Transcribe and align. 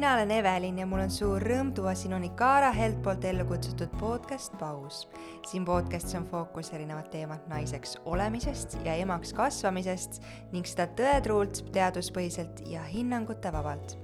mina 0.00 0.14
olen 0.14 0.30
Evelin 0.30 0.78
ja 0.78 0.86
mul 0.88 1.02
on 1.02 1.10
suur 1.12 1.44
rõõm 1.44 1.74
tuua 1.76 1.92
sinuni 1.98 2.30
Kaara 2.32 2.70
Helt 2.72 3.02
poolt 3.04 3.24
ellu 3.28 3.44
kutsutud 3.44 3.92
podcast 4.00 4.54
Paus. 4.56 5.02
siin 5.44 5.64
podcastis 5.68 6.16
on 6.16 6.24
fookus 6.24 6.72
erinevad 6.72 7.10
teemad 7.12 7.44
naiseks 7.52 7.98
olemisest 8.08 8.78
ja 8.84 8.94
emaks 8.96 9.34
kasvamisest 9.36 10.22
ning 10.54 10.64
seda 10.64 10.88
tõetruult, 10.96 11.66
teaduspõhiselt 11.76 12.64
ja 12.72 12.80
hinnangute 12.88 13.52
vabalt. 13.52 13.98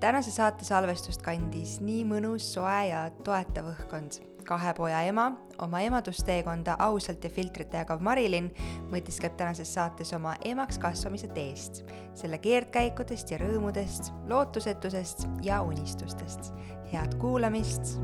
tänase 0.00 0.34
saate 0.34 0.64
salvestust 0.64 1.22
kandis 1.22 1.78
nii 1.80 2.02
mõnus, 2.04 2.54
soe 2.54 2.88
ja 2.88 3.10
toetav 3.22 3.70
õhkkond 3.70 4.35
kahe 4.46 4.72
poja 4.74 5.00
ema, 5.02 5.26
oma 5.62 5.80
emadusteekonda 5.84 6.76
ausalt 6.86 7.24
ja 7.24 7.30
filtrita 7.30 7.82
jagav 7.82 8.02
Marilyn 8.04 8.50
mõtiskleb 8.92 9.36
tänases 9.38 9.72
saates 9.74 10.12
oma 10.16 10.36
emaks 10.44 10.78
kasvamise 10.78 11.28
teest, 11.34 11.82
selle 12.14 12.38
keerdkäikudest 12.38 13.34
ja 13.34 13.40
rõõmudest, 13.42 14.12
lootusetusest 14.30 15.26
ja 15.42 15.62
unistustest. 15.62 16.52
head 16.92 17.18
kuulamist. 17.18 17.98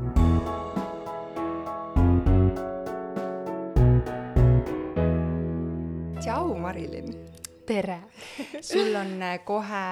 tšau, 6.19 6.55
Marilyn 6.59 7.22
tere 7.67 7.97
sul 8.71 8.95
on 8.95 9.13
äh, 9.21 9.35
kohe 9.45 9.83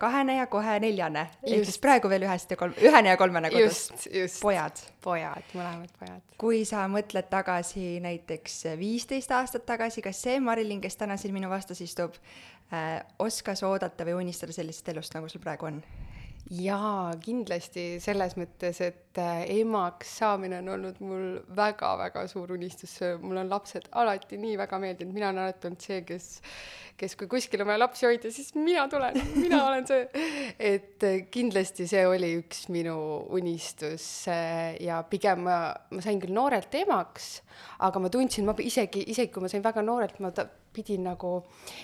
kahene 0.00 0.36
ja 0.38 0.46
kohe 0.50 0.78
neljane, 0.82 1.26
ehk 1.44 1.66
siis 1.68 1.80
praegu 1.82 2.10
veel 2.12 2.26
ühest 2.28 2.52
ja 2.52 2.58
kolm, 2.60 2.76
ühene 2.80 3.12
ja 3.12 3.20
kolmene 3.20 3.50
kodus. 3.52 3.82
just, 3.90 4.06
just. 4.14 4.40
pojad. 4.42 4.82
pojad, 5.04 5.54
mõlemad 5.54 5.92
pojad. 5.98 6.22
kui 6.40 6.62
sa 6.68 6.86
mõtled 6.90 7.30
tagasi 7.32 7.98
näiteks 8.04 8.62
viisteist 8.80 9.32
aastat 9.36 9.66
tagasi, 9.68 10.04
kas 10.04 10.22
see 10.26 10.40
Marilyn, 10.40 10.80
kes 10.84 11.00
täna 11.00 11.18
siin 11.20 11.36
minu 11.36 11.50
vastas 11.52 11.82
istub 11.84 12.16
äh,, 12.72 13.00
oskas 13.18 13.64
oodata 13.66 14.08
või 14.08 14.20
unistada 14.24 14.56
sellisest 14.56 14.94
elust, 14.94 15.16
nagu 15.16 15.28
sul 15.28 15.44
praegu 15.44 15.70
on? 15.70 15.82
Jaa, 16.50 17.12
kindlasti 17.22 17.84
selles 18.02 18.36
mõttes, 18.40 18.80
et 18.84 19.20
äh, 19.20 19.42
emaks 19.60 20.16
saamine 20.22 20.60
on 20.62 20.72
olnud 20.76 21.00
mul 21.04 21.26
väga-väga 21.56 22.26
suur 22.30 22.54
unistus, 22.56 22.96
mul 23.22 23.42
on 23.42 23.52
lapsed 23.52 23.90
alati 24.00 24.40
nii 24.40 24.56
väga 24.60 24.80
meeldinud, 24.82 25.14
mina 25.14 25.30
olen 25.30 25.44
alati 25.44 25.70
olnud 25.70 25.88
see, 25.88 26.02
kes 26.08 26.30
kes, 27.00 27.16
kui 27.16 27.28
kuskil 27.30 27.62
on 27.62 27.70
vaja 27.70 27.80
lapsi 27.80 28.06
hoida, 28.06 28.30
siis 28.32 28.52
mina 28.58 28.84
tulen, 28.90 29.16
mina 29.38 29.62
olen 29.68 29.86
see. 29.88 30.24
et 30.58 31.06
äh, 31.06 31.18
kindlasti 31.32 31.86
see 31.90 32.04
oli 32.08 32.32
üks 32.40 32.66
minu 32.72 32.96
unistus 33.36 34.04
äh, 34.30 34.76
ja 34.84 35.00
pigem 35.08 35.44
ma, 35.46 35.60
ma 35.90 36.04
sain 36.04 36.20
küll 36.22 36.34
noorelt 36.36 36.74
emaks, 36.82 37.30
aga 37.86 38.02
ma 38.02 38.12
tundsin, 38.12 38.48
ma 38.48 38.56
isegi, 38.60 39.06
isegi 39.12 39.32
kui 39.32 39.44
ma 39.44 39.52
sain 39.52 39.64
väga 39.64 39.84
noorelt, 39.86 40.20
ma 40.24 40.32
ta, 40.36 40.46
pidin 40.74 41.02
nagu 41.08 41.32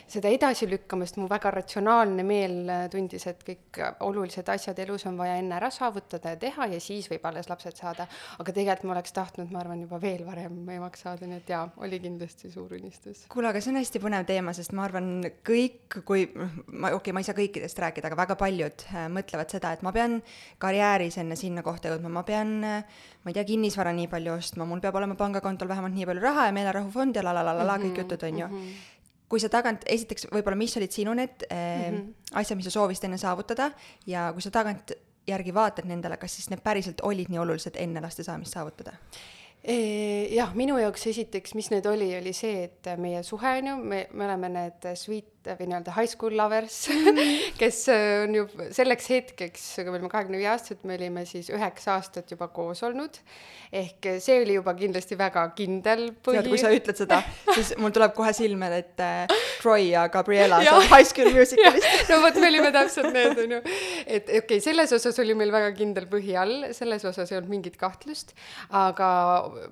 seda 0.07 0.31
edasi 0.31 0.69
lükkama, 0.71 1.07
sest 1.07 1.19
mu 1.19 1.27
väga 1.31 1.51
ratsionaalne 1.55 2.23
meel 2.27 2.57
äh, 2.71 2.85
tundis, 2.93 3.27
et 3.27 3.43
kõik 3.47 3.81
olulised 4.07 4.47
asjad 4.53 4.79
elus 4.85 5.07
on 5.11 5.19
vaja 5.19 5.37
enne 5.41 5.57
ära 5.59 5.71
saavutada 5.75 6.35
ja 6.35 6.41
teha 6.41 6.69
ja 6.71 6.81
siis 6.83 7.09
võib 7.11 7.27
alles 7.27 7.51
lapsed 7.51 7.77
saada. 7.79 8.07
aga 8.39 8.53
tegelikult 8.53 8.87
ma 8.87 8.95
oleks 8.97 9.15
tahtnud, 9.17 9.51
ma 9.51 9.61
arvan, 9.63 9.83
juba 9.83 9.99
veel 10.03 10.23
varem 10.27 10.61
emaks 10.77 11.03
saada, 11.07 11.27
nii 11.27 11.41
et 11.43 11.51
jaa, 11.51 11.65
oli 11.83 12.01
kindlasti 12.03 12.51
suur 12.53 12.77
unistus. 12.79 13.25
kuule, 13.33 13.51
aga 13.51 13.61
see 13.61 13.73
on 13.75 13.81
hästi 13.81 14.03
põnev 14.03 14.29
teema, 14.29 14.55
sest 14.57 14.75
ma 14.77 14.87
arvan, 14.87 15.11
kõik, 15.47 16.01
kui 16.07 16.29
ma, 16.37 16.93
okei 16.93 17.01
okay,, 17.01 17.17
ma 17.17 17.25
ei 17.25 17.29
saa 17.29 17.39
kõikidest 17.39 17.83
rääkida, 17.83 18.11
aga 18.11 18.21
väga 18.23 18.39
paljud 18.39 18.87
äh, 18.93 19.11
mõtlevad 19.13 19.57
seda, 19.57 19.75
et 19.75 19.83
ma 19.87 19.95
pean 19.97 20.21
karjääris 20.63 21.19
enne 21.23 21.39
sinna 21.39 21.67
kohta 21.67 21.91
jõudma, 21.91 22.13
ma 22.21 22.27
pean 22.27 22.57
äh, 22.65 22.99
ma 23.27 23.33
ei 23.33 23.35
tea, 23.35 23.47
kinnisvara 23.49 23.91
nii 23.97 24.07
palju 24.11 24.37
ostma, 24.37 24.67
mul 24.71 24.79
peab 24.85 24.95
olema 25.01 25.17
pangakontol 25.19 25.67
vähemalt 25.67 25.97
nii 25.97 26.07
palju 26.07 26.23
raha 26.23 26.47
ja 26.47 26.53
meelerahufond 26.55 27.17
ja 27.19 27.25
la 27.27 27.35
la 27.35 27.43
la 27.43 27.57
la 27.59 27.65
la 27.67 27.81
kõik 27.83 27.97
mhm, 27.97 28.05
jutud, 28.05 28.23
on 28.29 28.39
ju 28.39 28.47
mm. 28.47 28.61
-hmm 28.61 28.86
kui 29.29 29.43
sa 29.43 29.51
tagant, 29.53 29.87
esiteks 29.91 30.29
võib-olla, 30.33 30.59
mis 30.59 30.77
olid 30.79 30.93
sinu 30.95 31.15
need 31.15 31.47
mm 31.51 31.97
-hmm. 31.97 32.13
asjad, 32.41 32.57
mis 32.57 32.69
sa 32.69 32.75
soovisid 32.79 33.09
enne 33.09 33.19
saavutada 33.19 33.71
ja 34.07 34.31
kui 34.33 34.43
sa 34.43 34.51
tagantjärgi 34.51 35.55
vaatad 35.55 35.85
nendele, 35.85 36.17
kas 36.17 36.37
siis 36.37 36.51
need 36.51 36.63
päriselt 36.63 37.01
olid 37.03 37.29
nii 37.29 37.39
olulised 37.39 37.77
enne 37.77 38.01
laste 38.01 38.23
saamist 38.23 38.53
saavutada? 38.53 38.93
jah, 40.31 40.55
minu 40.55 40.79
jaoks 40.79 41.07
esiteks, 41.07 41.55
mis 41.55 41.71
need 41.71 41.87
oli, 41.87 42.19
oli 42.19 42.33
see, 42.33 42.65
et 42.69 42.87
meie 43.03 43.23
suhe 43.27 43.59
on 43.59 43.67
ju, 43.67 43.77
me, 43.77 44.07
me 44.13 44.25
oleme 44.25 44.49
need 44.49 44.87
sweet 44.95 45.36
või 45.47 45.69
nii-öelda 45.71 45.95
high 45.97 46.11
school 46.11 46.37
lovers 46.37 46.79
kes 47.61 47.83
äh, 47.93 48.07
on 48.25 48.35
ju 48.35 48.47
selleks 48.75 49.11
hetkeks, 49.13 49.67
kui 49.81 49.91
me 49.91 49.99
olime 49.99 50.11
kahekümne 50.13 50.41
viie 50.41 50.51
aastased, 50.53 50.83
me 50.89 50.97
olime 50.99 51.27
siis 51.29 51.51
üheksa 51.55 51.97
aastat 51.97 52.31
juba 52.35 52.49
koos 52.55 52.83
olnud. 52.87 53.21
ehk 53.73 54.09
see 54.23 54.41
oli 54.43 54.57
juba 54.59 54.75
kindlasti 54.79 55.19
väga 55.19 55.45
kindel 55.59 56.09
põhi. 56.25 56.41
tead, 56.41 56.51
kui 56.51 56.61
sa 56.61 56.73
ütled 56.75 56.99
seda, 56.99 57.21
siis 57.53 57.75
mul 57.83 57.95
tuleb 57.95 58.15
kohe 58.17 58.33
silme 58.37 58.71
ette 58.77 59.11
Troy 59.61 59.91
ja 59.91 60.07
Gabriela 60.13 60.61
sealt 60.65 60.91
High 60.91 61.09
School 61.09 61.33
Musicalist 61.35 61.89
no 62.11 62.21
vot, 62.25 62.39
me 62.41 62.51
olime 62.51 62.73
täpselt 62.75 63.13
need, 63.15 63.39
on 63.45 63.57
ju. 63.57 63.63
et 64.07 64.29
okei 64.29 64.43
okay,, 64.43 64.63
selles 64.65 64.93
osas 64.97 65.19
oli 65.23 65.37
meil 65.39 65.55
väga 65.55 65.73
kindel 65.79 66.09
põhi 66.11 66.37
all, 66.39 66.71
selles 66.77 67.05
osas 67.09 67.33
ei 67.33 67.41
olnud 67.41 67.53
mingit 67.57 67.79
kahtlust, 67.81 68.35
aga 68.75 69.09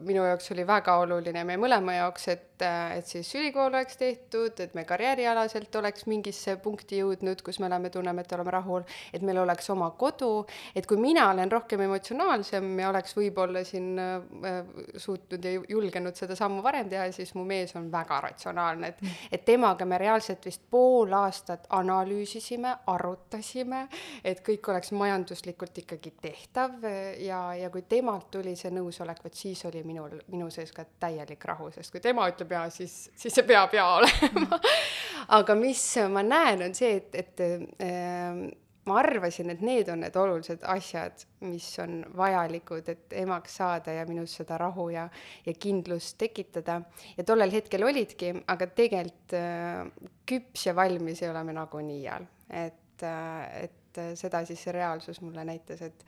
minu 0.05 0.25
jaoks 0.27 0.51
oli 0.55 0.67
väga 0.69 0.99
oluline, 1.03 1.45
meie 1.47 1.61
mõlema 1.61 1.99
jaoks, 2.01 2.29
et, 2.35 2.45
et 2.63 3.07
siis 3.07 3.35
ülikool 3.35 3.73
oleks 3.73 3.97
tehtud, 3.97 4.61
et 4.61 4.75
me 4.75 4.85
karjäärialaselt 4.85 5.75
oleks 5.81 6.07
mingisse 6.11 6.57
punkti 6.63 7.01
jõudnud, 7.01 7.43
kus 7.45 7.59
me 7.61 7.67
oleme, 7.67 7.91
tunneme, 7.91 8.23
et 8.25 8.33
oleme 8.37 8.55
rahul, 8.55 8.85
et 9.13 9.23
meil 9.23 9.41
oleks 9.43 9.71
oma 9.75 9.91
kodu, 9.99 10.47
et 10.75 10.87
kui 10.87 11.01
mina 11.01 11.29
olen 11.33 11.53
rohkem 11.53 11.85
emotsionaalsem 11.87 12.69
ja 12.81 12.91
oleks 12.91 13.17
võib-olla 13.17 13.65
siin 13.67 13.99
äh, 13.99 14.61
suutnud 14.97 15.45
ja 15.45 15.55
julgenud 15.69 16.17
seda 16.19 16.37
sammu 16.39 16.63
varem 16.63 16.89
teha, 16.91 17.09
siis 17.13 17.35
mu 17.35 17.45
mees 17.49 17.75
on 17.79 17.91
väga 17.93 18.21
ratsionaalne, 18.29 18.93
et 18.95 19.03
et 19.33 19.45
temaga 19.45 19.87
me 19.89 19.99
reaalselt 19.99 20.45
vist 20.47 20.63
pool 20.71 21.13
aastat 21.17 21.67
analüüsisime, 21.75 22.75
arutasime, 22.91 23.87
et 24.25 24.41
kõik 24.47 24.69
oleks 24.73 24.93
majanduslikult 24.97 25.83
ikkagi 25.85 26.15
tehtav 26.23 26.85
ja, 27.21 27.41
ja 27.59 27.71
kui 27.71 27.85
temalt 27.89 28.31
tuli 28.35 28.55
see 28.59 28.73
nõusolek, 28.75 29.23
vot 29.25 29.35
siis 29.35 29.65
oli 29.69 29.83
minul, 29.87 30.17
minu 30.33 30.51
sees 30.55 30.73
ka 30.75 30.87
täielik 31.01 31.45
rahu, 31.49 31.71
sest 31.75 31.95
kui 31.95 32.03
tema 32.05 32.27
ütleb 32.31 32.54
jaa, 32.55 32.67
siis, 32.73 33.09
siis 33.19 33.35
see 33.35 33.47
peab 33.49 33.75
jaa 33.77 33.97
olema. 34.01 34.61
Aga 35.39 35.57
mis 35.57 35.83
ma 36.13 36.23
näen, 36.27 36.67
on 36.67 36.75
see, 36.77 36.99
et, 37.01 37.15
et 37.17 37.43
äh, 37.45 38.45
ma 38.85 38.99
arvasin, 39.01 39.53
et 39.55 39.63
need 39.65 39.89
on 39.93 40.03
need 40.05 40.17
olulised 40.21 40.65
asjad, 40.75 41.25
mis 41.49 41.67
on 41.83 42.03
vajalikud, 42.17 42.89
et 42.93 43.15
emaks 43.23 43.57
saada 43.61 43.95
ja 43.97 44.05
minus 44.09 44.37
seda 44.41 44.59
rahu 44.61 44.91
ja, 44.93 45.07
ja 45.47 45.55
kindlust 45.61 46.19
tekitada. 46.21 46.81
ja 47.17 47.25
tollel 47.25 47.53
hetkel 47.55 47.87
olidki, 47.89 48.35
aga 48.53 48.69
tegelikult 48.77 49.37
äh, 49.39 50.11
küps 50.29 50.69
ja 50.69 50.77
valmis 50.77 51.23
ei 51.23 51.33
ole 51.33 51.45
me 51.45 51.57
nagunii 51.57 52.03
iial, 52.03 52.29
et 52.51 53.09
äh,, 53.09 53.65
et 53.65 53.81
seda 54.19 54.41
siis 54.43 54.59
see 54.59 54.73
reaalsus 54.75 55.21
mulle 55.23 55.45
näitas, 55.47 55.83
et 55.87 56.05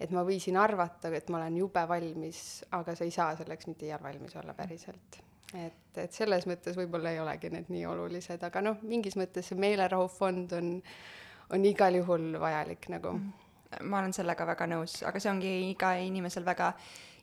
et 0.00 0.10
ma 0.16 0.22
võisin 0.24 0.56
arvata, 0.56 1.08
et 1.12 1.28
ma 1.32 1.38
olen 1.38 1.56
jube 1.60 1.82
valmis, 1.88 2.62
aga 2.76 2.94
sa 2.96 3.04
ei 3.04 3.12
saa 3.12 3.34
selleks 3.36 3.68
mitte 3.68 3.88
iial 3.88 4.02
valmis 4.02 4.36
olla 4.40 4.54
päriselt 4.56 5.20
et, 5.58 5.98
et 5.98 6.14
selles 6.14 6.46
mõttes 6.48 6.76
võib-olla 6.78 7.12
ei 7.14 7.20
olegi 7.22 7.50
need 7.52 7.70
nii 7.72 7.86
olulised, 7.90 8.42
aga 8.46 8.62
noh, 8.64 8.82
mingis 8.86 9.16
mõttes 9.18 9.50
see 9.50 9.58
meelerahufond 9.60 10.52
on, 10.58 10.74
on 11.54 11.64
igal 11.66 11.96
juhul 12.00 12.32
vajalik 12.40 12.90
nagu. 12.94 13.16
Mm. 13.18 13.46
ma 13.86 14.00
olen 14.00 14.14
sellega 14.14 14.46
väga 14.48 14.66
nõus, 14.66 15.00
aga 15.06 15.22
see 15.22 15.30
ongi 15.30 15.50
iga 15.70 15.94
inimesel 16.02 16.46
väga 16.46 16.72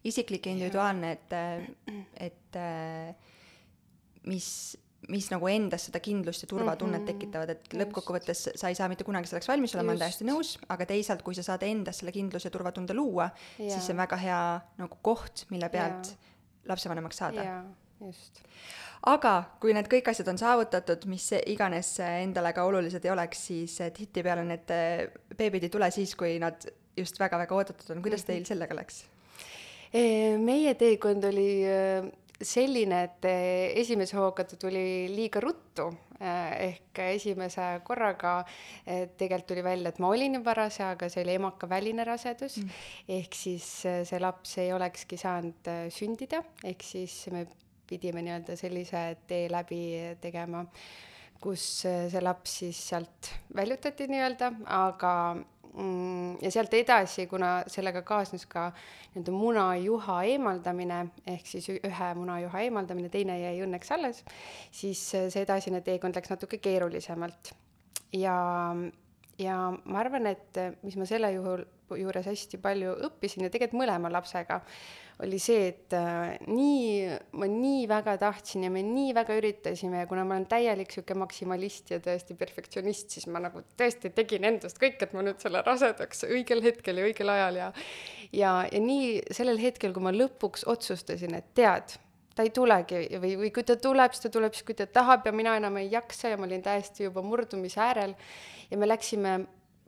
isiklik 0.08 0.46
ja 0.48 0.54
individuaalne, 0.56 1.10
et, 1.12 1.34
et 2.24 2.60
mis, 4.32 4.46
mis 5.12 5.28
nagu 5.34 5.50
endas 5.52 5.90
seda 5.90 6.00
kindlust 6.04 6.46
ja 6.46 6.48
turvatunnet 6.48 7.02
mm 7.02 7.04
-hmm. 7.04 7.18
tekitavad, 7.20 7.50
et 7.52 7.74
lõppkokkuvõttes 7.82 8.46
sa 8.56 8.70
ei 8.72 8.78
saa 8.80 8.88
mitte 8.88 9.04
kunagi 9.04 9.28
selleks 9.28 9.48
valmis 9.48 9.76
olema, 9.76 9.92
olen 9.92 10.06
täiesti 10.06 10.28
nõus, 10.28 10.54
aga 10.70 10.86
teisalt, 10.86 11.22
kui 11.22 11.36
sa 11.36 11.44
saad 11.44 11.64
endas 11.68 12.00
selle 12.00 12.16
kindluse 12.16 12.48
ja 12.48 12.52
turvatunde 12.52 12.94
luua, 12.94 13.30
siis 13.58 13.84
see 13.86 13.96
on 13.96 14.04
väga 14.06 14.22
hea 14.24 14.40
nagu 14.78 14.98
koht, 15.02 15.46
mille 15.50 15.70
pealt 15.70 16.14
ja. 16.14 16.32
lapsevanemaks 16.72 17.18
saada 17.18 17.44
just. 18.02 18.42
aga 19.08 19.34
kui 19.62 19.74
need 19.76 19.90
kõik 19.92 20.12
asjad 20.12 20.30
on 20.32 20.40
saavutatud, 20.42 21.08
mis 21.10 21.30
iganes 21.46 21.94
endale 22.06 22.54
ka 22.56 22.66
olulised 22.68 23.06
ei 23.06 23.14
oleks, 23.14 23.48
siis 23.52 23.80
tihtipeale 23.96 24.46
need 24.48 24.74
eh, 24.76 25.08
beebid 25.38 25.68
ei 25.68 25.74
tule 25.74 25.90
siis, 25.94 26.16
kui 26.20 26.38
nad 26.42 26.68
just 26.98 27.20
väga-väga 27.22 27.58
oodatud 27.58 27.96
on, 27.96 28.06
kuidas 28.06 28.26
teil 28.28 28.46
sellega 28.48 28.78
läks? 28.78 29.06
meie 30.44 30.74
teekond 30.76 31.24
oli 31.30 31.52
eh, 31.66 32.08
selline, 32.44 32.98
et 33.08 33.26
eh, 33.26 33.80
esimese 33.82 34.18
hooga 34.20 34.44
ta 34.46 34.58
tuli 34.60 35.08
liiga 35.10 35.42
ruttu, 35.42 35.88
ehk 36.18 36.98
esimese 37.14 37.62
korraga 37.86 38.40
tegelikult 38.84 39.48
tuli 39.52 39.62
välja, 39.62 39.92
et 39.94 40.00
ma 40.02 40.10
olin 40.10 40.40
juba 40.40 40.56
rase, 40.58 40.82
aga 40.82 41.10
see 41.14 41.22
oli 41.22 41.36
emakaväline 41.38 42.06
rasedus 42.10 42.58
mm., 42.58 42.82
ehk 43.20 43.38
siis 43.38 43.68
see 43.86 44.22
laps 44.22 44.58
ei 44.64 44.74
olekski 44.74 45.22
saanud 45.22 45.70
sündida, 45.94 46.42
ehk 46.66 46.82
siis 46.86 47.20
me 47.34 47.46
pidime 47.90 48.24
nii-öelda 48.26 48.56
sellise 48.60 49.04
tee 49.28 49.48
läbi 49.52 49.82
tegema, 50.22 50.66
kus 51.42 51.66
see 51.86 52.24
laps 52.24 52.58
siis 52.64 52.80
sealt 52.92 53.32
väljutati 53.56 54.08
nii-öelda, 54.12 54.52
aga 54.78 55.14
mm, 55.36 56.38
ja 56.42 56.52
sealt 56.54 56.74
edasi, 56.78 57.28
kuna 57.32 57.52
sellega 57.72 58.02
kaasnes 58.08 58.48
ka 58.50 58.70
nii-öelda 59.14 59.36
munajuha 59.36 60.20
eemaldamine, 60.34 61.02
ehk 61.36 61.50
siis 61.50 61.70
ühe 61.78 62.12
munajuha 62.20 62.66
eemaldamine, 62.68 63.12
teine 63.14 63.40
jäi 63.42 63.58
õnneks 63.66 63.94
alles, 63.96 64.24
siis 64.72 65.04
see 65.16 65.44
edasine 65.44 65.82
teekond 65.86 66.18
läks 66.18 66.34
natuke 66.34 66.62
keerulisemalt. 66.64 67.54
ja 68.14 68.38
ja 69.38 69.58
ma 69.86 70.00
arvan, 70.02 70.26
et 70.32 70.58
mis 70.82 70.96
ma 70.98 71.06
selle 71.06 71.30
juhul, 71.36 71.64
juures 71.96 72.28
hästi 72.28 72.60
palju 72.60 72.96
õppisin 73.08 73.46
ja 73.46 73.52
tegelikult 73.54 73.84
mõlema 73.84 74.12
lapsega, 74.12 74.60
oli 75.24 75.40
see, 75.42 75.70
et 75.72 75.94
äh, 75.98 76.36
nii, 76.46 77.16
ma 77.40 77.48
nii 77.50 77.88
väga 77.90 78.18
tahtsin 78.22 78.68
ja 78.68 78.72
me 78.74 78.84
nii 78.86 79.16
väga 79.18 79.38
üritasime 79.40 80.04
ja 80.04 80.10
kuna 80.10 80.26
ma 80.28 80.36
olen 80.36 80.46
täielik 80.50 80.92
sihuke 80.94 81.16
maksimalist 81.18 81.90
ja 81.96 82.02
tõesti 82.04 82.38
perfektsionist, 82.38 83.16
siis 83.16 83.26
ma 83.32 83.42
nagu 83.42 83.64
tõesti 83.80 84.12
tegin 84.14 84.46
endast 84.52 84.78
kõik, 84.82 85.00
et 85.02 85.16
ma 85.18 85.26
nüüd 85.26 85.42
selle 85.42 85.64
rasedaks 85.66 86.28
õigel 86.30 86.62
hetkel 86.66 87.02
ja 87.02 87.08
õigel 87.10 87.34
ajal 87.34 87.62
ja 87.64 87.72
ja, 88.32 88.52
ja 88.72 88.82
nii 88.84 89.34
sellel 89.34 89.62
hetkel, 89.62 89.96
kui 89.96 90.06
ma 90.06 90.14
lõpuks 90.14 90.68
otsustasin, 90.70 91.34
et 91.40 91.50
tead, 91.58 91.98
ta 92.38 92.46
ei 92.46 92.54
tulegi 92.54 93.02
või, 93.18 93.34
või 93.42 93.52
kui 93.54 93.66
ta 93.66 93.78
tuleb, 93.82 94.14
siis 94.14 94.28
ta 94.28 94.34
tuleb 94.34 94.54
siis, 94.54 94.66
kui 94.68 94.78
ta 94.78 94.86
tahab 94.86 95.26
ja 95.26 95.34
mina 95.34 95.56
enam 95.58 95.82
ei 95.82 95.90
jaksa 95.92 96.34
ja 96.34 96.38
ma 96.40 96.46
olin 96.46 96.62
täiesti 96.66 97.08
juba 97.08 97.24
murdumise 97.26 97.82
äärel 97.82 98.14
ja 98.70 98.78
me 98.78 98.90
läksime 98.90 99.38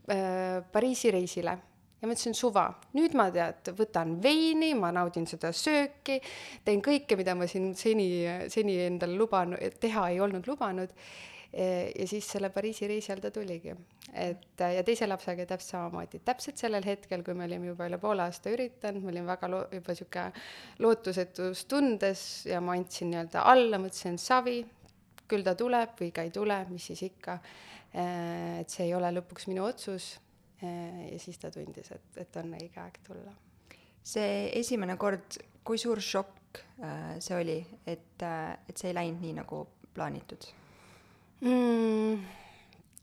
äh, 0.09 0.63
Pariisi 0.71 1.13
reisile 1.13 1.59
ja 1.99 2.07
ma 2.07 2.15
ütlesin 2.15 2.35
suva, 2.37 2.65
nüüd 2.95 3.15
ma 3.17 3.27
tead, 3.33 3.71
võtan 3.77 4.15
veini, 4.23 4.71
ma 4.79 4.91
naudin 4.95 5.27
seda 5.29 5.51
sööki, 5.55 6.19
teen 6.65 6.83
kõike, 6.83 7.17
mida 7.19 7.35
ma 7.35 7.47
siin 7.49 7.73
seni, 7.77 8.09
seni 8.51 8.77
endale 8.85 9.17
luban-, 9.19 9.57
teha 9.81 10.09
ei 10.13 10.21
olnud 10.23 10.47
lubanud. 10.49 10.95
ja 11.49 12.05
siis 12.05 12.27
selle 12.29 12.51
Pariisi 12.53 12.85
reisi 12.87 13.09
ajal 13.09 13.23
ta 13.23 13.31
tuligi. 13.33 13.73
et 14.13 14.61
ja 14.61 14.83
teise 14.85 15.07
lapsega 15.07 15.45
täpselt 15.49 15.71
samamoodi, 15.71 16.19
täpselt 16.25 16.57
sellel 16.57 16.85
hetkel, 16.85 17.23
kui 17.23 17.33
me 17.33 17.45
olime 17.45 17.71
juba 17.71 17.87
üle 17.89 17.97
poole 17.97 18.21
aasta 18.21 18.53
üritanud, 18.53 19.01
ma 19.03 19.09
olin 19.09 19.25
väga 19.25 19.49
lo-, 19.49 19.65
juba 19.73 19.95
sihuke 19.97 20.27
lootusetus 20.79 21.65
tundes 21.65 22.45
ja 22.45 22.61
ma 22.61 22.77
andsin 22.77 23.09
nii-öelda 23.09 23.43
alla, 23.49 23.81
mõtlesin 23.81 24.21
savi, 24.21 24.61
küll 25.27 25.43
ta 25.43 25.55
tuleb 25.57 25.97
või 25.99 26.13
ka 26.13 26.25
ei 26.25 26.31
tule, 26.31 26.63
mis 26.69 26.85
siis 26.91 27.03
ikka. 27.09 27.39
et 27.89 28.69
see 28.69 28.85
ei 28.85 28.93
ole 28.93 29.09
lõpuks 29.17 29.49
minu 29.49 29.63
otsus 29.65 30.19
ja 30.61 31.19
siis 31.19 31.38
ta 31.39 31.51
tundis, 31.51 31.91
et, 31.95 32.09
et 32.17 32.41
on 32.41 32.51
õige 32.57 32.81
aeg 32.83 33.00
tulla. 33.07 33.33
see 34.03 34.50
esimene 34.59 34.97
kord, 34.97 35.38
kui 35.63 35.77
suur 35.77 36.01
šokk 36.01 36.61
äh, 36.83 37.15
see 37.19 37.38
oli, 37.38 37.59
et, 37.85 38.21
äh, 38.23 38.57
et 38.67 38.77
see 38.77 38.91
ei 38.91 38.97
läinud 38.97 39.23
nii, 39.23 39.38
nagu 39.39 39.63
plaanitud 39.94 40.50
mm,? 41.45 42.19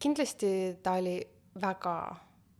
kindlasti 0.03 0.50
ta 0.82 0.97
oli 1.00 1.17
väga, 1.61 1.97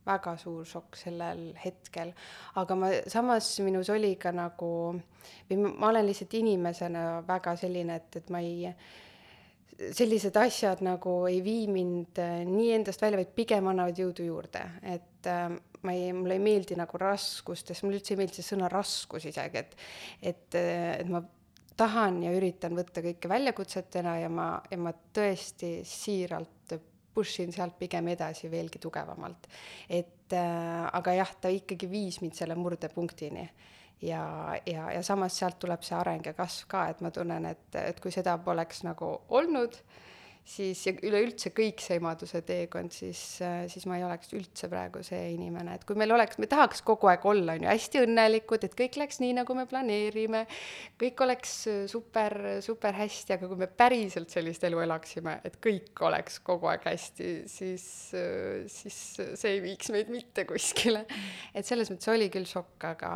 väga 0.07 0.35
suur 0.41 0.65
šokk 0.65 0.97
sellel 0.97 1.51
hetkel, 1.61 2.13
aga 2.57 2.77
ma, 2.79 2.91
samas 3.11 3.51
minus 3.65 3.91
oli 3.93 4.15
ka 4.19 4.33
nagu, 4.35 4.71
või 5.49 5.59
ma 5.67 5.91
olen 5.91 6.07
lihtsalt 6.07 6.33
inimesena 6.39 7.03
väga 7.27 7.55
selline, 7.59 7.99
et, 8.01 8.21
et 8.21 8.31
ma 8.33 8.41
ei 8.41 8.71
sellised 9.77 10.37
asjad 10.41 10.81
nagu 10.85 11.19
ei 11.29 11.39
vii 11.45 11.67
mind 11.71 12.21
äh, 12.23 12.41
nii 12.47 12.73
endast 12.79 13.01
välja, 13.03 13.21
vaid 13.21 13.33
pigem 13.37 13.69
annavad 13.71 13.97
jõudu 13.99 14.25
juurde, 14.27 14.63
et 14.81 15.29
äh, 15.29 15.47
ma 15.85 15.95
ei, 15.95 16.11
mulle 16.17 16.37
ei 16.37 16.43
meeldi 16.43 16.77
nagu 16.79 16.99
raskustes, 17.01 17.83
mulle 17.85 18.01
üldse 18.01 18.15
ei 18.15 18.21
meeldi 18.21 18.39
see 18.39 18.51
sõna 18.55 18.69
raskus 18.73 19.27
isegi, 19.29 19.63
et 19.63 19.75
et, 20.33 20.57
äh, 20.57 20.93
et 21.01 21.11
ma 21.11 21.21
tahan 21.77 22.23
ja 22.25 22.33
üritan 22.33 22.73
võtta 22.77 23.03
kõike 23.05 23.29
väljakutsetena 23.29 24.17
ja 24.23 24.29
ma, 24.33 24.49
ja 24.71 24.79
ma 24.81 24.95
tõesti 25.13 25.79
siiralt 25.85 26.57
push 27.17 27.41
in 27.41 27.53
sealt 27.53 27.77
pigem 27.79 28.11
edasi 28.13 28.49
veelgi 28.51 28.81
tugevamalt. 28.81 29.49
et 29.89 30.33
äh, 30.33 30.85
aga 30.99 31.17
jah, 31.17 31.33
ta 31.41 31.49
ikkagi 31.53 31.89
viis 31.89 32.21
mind 32.21 32.37
selle 32.37 32.57
murdepunktini 32.57 33.47
ja, 34.01 34.55
ja, 34.65 34.91
ja 34.91 35.03
samas 35.03 35.37
sealt 35.39 35.59
tuleb 35.59 35.83
see 35.83 35.97
areng 35.97 36.25
ja 36.25 36.33
kasv 36.37 36.67
ka, 36.67 36.87
et 36.91 37.01
ma 37.01 37.11
tunnen, 37.11 37.45
et, 37.45 37.67
et 37.81 37.99
kui 37.99 38.11
seda 38.13 38.37
poleks 38.37 38.83
nagu 38.85 39.13
olnud, 39.29 39.79
siis 40.47 40.81
ja 40.87 40.93
üleüldse 41.03 41.51
kõik 41.55 41.81
see 41.83 41.97
emaduse 41.99 42.39
teekond, 42.47 42.93
siis, 42.95 43.19
siis 43.71 43.85
ma 43.89 43.97
ei 43.99 44.05
oleks 44.07 44.31
üldse 44.37 44.69
praegu 44.71 45.01
see 45.05 45.33
inimene, 45.33 45.75
et 45.75 45.83
kui 45.87 45.97
meil 45.99 46.13
oleks, 46.15 46.39
me 46.39 46.47
tahaks 46.49 46.83
kogu 46.87 47.09
aeg 47.11 47.25
olla, 47.27 47.57
on 47.57 47.65
ju, 47.65 47.69
hästi 47.69 48.01
õnnelikud, 48.05 48.63
et 48.63 48.77
kõik 48.79 48.95
läks 49.01 49.19
nii, 49.23 49.33
nagu 49.41 49.57
me 49.57 49.67
planeerime, 49.67 50.45
kõik 51.01 51.23
oleks 51.25 51.57
super, 51.91 52.37
super 52.63 52.95
hästi, 52.95 53.35
aga 53.35 53.51
kui 53.51 53.59
me 53.59 53.67
päriselt 53.67 54.31
sellist 54.33 54.63
elu 54.69 54.81
elaksime, 54.85 55.35
et 55.47 55.59
kõik 55.63 56.03
oleks 56.07 56.39
kogu 56.47 56.71
aeg 56.71 56.87
hästi, 56.87 57.33
siis, 57.51 57.89
siis 58.71 59.01
see 59.19 59.53
ei 59.57 59.61
viiks 59.65 59.91
meid 59.95 60.11
mitte 60.13 60.47
kuskile. 60.47 61.03
et 61.53 61.67
selles 61.67 61.91
mõttes 61.91 62.13
oli 62.13 62.31
küll 62.31 62.47
šokk, 62.47 62.87
aga, 62.93 63.13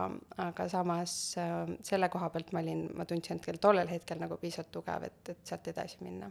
aga 0.50 0.68
samas 0.72 1.18
selle 1.38 2.12
koha 2.12 2.32
pealt 2.36 2.52
ma 2.52 2.64
olin, 2.66 2.90
ma 2.98 3.08
tundsin 3.08 3.40
hetkel, 3.40 3.62
tollel 3.64 3.88
hetkel 3.92 4.20
nagu 4.20 4.36
piisavalt 4.42 4.76
tugev, 4.76 5.08
et, 5.08 5.36
et 5.36 5.46
sealt 5.48 5.72
edasi 5.72 6.04
minna 6.04 6.28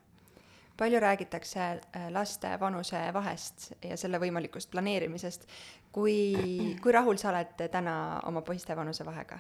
palju 0.81 1.01
räägitakse 1.03 1.61
äh, 1.61 2.09
laste 2.15 2.55
vanuse 2.61 3.03
vahest 3.13 3.71
ja 3.85 3.99
selle 4.01 4.21
võimalikust 4.23 4.73
planeerimisest. 4.73 5.47
kui, 5.93 6.77
kui 6.83 6.93
rahul 6.95 7.19
sa 7.19 7.33
oled 7.33 7.69
täna 7.71 7.95
oma 8.31 8.43
poiste 8.47 8.77
vanusevahega? 8.77 9.39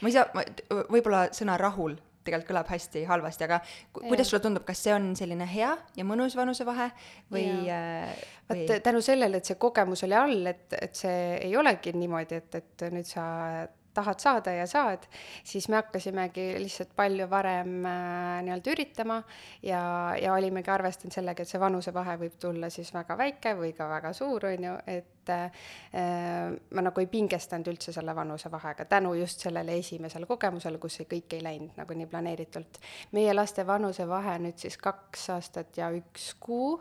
ma 0.00 0.08
ei 0.08 0.14
saa, 0.14 0.26
võib-olla 0.90 1.26
sõna 1.36 1.56
rahul 1.60 1.96
tegelikult 2.24 2.50
kõlab 2.50 2.68
hästi 2.68 3.04
halvasti, 3.08 3.46
aga 3.46 3.58
ku, 3.92 4.02
kuidas 4.04 4.28
sulle 4.28 4.42
tundub, 4.44 4.64
kas 4.68 4.82
see 4.84 4.92
on 4.94 5.10
selline 5.16 5.46
hea 5.48 5.70
ja 5.96 6.06
mõnus 6.06 6.36
vanusevahe 6.36 6.90
või? 7.32 7.46
Äh, 7.72 8.12
või... 8.50 8.66
vot 8.68 8.84
tänu 8.84 9.02
sellele, 9.04 9.40
et 9.40 9.48
see 9.48 9.58
kogemus 9.60 10.04
oli 10.06 10.18
all, 10.18 10.52
et, 10.52 10.66
et 10.76 10.96
see 10.96 11.20
ei 11.40 11.56
olegi 11.56 11.94
niimoodi, 11.96 12.42
et, 12.42 12.60
et 12.60 12.88
nüüd 12.92 13.08
sa 13.08 13.24
tahad 14.00 14.22
saada 14.22 14.54
ja 14.56 14.66
saad, 14.70 15.06
siis 15.44 15.68
me 15.68 15.78
hakkasimegi 15.80 16.54
lihtsalt 16.60 16.94
palju 16.96 17.28
varem 17.30 17.84
äh, 17.86 18.40
nii-öelda 18.46 18.72
üritama 18.74 19.20
ja, 19.62 19.82
ja 20.20 20.34
olimegi 20.34 20.72
arvestanud 20.72 21.14
sellega, 21.14 21.44
et 21.44 21.50
see 21.50 21.60
vanusevahe 21.60 22.16
võib 22.24 22.38
tulla 22.40 22.70
siis 22.72 22.92
väga 22.94 23.16
väike 23.20 23.54
või 23.58 23.72
ka 23.76 23.88
väga 23.90 24.12
suur, 24.16 24.48
on 24.50 24.66
ju, 24.68 24.74
et 24.90 25.32
äh, 25.34 25.62
ma 26.74 26.86
nagu 26.86 27.04
ei 27.04 27.10
pingestanud 27.12 27.70
üldse 27.72 27.94
selle 27.96 28.14
vanusevahega 28.16 28.88
tänu 28.90 29.14
just 29.20 29.44
sellele 29.46 29.76
esimesele 29.78 30.28
kogemusele, 30.30 30.80
kus 30.82 31.00
see 31.00 31.10
kõik 31.10 31.38
ei 31.38 31.44
läinud 31.44 31.78
nagu 31.80 31.96
nii 31.96 32.10
planeeritult. 32.10 32.80
meie 33.12 33.34
laste 33.34 33.66
vanusevahe 33.66 34.38
nüüd 34.46 34.58
siis 34.58 34.80
kaks 34.80 35.30
aastat 35.36 35.76
ja 35.78 35.92
üks 35.94 36.32
kuu 36.40 36.78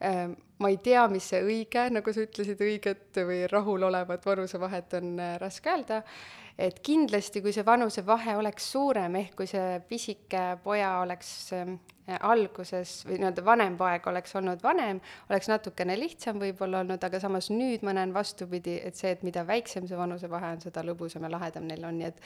äh, 0.00 0.28
ma 0.62 0.70
ei 0.70 0.78
tea, 0.82 1.06
mis 1.10 1.26
see 1.32 1.42
õige, 1.42 1.88
nagu 1.92 2.14
sa 2.14 2.24
ütlesid, 2.24 2.62
õiget 2.62 3.22
või 3.26 3.42
rahulolevat 3.50 4.26
vanusevahet 4.26 4.98
on 5.00 5.16
äh, 5.18 5.34
raske 5.42 5.72
öelda 5.72 6.02
et 6.58 6.80
kindlasti, 6.84 7.42
kui 7.42 7.52
see 7.54 7.64
vanusevahe 7.66 8.36
oleks 8.40 8.70
suurem, 8.74 9.16
ehk 9.22 9.36
kui 9.38 9.48
see 9.50 9.80
pisike 9.88 10.42
poja 10.64 10.98
oleks 11.02 11.30
äh, 11.56 11.72
alguses 12.20 12.96
või 13.06 13.20
nii-öelda 13.20 13.44
vanem 13.46 13.76
poeg 13.78 14.06
oleks 14.10 14.34
olnud 14.38 14.62
vanem, 14.64 15.00
oleks 15.30 15.48
natukene 15.52 15.96
lihtsam 15.98 16.40
võib-olla 16.42 16.82
olnud, 16.82 17.04
aga 17.04 17.20
samas 17.22 17.50
nüüd 17.52 17.84
ma 17.86 17.94
näen 17.96 18.14
vastupidi, 18.14 18.78
et 18.82 18.98
see, 18.98 19.14
et 19.14 19.22
mida 19.26 19.46
väiksem 19.48 19.86
see 19.88 19.98
vanusevahe 19.98 20.52
on, 20.56 20.62
seda 20.64 20.84
lõbusam 20.86 21.26
ja 21.26 21.32
lahedam 21.32 21.68
neil 21.70 21.84
on, 21.88 22.00
nii 22.00 22.10
et 22.10 22.22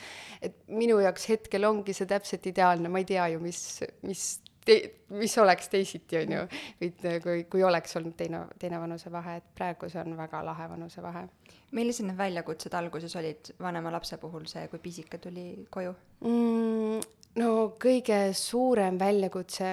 et 0.48 0.58
minu 0.68 0.98
jaoks 1.02 1.28
hetkel 1.30 1.68
ongi 1.68 1.94
see 1.96 2.08
täpselt 2.08 2.46
ideaalne, 2.48 2.90
ma 2.92 3.02
ei 3.02 3.08
tea 3.08 3.28
ju, 3.34 3.40
mis, 3.42 3.62
mis 4.06 4.28
te-, 4.66 4.80
mis 5.16 5.38
oleks 5.38 5.70
teisiti, 5.72 6.20
on 6.20 6.36
ju, 6.36 6.46
või 6.82 7.20
kui, 7.24 7.44
kui 7.50 7.64
oleks 7.64 7.96
olnud 7.96 8.16
teine, 8.18 8.44
teine 8.58 8.80
vanusevahe, 8.82 9.38
et 9.40 9.52
praegu 9.54 9.88
see 9.92 10.02
on 10.02 10.18
väga 10.18 10.44
lahe 10.44 10.68
vanusevahe 10.74 11.26
millised 11.74 12.06
need 12.06 12.18
väljakutsed 12.18 12.74
alguses 12.78 13.14
olid 13.18 13.52
vanema 13.62 13.90
lapse 13.94 14.18
puhul, 14.22 14.46
see, 14.50 14.66
kui 14.70 14.82
pisike 14.82 15.18
tuli 15.22 15.66
koju 15.72 15.92
mm,? 16.24 17.06
no 17.40 17.52
kõige 17.82 18.20
suurem 18.36 18.98
väljakutse, 19.00 19.72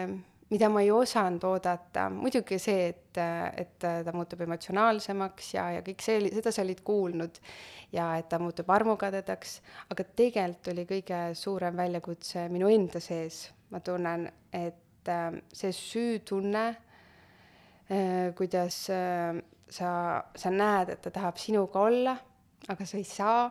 mida 0.51 0.69
ma 0.69 0.83
ei 0.83 0.91
osanud 0.91 1.45
oodata, 1.47 2.09
muidugi 2.13 2.59
see, 2.61 2.89
et, 2.91 3.21
et 3.57 3.77
ta 3.79 4.15
muutub 4.15 4.43
emotsionaalsemaks 4.45 5.53
ja, 5.55 5.69
ja 5.77 5.85
kõik 5.85 6.03
see, 6.03 6.19
seda 6.33 6.51
sa 6.53 6.65
olid 6.65 6.83
kuulnud 6.85 7.39
ja 7.93 8.09
et 8.19 8.27
ta 8.29 8.41
muutub 8.41 8.69
armukadedaks, 8.73 9.59
aga 9.93 10.05
tegelikult 10.17 10.73
oli 10.73 10.87
kõige 10.89 11.21
suurem 11.39 11.77
väljakutse 11.77 12.47
minu 12.51 12.71
enda 12.73 13.01
sees. 13.03 13.45
ma 13.73 13.79
tunnen, 13.81 14.27
et 14.53 14.82
äh, 15.11 15.39
see 15.53 15.73
süütunne 15.75 16.65
äh,, 17.89 18.31
kuidas 18.37 18.89
äh, 18.89 19.41
sa, 19.69 19.89
sa 20.35 20.53
näed, 20.53 20.93
et 20.93 21.01
ta 21.03 21.11
tahab 21.13 21.39
sinuga 21.41 21.83
olla, 21.87 22.15
aga 22.69 22.85
sa 22.87 22.99
ei 22.99 23.07
saa, 23.07 23.47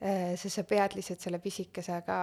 äh, 0.00 0.36
sest 0.36 0.60
sa 0.60 0.66
pead 0.68 0.96
lihtsalt 0.98 1.24
selle 1.24 1.40
pisikesega, 1.42 2.20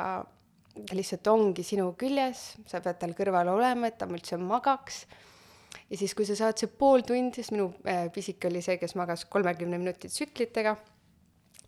ta 0.88 0.96
lihtsalt 0.98 1.28
ongi 1.30 1.66
sinu 1.66 1.92
küljes, 2.00 2.46
sa 2.70 2.82
pead 2.82 3.02
tal 3.02 3.14
kõrval 3.18 3.52
olema, 3.54 3.90
et 3.90 4.00
ta 4.00 4.10
üldse 4.10 4.40
magaks. 4.42 5.06
ja 5.90 5.98
siis, 5.98 6.14
kui 6.14 6.26
sa 6.26 6.36
saad 6.38 6.58
see 6.58 6.70
pool 6.70 7.04
tundi, 7.06 7.42
sest 7.42 7.54
minu 7.54 7.72
äh, 7.86 8.08
pisike 8.14 8.50
oli 8.50 8.62
see, 8.62 8.80
kes 8.82 8.96
magas 8.96 9.26
kolmekümne 9.26 9.78
minutit 9.78 10.14
tsüklitega 10.14 10.76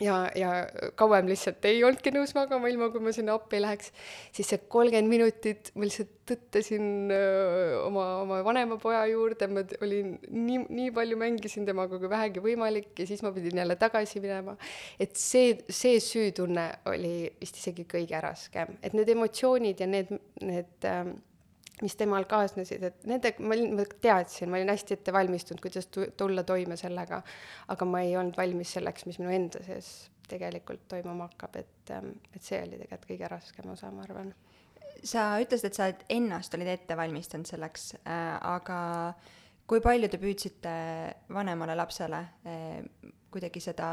ja, 0.01 0.15
ja 0.35 0.51
kauem 0.99 1.29
lihtsalt 1.29 1.65
ei 1.69 1.83
olnudki 1.85 2.11
nõus 2.13 2.33
magama, 2.35 2.69
ilma 2.71 2.89
kui 2.93 3.03
ma 3.03 3.13
sinna 3.15 3.35
appi 3.37 3.61
läheks, 3.63 3.91
siis 4.35 4.49
see 4.51 4.63
kolmkümmend 4.71 5.11
minutit 5.11 5.71
ma 5.75 5.87
lihtsalt 5.87 6.11
tõttasin 6.25 7.13
öö, 7.13 7.83
oma, 7.85 8.05
oma 8.23 8.39
vanema 8.45 8.79
poja 8.81 9.03
juurde, 9.11 9.47
ma 9.51 9.63
olin 9.85 10.15
nii, 10.25 10.63
nii 10.79 10.89
palju 10.95 11.19
mängisin 11.21 11.67
temaga 11.67 11.99
kui 12.01 12.09
vähegi 12.11 12.43
võimalik 12.43 12.97
ja 12.99 13.07
siis 13.07 13.21
ma 13.25 13.31
pidin 13.35 13.61
jälle 13.61 13.77
tagasi 13.79 14.23
minema. 14.23 14.57
et 14.99 15.15
see, 15.19 15.53
see 15.69 16.01
süütunne 16.03 16.67
oli 16.91 17.29
vist 17.39 17.61
isegi 17.61 17.87
kõige 17.89 18.19
raskem, 18.25 18.75
et 18.81 18.97
need 18.97 19.13
emotsioonid 19.15 19.85
ja 19.85 19.89
need, 19.89 20.11
need 20.41 20.89
äh, 20.89 21.13
mis 21.81 21.95
temal 21.99 22.23
kaasnesid, 22.29 22.83
et 22.87 23.05
nendega 23.09 23.43
ma 23.43 23.55
olin, 23.55 23.73
ma 23.75 23.85
teadsin, 24.01 24.49
ma 24.51 24.59
olin 24.59 24.71
hästi 24.71 24.95
ette 24.95 25.13
valmistunud, 25.15 25.61
kuidas 25.63 25.89
tu-, 25.91 26.07
tulla 26.17 26.45
toime 26.47 26.77
sellega, 26.79 27.21
aga 27.73 27.87
ma 27.89 28.03
ei 28.05 28.15
olnud 28.17 28.37
valmis 28.39 28.75
selleks, 28.77 29.07
mis 29.09 29.19
minu 29.19 29.33
enda 29.35 29.63
sees 29.65 29.89
tegelikult 30.29 30.87
toimuma 30.89 31.27
hakkab, 31.29 31.59
et, 31.61 31.91
ähm, 31.93 32.13
et 32.33 32.43
see 32.43 32.61
oli 32.63 32.79
tegelikult 32.79 33.09
kõige 33.11 33.31
raskem 33.31 33.71
osa, 33.75 33.91
ma 33.93 34.05
arvan. 34.07 34.33
sa 35.03 35.35
ütlesid, 35.41 35.69
et 35.69 35.77
sa 35.77 35.89
oled 35.89 36.05
ennast 36.09 36.55
olid 36.57 36.71
ette 36.71 36.97
valmistanud 36.97 37.49
selleks 37.49 37.91
äh,, 37.99 38.39
aga 38.55 38.79
kui 39.67 39.81
palju 39.83 40.09
te 40.09 40.17
püüdsite 40.21 40.73
vanemale 41.33 41.75
lapsele 41.77 42.23
äh, 42.47 43.11
kuidagi 43.33 43.61
seda 43.61 43.89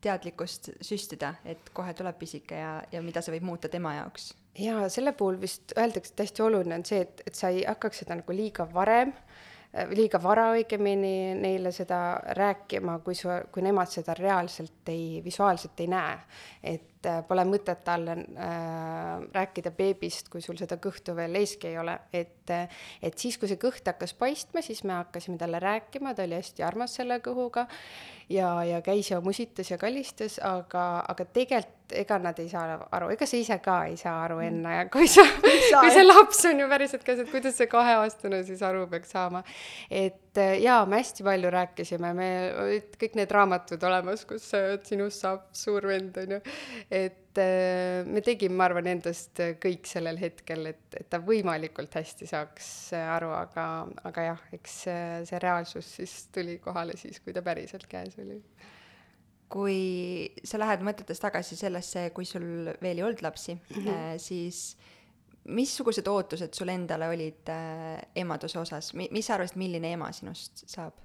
teadlikkust 0.00 0.70
süstida, 0.84 1.34
et 1.44 1.70
kohe 1.74 1.92
tuleb 1.96 2.18
pisike 2.20 2.58
ja, 2.60 2.72
ja 2.92 3.02
mida 3.02 3.22
see 3.24 3.34
võib 3.36 3.50
muuta 3.50 3.68
tema 3.72 3.96
jaoks? 3.98 4.30
Jaa, 4.58 4.88
selle 4.92 5.12
puhul 5.16 5.40
vist 5.40 5.74
öeldakse, 5.78 6.14
et 6.14 6.24
hästi 6.26 6.44
oluline 6.46 6.80
on 6.80 6.86
see, 6.86 7.02
et, 7.06 7.22
et 7.26 7.38
sa 7.38 7.52
ei 7.52 7.64
hakkaks 7.66 8.04
seda 8.04 8.16
nagu 8.18 8.36
liiga 8.36 8.66
varem, 8.72 9.12
äh, 9.12 9.88
liiga 9.96 10.20
vara 10.22 10.48
õigemini 10.56 11.36
neile 11.38 11.72
seda 11.74 12.00
rääkima, 12.38 12.98
kui 13.04 13.16
su, 13.18 13.30
kui 13.52 13.64
nemad 13.66 13.90
seda 13.92 14.16
reaalselt 14.18 14.92
ei, 14.92 15.20
visuaalselt 15.24 15.80
ei 15.84 15.90
näe. 15.92 16.18
et 16.62 17.06
äh, 17.06 17.22
pole 17.28 17.44
mõtet 17.48 17.84
talle 17.84 18.16
äh, 18.16 19.28
rääkida 19.34 19.70
beebist, 19.76 20.30
kui 20.32 20.42
sul 20.44 20.58
seda 20.60 20.80
kõhtu 20.82 21.14
veel 21.16 21.36
eeski 21.42 21.72
ei 21.72 21.78
ole, 21.82 21.98
et 22.12 22.50
äh, 22.50 22.68
et 23.02 23.18
siis, 23.18 23.38
kui 23.38 23.48
see 23.48 23.60
kõht 23.60 23.86
hakkas 23.86 24.14
paistma, 24.14 24.64
siis 24.64 24.84
me 24.84 24.96
hakkasime 25.02 25.38
talle 25.38 25.60
rääkima, 25.62 26.14
ta 26.14 26.24
oli 26.24 26.40
hästi 26.40 26.64
armas 26.66 26.96
selle 26.96 27.20
kõhuga 27.24 27.68
ja, 28.28 28.64
ja 28.64 28.82
käis 28.82 29.10
ja 29.10 29.20
musitas 29.20 29.70
ja 29.70 29.78
kallistas, 29.78 30.38
aga, 30.42 31.04
aga 31.08 31.24
tegelikult 31.24 31.74
ega 31.94 32.16
nad 32.18 32.38
ei 32.42 32.48
saa 32.50 32.78
aru, 32.96 33.12
ega 33.14 33.26
sa 33.30 33.38
ise 33.38 33.58
ka 33.62 33.76
ei 33.86 33.96
saa 34.00 34.16
aru 34.24 34.40
Mm. 34.40 34.46
enne, 34.48 34.88
kui 34.90 35.06
sa, 35.08 35.22
kui 35.80 35.90
see 35.94 36.06
laps 36.06 36.44
on 36.50 36.60
ju 36.60 36.68
päriselt 36.68 37.04
käes, 37.06 37.20
et 37.22 37.30
kuidas 37.30 37.54
see 37.56 37.68
kaheaastane 37.70 38.42
siis 38.44 38.62
aru 38.66 38.86
peaks 38.90 39.14
saama. 39.14 39.44
et 39.90 40.38
äh, 40.38 40.56
jaa, 40.62 40.84
me 40.86 40.98
hästi 40.98 41.22
palju 41.26 41.52
rääkisime, 41.54 42.14
me, 42.14 42.30
kõik 42.98 43.14
need 43.14 43.30
raamatud 43.30 43.82
olemas, 43.86 44.26
kus 44.26 44.48
äh, 44.58 44.74
sinust 44.82 45.22
saab 45.22 45.46
suur 45.52 45.86
vend, 45.86 46.18
on 46.24 46.36
ju. 46.38 46.40
et 46.90 47.22
äh, 47.40 48.04
me 48.06 48.22
tegime, 48.24 48.56
ma 48.58 48.66
arvan, 48.68 48.88
endast 48.90 49.40
kõik 49.62 49.88
sellel 49.88 50.18
hetkel, 50.20 50.70
et, 50.72 50.84
et 50.98 51.08
ta 51.10 51.20
võimalikult 51.22 51.94
hästi 51.98 52.28
saaks 52.30 52.68
äh, 52.96 53.06
aru, 53.16 53.30
aga, 53.36 53.66
aga 54.08 54.24
jah, 54.30 54.42
eks 54.56 54.76
äh, 54.92 55.04
see 55.28 55.40
reaalsus 55.42 55.92
siis 55.98 56.16
tuli 56.34 56.58
kohale 56.62 56.96
siis, 57.00 57.20
kui 57.24 57.34
ta 57.36 57.44
päriselt 57.46 57.86
käes 57.90 58.18
oli. 58.22 58.40
kui 59.52 59.78
sa 60.44 60.58
lähed 60.58 60.82
mõtetes 60.82 61.22
tagasi 61.22 61.56
sellesse, 61.56 62.10
kui 62.14 62.26
sul 62.26 62.72
veel 62.82 62.98
ei 62.98 63.04
olnud 63.06 63.22
lapsi 63.22 63.54
mm. 63.54 63.84
-hmm. 63.84 64.18
siis 64.18 64.76
missugused 65.44 66.08
ootused 66.10 66.54
sul 66.54 66.68
endale 66.68 67.08
olid 67.08 67.48
äh, 67.48 68.02
emaduse 68.14 68.58
osas, 68.58 68.94
mi-, 68.94 69.08
mis 69.12 69.26
sa 69.26 69.34
arvasid, 69.34 69.56
milline 69.56 69.92
ema 69.92 70.12
sinust 70.12 70.66
saab? 70.66 71.02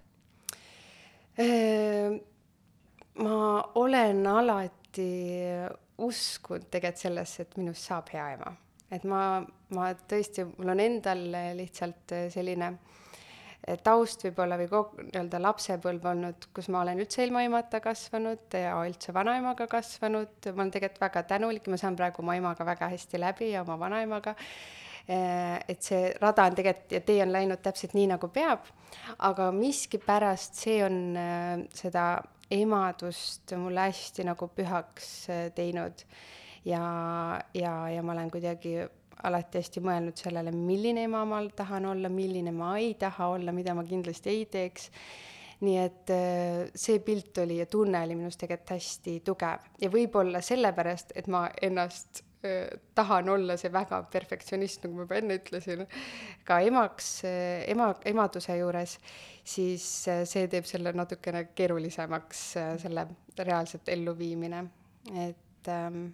Ma 3.22 3.38
olen 3.76 4.28
alati 4.28 5.08
uskunud 6.08 6.68
tegelikult 6.72 7.06
sellesse, 7.06 7.46
et 7.46 7.58
minust 7.60 7.88
saab 7.90 8.12
hea 8.14 8.32
ema. 8.36 8.56
et 8.92 9.04
ma, 9.08 9.22
ma 9.76 9.92
tõesti, 9.96 10.44
mul 10.58 10.74
on 10.74 10.82
endal 10.84 11.22
lihtsalt 11.56 12.12
selline 12.34 12.68
eh, 12.74 13.78
taust 13.84 14.26
võib-olla 14.26 14.58
või 14.60 14.68
kogu 14.72 15.06
nii-öelda 15.06 15.40
lapsepõlv 15.46 16.10
olnud, 16.12 16.50
kus 16.56 16.68
ma 16.74 16.82
olen 16.82 17.00
üldse 17.00 17.24
ilma 17.24 17.46
emata 17.48 17.80
kasvanud 17.84 18.60
ja 18.60 18.76
üldse 18.84 19.16
vanaemaga 19.16 19.70
kasvanud, 19.72 20.52
ma 20.52 20.66
olen 20.66 20.76
tegelikult 20.76 21.08
väga 21.08 21.24
tänulik, 21.32 21.72
ma 21.72 21.80
saan 21.80 21.96
praegu 21.96 22.26
oma 22.26 22.36
emaga 22.42 22.68
väga 22.68 22.92
hästi 22.92 23.22
läbi 23.22 23.54
ja 23.54 23.64
oma 23.64 23.80
vanaemaga. 23.80 24.36
Eh, 25.08 25.58
et 25.72 25.82
see 25.82 26.12
rada 26.22 26.46
on 26.46 26.56
tegelikult 26.56 26.94
ja 26.94 27.02
tee 27.06 27.24
on 27.24 27.32
läinud 27.34 27.64
täpselt 27.64 27.96
nii, 27.98 28.06
nagu 28.12 28.28
peab, 28.32 28.68
aga 29.28 29.50
miskipärast 29.56 30.60
see 30.62 30.78
on 30.86 31.00
äh, 31.18 31.64
seda 31.74 32.06
emadust 32.52 33.54
mulle 33.58 33.88
hästi 33.90 34.26
nagu 34.28 34.50
pühaks 34.56 35.12
äh, 35.32 35.50
teinud. 35.56 36.06
ja, 36.66 36.84
ja, 37.54 37.74
ja 37.90 38.04
ma 38.04 38.14
olen 38.14 38.32
kuidagi 38.32 38.78
alati 39.24 39.62
hästi 39.62 39.82
mõelnud 39.86 40.18
sellele, 40.18 40.52
milline 40.54 41.06
ema 41.06 41.24
ma 41.26 41.42
tahan 41.56 41.86
olla, 41.90 42.10
milline 42.10 42.54
ma 42.54 42.76
ei 42.78 42.96
taha 43.00 43.32
olla, 43.36 43.54
mida 43.54 43.74
ma 43.78 43.86
kindlasti 43.86 44.30
ei 44.30 44.46
teeks 44.46 44.90
nii 45.62 45.78
et 45.78 46.10
äh, 46.14 46.72
see 46.76 47.00
pilt 47.06 47.38
oli 47.44 47.60
ja 47.60 47.68
tunne 47.70 48.02
oli 48.02 48.18
minus 48.18 48.38
tegelikult 48.42 48.76
hästi 48.76 49.20
tugev 49.26 49.66
ja 49.82 49.90
võib-olla 49.94 50.42
sellepärast, 50.42 51.14
et 51.16 51.30
ma 51.30 51.46
ennast 51.62 52.24
tahan 52.96 53.30
olla 53.30 53.58
see 53.60 53.70
väga 53.74 54.02
perfektsionist, 54.12 54.86
nagu 54.86 54.98
ma 54.98 55.06
juba 55.06 55.20
enne 55.20 55.38
ütlesin, 55.38 55.84
ka 56.48 56.60
emaks, 56.66 57.10
ema, 57.70 57.92
emaduse 58.10 58.56
juures, 58.58 58.96
siis 59.44 59.86
äh, 60.10 60.24
see 60.30 60.48
teeb 60.52 60.66
selle 60.70 60.94
natukene 60.98 61.48
keerulisemaks, 61.58 62.42
selle 62.82 63.06
reaalselt 63.38 63.90
elluviimine. 63.94 64.64
et, 65.18 65.70
ähm, 65.70 66.12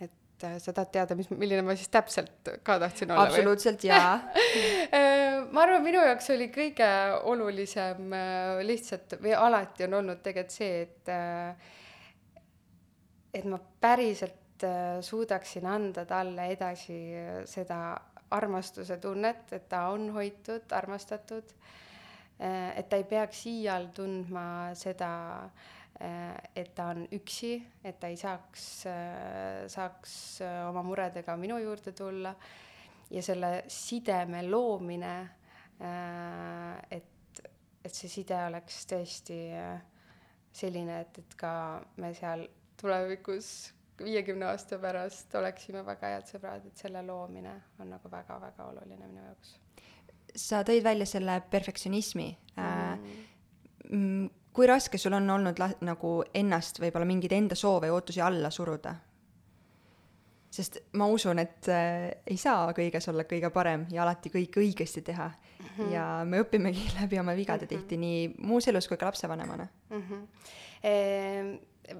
et 0.00 0.44
sa 0.60 0.72
tahad 0.72 0.90
teada, 0.92 1.16
mis, 1.16 1.30
milline 1.30 1.62
ma 1.64 1.76
siis 1.76 1.88
täpselt 1.88 2.50
ka 2.62 2.78
tahtsin 2.78 3.10
olla 3.10 3.28
absoluutselt 3.28 3.84
jaa. 3.84 4.18
Ma 5.46 5.62
arvan, 5.62 5.82
minu 5.84 6.00
jaoks 6.02 6.30
oli 6.34 6.48
kõige 6.52 6.88
olulisem 7.30 8.12
äh, 8.16 8.58
lihtsalt 8.66 9.16
või 9.22 9.34
alati 9.36 9.86
on 9.86 10.00
olnud 10.00 10.22
tegelikult 10.24 10.56
see, 10.56 10.82
et 10.86 11.12
äh, 11.12 11.74
et 13.36 13.46
ma 13.48 13.58
päriselt 13.80 14.45
äh, 14.64 15.00
suudaksin 15.04 15.66
anda 15.66 16.04
talle 16.08 16.46
edasi 16.52 16.98
seda 17.48 17.80
armastuse 18.30 18.98
tunnet, 18.98 19.52
et 19.52 19.68
ta 19.68 19.88
on 19.94 20.08
hoitud, 20.14 20.72
armastatud, 20.74 21.52
et 22.40 22.88
ta 22.90 22.98
ei 22.98 23.04
peaks 23.08 23.44
iial 23.48 23.86
tundma 23.94 24.74
seda, 24.76 25.10
et 25.96 26.72
ta 26.74 26.88
on 26.90 27.04
üksi, 27.16 27.52
et 27.86 28.00
ta 28.02 28.10
ei 28.10 28.18
saaks, 28.20 28.64
saaks 29.72 30.16
oma 30.66 30.82
muredega 30.84 31.36
minu 31.40 31.60
juurde 31.62 31.94
tulla. 31.96 32.34
Ja 33.14 33.22
selle 33.22 33.62
sideme 33.70 34.42
loomine, 34.50 35.14
et, 36.90 37.40
et 37.86 37.94
see 37.94 38.10
side 38.10 38.42
oleks 38.48 38.82
tõesti 38.90 39.38
selline, 40.50 41.00
et, 41.06 41.22
et 41.22 41.38
ka 41.38 41.54
me 42.02 42.10
seal 42.18 42.42
tulevikus 42.76 43.75
viiekümne 44.04 44.46
aasta 44.46 44.78
pärast 44.78 45.34
oleksime 45.34 45.84
väga 45.86 46.06
head 46.14 46.26
sõbrad, 46.32 46.66
et 46.66 46.76
selle 46.76 47.02
loomine 47.02 47.54
on 47.80 47.90
nagu 47.90 48.10
väga-väga 48.10 48.64
oluline 48.72 49.06
minu 49.06 49.24
jaoks 49.24 49.56
sa 50.36 50.62
tõid 50.66 50.84
välja 50.84 51.06
selle 51.08 51.40
perfektsionismi 51.50 52.28
mm.. 52.56 53.16
Mm, 53.86 54.30
kui 54.56 54.66
raske 54.66 54.98
sul 54.98 55.14
on 55.14 55.28
olnud 55.30 55.60
la-, 55.62 55.74
nagu 55.86 56.18
ennast 56.34 56.80
võib-olla 56.82 57.06
mingeid 57.06 57.36
enda 57.36 57.58
soove 57.58 57.90
ja 57.90 57.94
ootusi 57.94 58.22
alla 58.24 58.50
suruda? 58.50 58.94
sest 60.56 60.78
ma 60.96 61.04
usun, 61.12 61.40
et 61.42 61.68
äh, 61.68 62.06
ei 62.32 62.38
saa 62.40 62.70
kõiges 62.72 63.10
olla 63.10 63.26
kõige 63.28 63.50
parem 63.52 63.84
ja 63.92 64.04
alati 64.06 64.30
kõike 64.32 64.62
õigesti 64.62 65.02
teha 65.04 65.26
mm. 65.28 65.66
-hmm. 65.66 65.90
ja 65.92 66.04
me 66.24 66.40
õpimegi 66.40 66.86
läbi 67.00 67.18
oma 67.20 67.34
vigade 67.36 67.66
mm 67.66 67.68
-hmm. 67.68 67.88
tihti 67.88 67.96
nii 67.96 68.28
muus 68.38 68.68
elus 68.68 68.88
kui 68.88 68.96
ka 68.96 69.06
lapsevanemana 69.06 69.68
mm. 69.90 70.02
-hmm. 70.02 70.26
E 70.86 70.94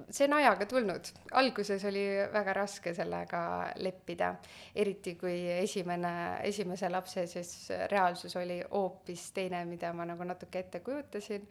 see 0.09 0.27
on 0.27 0.35
ajaga 0.37 0.65
tulnud, 0.69 1.09
alguses 1.39 1.83
oli 1.87 2.03
väga 2.33 2.53
raske 2.57 2.93
sellega 2.95 3.41
leppida, 3.83 4.33
eriti 4.75 5.15
kui 5.19 5.37
esimene, 5.57 6.11
esimese 6.47 6.89
lapse 6.91 7.25
siis 7.29 7.71
reaalsus 7.91 8.35
oli 8.39 8.59
hoopis 8.71 9.31
teine, 9.35 9.63
mida 9.69 9.93
ma 9.93 10.07
nagu 10.09 10.27
natuke 10.27 10.65
ette 10.65 10.81
kujutasin. 10.85 11.47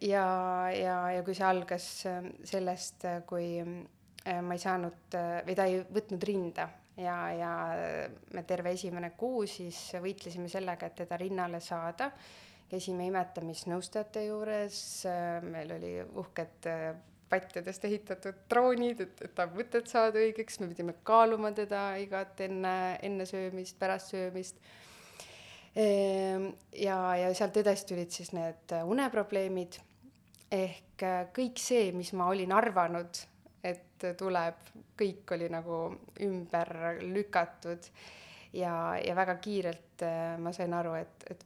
ja, 0.00 0.26
ja, 0.72 0.98
ja 1.12 1.22
kui 1.24 1.36
see 1.36 1.46
algas 1.46 1.88
sellest, 2.48 3.08
kui 3.28 3.56
ma 3.62 4.56
ei 4.56 4.60
saanud 4.60 5.16
või 5.46 5.56
ta 5.56 5.68
ei 5.68 5.80
võtnud 5.84 6.24
rinda 6.24 6.68
ja, 6.98 7.16
ja 7.32 7.52
me 8.34 8.42
terve 8.48 8.72
esimene 8.74 9.12
kuu 9.16 9.46
siis 9.46 9.78
võitlesime 10.02 10.48
sellega, 10.50 10.88
et 10.88 11.02
teda 11.04 11.18
rinnale 11.20 11.60
saada 11.64 12.10
käisime 12.68 13.06
imetamisnõustajate 13.08 14.26
juures, 14.26 14.80
meil 15.48 15.72
oli 15.76 15.92
uhked 16.20 16.68
patjadest 17.28 17.84
ehitatud 17.84 18.44
droonid, 18.50 19.02
et, 19.04 19.22
et 19.24 19.34
ta 19.36 19.46
mõtted 19.52 19.88
saada 19.90 20.20
õigeks, 20.20 20.60
me 20.62 20.68
pidime 20.70 20.94
kaaluma 21.06 21.52
teda 21.56 21.90
igat 22.00 22.40
enne, 22.44 22.74
enne 23.04 23.26
söömist, 23.28 23.78
pärast 23.80 24.14
söömist. 24.14 24.60
ja, 25.76 26.98
ja 27.20 27.28
sealt 27.36 27.56
edasi 27.60 27.86
tulid 27.86 28.10
siis 28.10 28.32
need 28.34 28.72
uneprobleemid 28.88 29.78
ehk 30.50 31.04
kõik 31.36 31.60
see, 31.60 31.90
mis 31.92 32.12
ma 32.16 32.30
olin 32.32 32.52
arvanud, 32.56 33.20
et 33.62 34.06
tuleb, 34.18 34.62
kõik 34.98 35.34
oli 35.36 35.48
nagu 35.52 35.80
ümber 36.24 36.72
lükatud 37.02 37.90
ja, 38.56 38.96
ja 38.98 39.14
väga 39.18 39.36
kiirelt 39.42 40.04
ma 40.40 40.52
sain 40.56 40.74
aru, 40.74 40.94
et, 40.98 41.26
et 41.30 41.44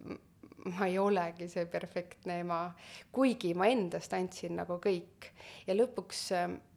ma 0.64 0.86
ei 0.86 0.98
olegi 0.98 1.48
see 1.50 1.66
perfektne 1.66 2.38
ema, 2.42 2.64
kuigi 3.12 3.54
ma 3.58 3.66
endast 3.70 4.12
andsin 4.14 4.56
nagu 4.60 4.78
kõik. 4.82 5.32
ja 5.66 5.74
lõpuks 5.74 6.20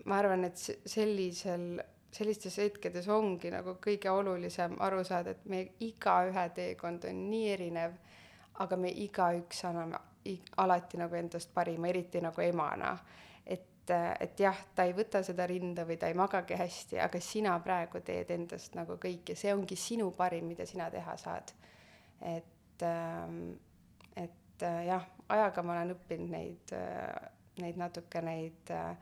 ma 0.06 0.18
arvan, 0.22 0.46
et 0.48 0.58
sellisel, 0.58 1.82
sellistes 2.14 2.58
hetkedes 2.62 3.08
ongi 3.12 3.52
nagu 3.54 3.78
kõige 3.82 4.10
olulisem 4.12 4.78
aru 4.86 5.04
saada, 5.04 5.36
et 5.36 5.46
meie 5.50 5.72
igaühe 5.86 6.50
teekond 6.56 7.06
on 7.10 7.24
nii 7.30 7.52
erinev, 7.54 7.96
aga 8.64 8.78
me 8.80 8.90
igaüks 8.90 9.66
anname 9.70 10.00
alati 10.58 10.98
nagu 10.98 11.16
endast 11.16 11.54
parima, 11.54 11.88
eriti 11.88 12.22
nagu 12.22 12.42
emana. 12.42 12.98
et, 13.46 13.92
et 14.20 14.40
jah, 14.40 14.58
ta 14.74 14.84
ei 14.88 14.96
võta 14.98 15.22
seda 15.24 15.46
rinda 15.46 15.84
või 15.86 16.00
ta 16.02 16.08
ei 16.10 16.16
magagi 16.18 16.58
hästi, 16.58 16.98
aga 17.00 17.20
sina 17.22 17.54
praegu 17.62 18.02
teed 18.02 18.32
endast 18.34 18.74
nagu 18.74 18.98
kõik 18.98 19.30
ja 19.30 19.36
see 19.38 19.54
ongi 19.54 19.78
sinu 19.78 20.10
parim, 20.12 20.48
mida 20.50 20.66
sina 20.66 20.90
teha 20.90 21.18
saad. 21.18 21.54
et, 22.22 22.82
ähm, 22.82 23.54
et 24.56 24.64
äh, 24.64 24.86
jah, 24.88 25.06
ajaga 25.30 25.64
ma 25.64 25.76
olen 25.76 25.94
õppinud 25.96 26.32
neid, 26.32 26.74
äh, 26.76 27.30
neid 27.62 27.78
natuke 27.80 28.22
neid 28.24 28.72
äh, 28.74 28.96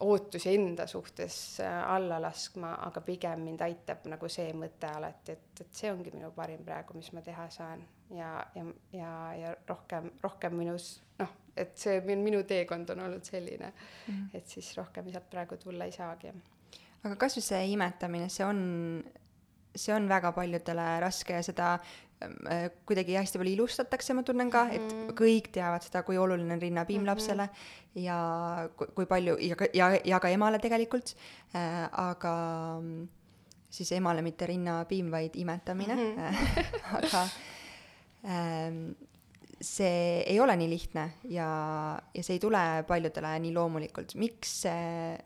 ootusi 0.00 0.52
enda 0.54 0.86
suhtes 0.86 1.58
alla 1.66 2.20
laskma, 2.22 2.76
aga 2.86 3.00
pigem 3.02 3.42
mind 3.48 3.64
aitab 3.66 4.06
nagu 4.06 4.28
see 4.30 4.52
mõte 4.54 4.86
alati, 4.86 5.34
et, 5.34 5.62
et 5.64 5.72
see 5.74 5.90
ongi 5.90 6.12
minu 6.14 6.30
parim 6.36 6.62
praegu, 6.64 6.94
mis 6.94 7.10
ma 7.12 7.22
teha 7.26 7.48
saan 7.50 7.82
ja, 8.14 8.30
ja, 8.54 8.64
ja, 8.92 9.12
ja 9.34 9.54
rohkem, 9.68 10.12
rohkem 10.22 10.54
minus 10.54 11.00
noh, 11.18 11.32
et 11.58 11.74
see 11.78 11.98
minu 12.06 12.44
teekond 12.46 12.94
on 12.94 13.02
olnud 13.08 13.26
selline 13.26 13.72
mm, 13.72 14.14
-hmm. 14.14 14.36
et 14.38 14.46
siis 14.46 14.70
rohkem 14.78 15.10
sealt 15.10 15.30
praegu 15.30 15.56
tulla 15.56 15.84
ei 15.84 15.92
saagi. 15.92 16.32
aga 17.04 17.16
kas 17.16 17.36
või 17.36 17.48
see 17.50 17.66
imetamine, 17.72 18.28
see 18.28 18.46
on, 18.46 18.60
see 19.74 19.94
on 19.94 20.08
väga 20.08 20.32
paljudele 20.32 21.00
raske 21.00 21.32
ja 21.32 21.42
seda 21.42 21.78
kuidagi 22.88 23.14
hästi 23.14 23.38
palju 23.38 23.52
ilustatakse, 23.54 24.14
ma 24.16 24.24
tunnen 24.26 24.50
ka, 24.50 24.64
et 24.74 24.82
mhm. 24.82 25.12
kõik 25.18 25.52
teavad 25.54 25.84
seda, 25.86 26.02
kui 26.06 26.18
oluline 26.18 26.56
on 26.56 26.62
rinnapiim 26.62 27.02
mm 27.02 27.04
-hmm. 27.04 27.10
lapsele 27.10 27.48
ja 27.94 28.68
kui, 28.76 28.88
kui 28.94 29.06
palju 29.06 29.36
ja 29.40 29.56
ja, 29.74 30.00
ja 30.04 30.20
ka 30.20 30.28
emale 30.28 30.58
tegelikult 30.58 31.14
äh,, 31.54 31.88
aga 31.92 32.34
mm, 32.80 33.08
siis 33.70 33.92
emale 33.92 34.22
mitte 34.22 34.46
rinnapiim, 34.46 35.10
vaid 35.10 35.36
imetamine 35.36 35.94
mm, 35.94 36.16
-hmm. 36.16 36.64
aga 36.98 37.22
äh, 38.24 38.96
see 39.60 40.22
ei 40.26 40.40
ole 40.40 40.56
nii 40.56 40.70
lihtne 40.70 41.12
ja, 41.24 41.48
ja 42.14 42.22
see 42.22 42.34
ei 42.34 42.40
tule 42.40 42.84
paljudele 42.86 43.38
nii 43.38 43.54
loomulikult, 43.54 44.14
miks 44.14 44.62
see 44.62 45.18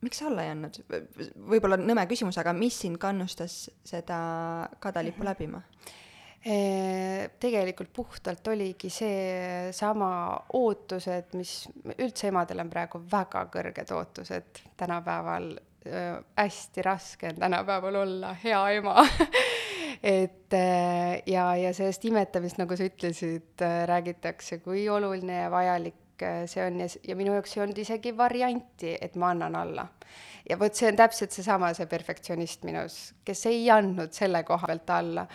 miks 0.00 0.20
sa 0.20 0.28
alla 0.30 0.44
ei 0.46 0.52
andnud? 0.54 0.80
võib-olla 1.50 1.78
nõme 1.80 2.06
küsimus, 2.10 2.38
aga 2.40 2.54
mis 2.56 2.78
sind 2.84 3.00
kannustas 3.00 3.68
seda 3.84 4.20
kadalippu 4.80 5.24
mhm. 5.24 5.30
läbima? 5.30 5.62
Tegelikult 6.40 7.90
puhtalt 7.92 8.46
oligi 8.48 8.88
seesama 8.88 10.12
ootused, 10.56 11.34
mis 11.36 11.66
üldse 11.98 12.30
emadel 12.30 12.62
on 12.62 12.70
praegu 12.72 13.02
väga 13.12 13.44
kõrged 13.52 13.92
ootused 13.96 14.62
tänapäeval. 14.80 15.52
Hästi 16.36 16.82
raske 16.84 17.30
on 17.30 17.38
tänapäeval 17.40 18.00
olla 18.02 18.34
hea 18.44 18.60
ema. 18.76 19.04
Et 20.00 20.56
ja, 21.26 21.44
ja 21.56 21.72
sellest 21.76 22.04
imetamist, 22.08 22.56
nagu 22.60 22.76
sa 22.76 22.88
ütlesid, 22.88 23.64
räägitakse, 23.88 24.60
kui 24.64 24.86
oluline 24.88 25.42
ja 25.42 25.50
vajalik 25.52 26.00
see 26.50 26.64
on 26.66 26.80
ja, 26.82 26.88
ja 27.08 27.16
minu 27.16 27.34
jaoks 27.36 27.56
ei 27.56 27.64
olnud 27.64 27.78
isegi 27.78 28.16
varianti, 28.16 28.96
et 29.00 29.16
ma 29.20 29.32
annan 29.34 29.56
alla 29.56 29.86
ja 30.48 30.58
vot 30.58 30.76
see 30.76 30.88
on 30.90 30.98
täpselt 30.98 31.34
seesama, 31.34 31.70
see 31.76 31.88
perfektsionist 31.90 32.64
minus, 32.68 32.98
kes 33.26 33.44
ei 33.50 33.64
andnud 33.72 34.14
selle 34.16 34.42
koha 34.48 34.70
pealt 34.70 34.92
alla. 34.94 35.26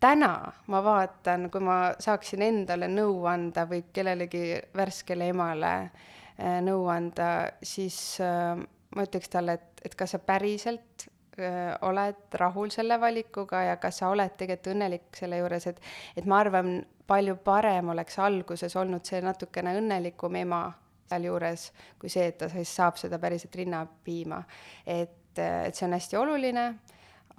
täna 0.00 0.32
ma 0.72 0.82
vaatan, 0.84 1.48
kui 1.52 1.64
ma 1.64 1.78
saaksin 2.02 2.44
endale 2.46 2.88
nõu 2.90 3.24
anda 3.30 3.66
või 3.70 3.84
kellelegi 3.92 4.60
värskele 4.76 5.30
emale 5.34 5.74
äh, 5.82 6.58
nõu 6.64 6.88
anda, 6.92 7.50
siis 7.62 7.98
äh, 8.24 8.56
ma 8.96 9.06
ütleks 9.06 9.30
talle, 9.32 9.58
et, 9.60 9.84
et 9.86 9.94
kas 9.98 10.16
sa 10.16 10.22
päriselt 10.22 11.06
äh, 11.38 11.76
oled 11.86 12.40
rahul 12.40 12.72
selle 12.74 12.98
valikuga 13.00 13.62
ja 13.70 13.80
kas 13.82 14.02
sa 14.02 14.10
oled 14.14 14.36
tegelikult 14.38 14.74
õnnelik 14.74 15.08
selle 15.16 15.42
juures, 15.42 15.70
et, 15.72 15.82
et 16.16 16.26
ma 16.26 16.40
arvan, 16.44 16.78
palju 17.06 17.36
parem 17.44 17.92
oleks 17.94 18.18
alguses 18.18 18.76
olnud 18.76 19.04
see 19.06 19.20
natukene 19.22 19.76
õnnelikum 19.78 20.36
ema 20.42 20.64
sealjuures, 21.06 21.70
kui 22.00 22.10
see, 22.10 22.26
et 22.32 22.38
ta 22.40 22.48
siis 22.50 22.72
saab 22.80 22.98
seda 23.00 23.18
päriselt 23.22 23.54
rinnapiima. 23.54 24.42
et, 24.86 25.38
et 25.38 25.74
see 25.74 25.86
on 25.86 25.94
hästi 25.94 26.18
oluline, 26.18 26.66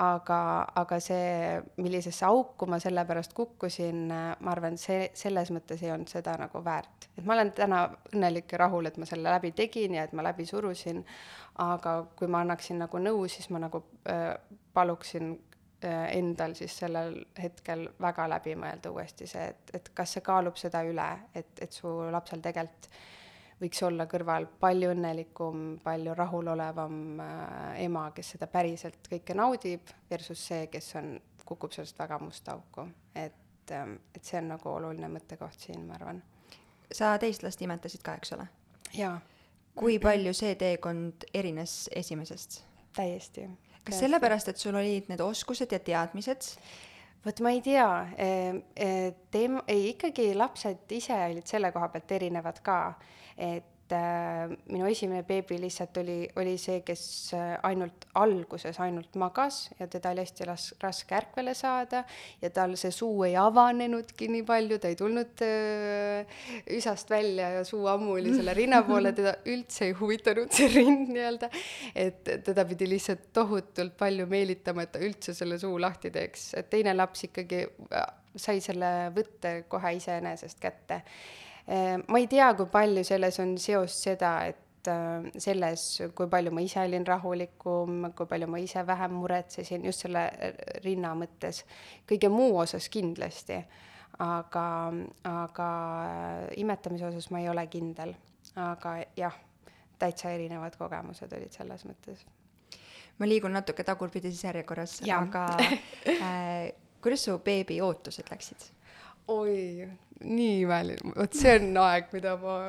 aga, 0.04 0.40
aga 0.78 1.00
see, 1.02 1.58
millisesse 1.82 2.26
auku 2.28 2.68
ma 2.70 2.80
selle 2.80 3.04
pärast 3.10 3.34
kukkusin, 3.38 4.06
ma 4.12 4.54
arvan, 4.54 4.78
see, 4.82 5.10
selles 5.18 5.52
mõttes 5.54 5.82
ei 5.84 5.92
olnud 5.94 6.12
seda 6.12 6.38
nagu 6.40 6.62
väärt. 6.64 7.10
et 7.18 7.26
ma 7.26 7.34
olen 7.34 7.52
täna 7.58 7.84
õnnelik 8.14 8.54
ja 8.54 8.62
rahul, 8.66 8.88
et 8.88 8.98
ma 8.98 9.10
selle 9.10 9.30
läbi 9.34 9.52
tegin 9.58 9.98
ja 9.98 10.06
et 10.08 10.14
ma 10.14 10.26
läbi 10.26 10.46
surusin, 10.46 11.04
aga 11.64 12.00
kui 12.16 12.30
ma 12.30 12.46
annaksin 12.46 12.80
nagu 12.86 13.02
nõu, 13.02 13.26
siis 13.28 13.50
ma 13.50 13.60
nagu 13.64 13.84
äh, 14.10 14.36
paluksin 14.74 15.34
endal 15.86 16.56
siis 16.58 16.74
sellel 16.80 17.20
hetkel 17.38 17.84
väga 18.02 18.26
läbi 18.32 18.56
mõelda 18.58 18.90
uuesti 18.90 19.28
see, 19.30 19.44
et, 19.52 19.76
et 19.78 19.92
kas 19.94 20.16
see 20.16 20.24
kaalub 20.26 20.58
seda 20.58 20.82
üle, 20.88 21.06
et, 21.36 21.54
et 21.62 21.72
su 21.72 21.92
lapsel 22.12 22.42
tegelikult 22.42 22.90
võiks 23.62 23.82
olla 23.86 24.06
kõrval 24.10 24.48
palju 24.60 24.92
õnnelikum, 24.94 25.64
palju 25.84 26.14
rahulolevam 26.18 27.22
äh, 27.24 27.80
ema, 27.86 28.10
kes 28.16 28.36
seda 28.36 28.50
päriselt 28.52 29.10
kõike 29.10 29.36
naudib, 29.38 29.90
versus 30.10 30.44
see, 30.50 30.68
kes 30.72 30.94
on, 31.00 31.16
kukub 31.48 31.74
sellest 31.74 31.98
väga 32.00 32.20
musta 32.22 32.58
auku. 32.58 32.88
et, 33.16 33.72
ähm, 33.72 33.96
et 34.16 34.24
see 34.24 34.40
on 34.42 34.52
nagu 34.54 34.70
oluline 34.70 35.10
mõttekoht 35.10 35.60
siin, 35.68 35.88
ma 35.88 35.98
arvan. 35.98 36.22
sa 36.92 37.18
teist 37.18 37.44
last 37.44 37.62
imetasid 37.62 38.04
ka, 38.04 38.18
eks 38.20 38.34
ole? 38.38 38.48
jaa. 38.94 39.20
kui 39.76 40.00
palju 40.00 40.34
see 40.34 40.56
teekond 40.56 41.30
erines 41.34 41.90
esimesest? 41.96 42.64
täiesti. 42.96 43.50
Kas 43.88 44.04
sellepärast, 44.04 44.52
et 44.52 44.62
sul 44.62 44.76
olid 44.76 45.10
need 45.12 45.24
oskused 45.24 45.72
ja 45.72 45.80
teadmised? 45.80 46.52
vot 47.26 47.40
ma 47.44 47.52
ei 47.52 47.60
tea, 47.66 47.88
teem-, 49.34 49.64
ei 49.68 49.90
ikkagi 49.90 50.30
lapsed 50.38 50.94
ise 50.96 51.18
olid 51.26 51.48
selle 51.50 51.74
koha 51.76 51.90
pealt 51.92 52.14
erinevad 52.16 52.62
ka 52.64 52.78
et 53.38 53.66
minu 53.96 54.88
esimene 54.90 55.24
beebi 55.24 55.58
lihtsalt 55.62 55.98
oli, 56.02 56.18
oli 56.40 56.56
see, 56.60 56.82
kes 56.86 57.04
äh, 57.38 57.54
ainult 57.68 58.08
alguses 58.20 58.80
ainult 58.84 59.16
magas 59.20 59.70
ja 59.80 59.88
teda 59.92 60.12
oli 60.12 60.26
hästi 60.26 60.48
las-, 60.50 60.74
raske 60.82 61.16
ärkvele 61.16 61.54
saada 61.58 62.04
ja 62.42 62.52
tal 62.54 62.76
see 62.80 62.92
suu 62.92 63.24
ei 63.28 63.38
avanenudki 63.40 64.28
nii 64.34 64.44
palju, 64.48 64.80
ta 64.84 64.92
ei 64.92 65.00
tulnud 65.00 65.46
äh, 65.48 66.44
üsast 66.78 67.10
välja 67.14 67.54
ja 67.56 67.64
suu 67.68 67.88
ammu 67.92 68.18
oli 68.18 68.36
selle 68.36 68.56
rinna 68.58 68.84
poole, 68.88 69.14
teda 69.16 69.38
üldse 69.54 69.88
ei 69.90 69.98
huvitanud 69.98 70.52
see 70.54 70.70
rind 70.76 71.14
nii-öelda. 71.14 71.52
et 71.96 72.22
teda 72.46 72.68
pidi 72.68 72.92
lihtsalt 72.92 73.32
tohutult 73.34 73.98
palju 73.98 74.28
meelitama, 74.30 74.84
et 74.84 74.96
ta 74.98 75.04
üldse 75.04 75.36
selle 75.38 75.60
suu 75.62 75.80
lahti 75.80 76.12
teeks, 76.14 76.52
et 76.60 76.72
teine 76.74 76.96
laps 76.98 77.28
ikkagi 77.30 77.64
äh, 77.92 78.08
sai 78.38 78.62
selle 78.62 79.12
võtte 79.16 79.62
kohe 79.72 79.96
iseenesest 79.98 80.60
kätte 80.62 81.02
ma 81.68 82.20
ei 82.20 82.28
tea, 82.32 82.54
kui 82.56 82.70
palju 82.72 83.04
selles 83.04 83.40
on 83.44 83.58
seost 83.60 84.06
seda, 84.08 84.32
et 84.48 84.88
äh, 84.88 85.28
selles, 85.44 85.84
kui 86.16 86.30
palju 86.32 86.54
ma 86.56 86.64
ise 86.64 86.80
olin 86.86 87.06
rahulikum, 87.08 88.08
kui 88.16 88.30
palju 88.30 88.48
ma 88.48 88.62
ise 88.64 88.86
vähem 88.88 89.18
muretsesin, 89.20 89.86
just 89.86 90.06
selle 90.06 90.24
äh, 90.32 90.56
rinna 90.86 91.14
mõttes. 91.18 91.64
kõige 92.08 92.30
muu 92.32 92.56
osas 92.62 92.88
kindlasti, 92.94 93.60
aga, 94.24 94.68
aga 95.34 95.68
äh, 96.06 96.48
imetamise 96.64 97.10
osas 97.10 97.30
ma 97.32 97.44
ei 97.44 97.50
ole 97.50 97.68
kindel. 97.68 98.16
aga 98.56 98.98
jah, 99.18 99.36
täitsa 100.00 100.32
erinevad 100.32 100.78
kogemused 100.78 101.34
olid 101.34 101.52
selles 101.52 101.86
mõttes. 101.86 102.24
ma 103.20 103.28
liigun 103.28 103.54
natuke 103.54 103.84
tagurpidises 103.84 104.44
järjekorras, 104.44 105.02
aga 105.12 105.46
äh, 105.60 106.72
kuidas 107.02 107.28
su 107.28 107.40
beebi 107.44 107.82
ootused 107.82 108.32
läksid? 108.32 108.72
Oi, 109.28 109.88
nii 110.28 110.62
imeline, 110.64 111.14
vot 111.16 111.36
see 111.38 111.58
on 111.60 111.82
aeg, 111.84 112.08
mida 112.16 112.36
ma 112.42 112.60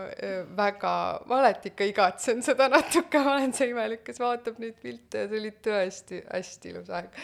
väga, 0.58 0.94
ma 1.28 1.38
alati 1.42 1.72
ikka 1.72 1.86
igatsen 1.92 2.42
seda 2.44 2.68
natuke, 2.72 3.20
ma 3.24 3.36
olen 3.38 3.54
see 3.56 3.70
imelik, 3.72 4.02
kes 4.06 4.20
vaatab 4.22 4.58
neid 4.62 4.76
pilte 4.82 5.24
ja 5.24 5.30
see 5.30 5.42
oli 5.42 5.54
tõesti 5.64 6.24
hästi 6.26 6.74
ilus 6.74 6.90
aeg 6.98 7.14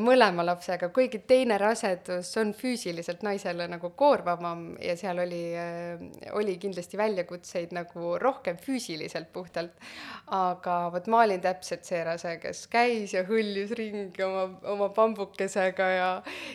mõlema 0.00 0.44
lapsega, 0.46 0.88
kuigi 0.96 1.18
teine 1.28 1.58
rasedus 1.60 2.30
on 2.40 2.54
füüsiliselt 2.56 3.20
naisele 3.26 3.66
nagu 3.68 3.90
koormavam 3.98 4.62
ja 4.80 4.94
seal 4.96 5.20
oli, 5.20 5.42
äh, 5.60 6.00
oli 6.38 6.54
kindlasti 6.60 6.96
väljakutseid 6.96 7.74
nagu 7.76 8.14
rohkem 8.20 8.56
füüsiliselt 8.56 9.28
puhtalt. 9.32 9.74
aga 10.28 10.90
vot 10.92 11.06
ma 11.08 11.22
olin 11.24 11.40
täpselt 11.40 11.84
see 11.84 12.00
rase, 12.04 12.34
kes 12.40 12.66
käis 12.72 13.12
ja 13.14 13.22
hõljus 13.28 13.72
ringi 13.76 14.22
oma, 14.24 14.46
oma 14.68 14.88
pambukesega 14.96 15.88
ja, 15.88 16.08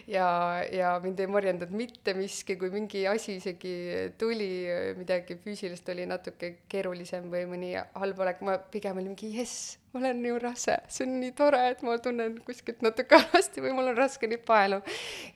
ja, 0.08 0.28
ja 0.72 0.96
mind 1.04 1.20
ei 1.20 1.28
morjendanud 1.28 1.74
mitte 1.74 2.14
miski, 2.18 2.58
kui 2.58 2.70
mingi 2.74 3.06
asi 3.08 3.38
isegi 3.42 3.76
tuli, 4.18 4.66
midagi 4.98 5.38
füüsilist 5.42 5.90
oli 5.94 6.06
natuke 6.10 6.56
keerulisem 6.70 7.30
või 7.34 7.46
mõni 7.50 7.74
halb 7.78 8.26
olek, 8.26 8.42
ma 8.46 8.58
pigem 8.58 8.98
olin 8.98 9.14
mingi 9.14 9.34
jess 9.38 9.83
ma 9.94 10.00
olen 10.00 10.26
ju 10.26 10.40
rase, 10.42 10.78
see 10.90 11.06
on 11.06 11.20
nii 11.22 11.32
tore, 11.38 11.60
et 11.70 11.84
ma 11.86 11.98
tunnen 12.02 12.40
kuskilt 12.46 12.82
natuke 12.86 13.20
halvasti 13.20 13.62
või 13.62 13.76
mul 13.78 13.92
on 13.94 13.98
raske 13.98 14.30
nii 14.30 14.42
paelu 14.48 14.82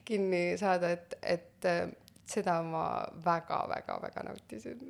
kinni 0.07 0.41
saada, 0.57 0.95
et, 0.97 1.17
et 1.21 1.69
seda 2.27 2.59
ma 2.65 2.87
väga-väga-väga 3.25 4.25
nautisin. 4.27 4.81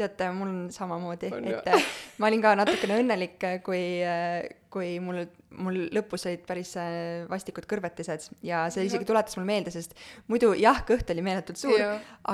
Teate, 0.00 0.30
mul 0.36 0.48
on 0.48 0.62
samamoodi, 0.74 1.30
et 1.52 1.68
äh, 1.70 1.90
ma 2.20 2.30
olin 2.30 2.42
ka 2.44 2.54
natukene 2.58 2.96
õnnelik, 3.02 3.36
kui, 3.66 3.82
kui 4.72 4.94
mul, 5.02 5.24
mul 5.60 5.78
lõpus 5.94 6.24
olid 6.30 6.44
päris 6.46 6.72
äh, 6.80 7.26
vastikud 7.30 7.66
kõrvetised 7.70 8.28
ja 8.46 8.62
see 8.72 8.86
isegi 8.88 9.06
tuletas 9.08 9.36
mulle 9.36 9.48
meelde, 9.50 9.72
sest 9.74 9.96
muidu 10.30 10.52
jah, 10.58 10.80
kõht 10.88 11.10
oli 11.12 11.24
meeletult 11.26 11.60
suur, 11.60 11.82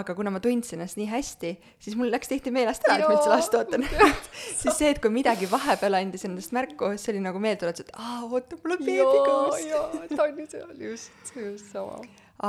aga 0.00 0.16
kuna 0.18 0.32
ma 0.34 0.42
tundsin 0.44 0.78
ennast 0.80 1.00
nii 1.00 1.08
hästi, 1.10 1.54
siis 1.82 1.96
mul 1.98 2.12
läks 2.12 2.30
tihti 2.32 2.52
meelest 2.54 2.86
ära, 2.86 3.00
et 3.00 3.08
ma 3.08 3.16
üldse 3.16 3.32
last 3.32 3.56
ootan. 3.56 3.88
siis 4.60 4.70
see, 4.76 4.92
et 4.92 5.02
kui 5.02 5.12
midagi 5.14 5.48
vahepeal 5.50 6.00
andis 6.00 6.28
endast 6.28 6.54
märku, 6.56 6.92
see 7.00 7.14
oli 7.14 7.24
nagu 7.24 7.42
meeldetuletus, 7.42 7.88
et 7.88 7.98
aa, 7.98 8.22
oota, 8.28 8.60
mul 8.62 8.78
on 8.78 8.86
beebi 8.86 9.18
kõhus. 9.26 9.66
jaa, 9.72 9.90
ta 10.14 10.22
on 10.28 10.40
ju 10.44 10.48
seal, 10.54 10.72
just, 10.90 11.36
just 11.36 11.72
sama. 11.72 12.00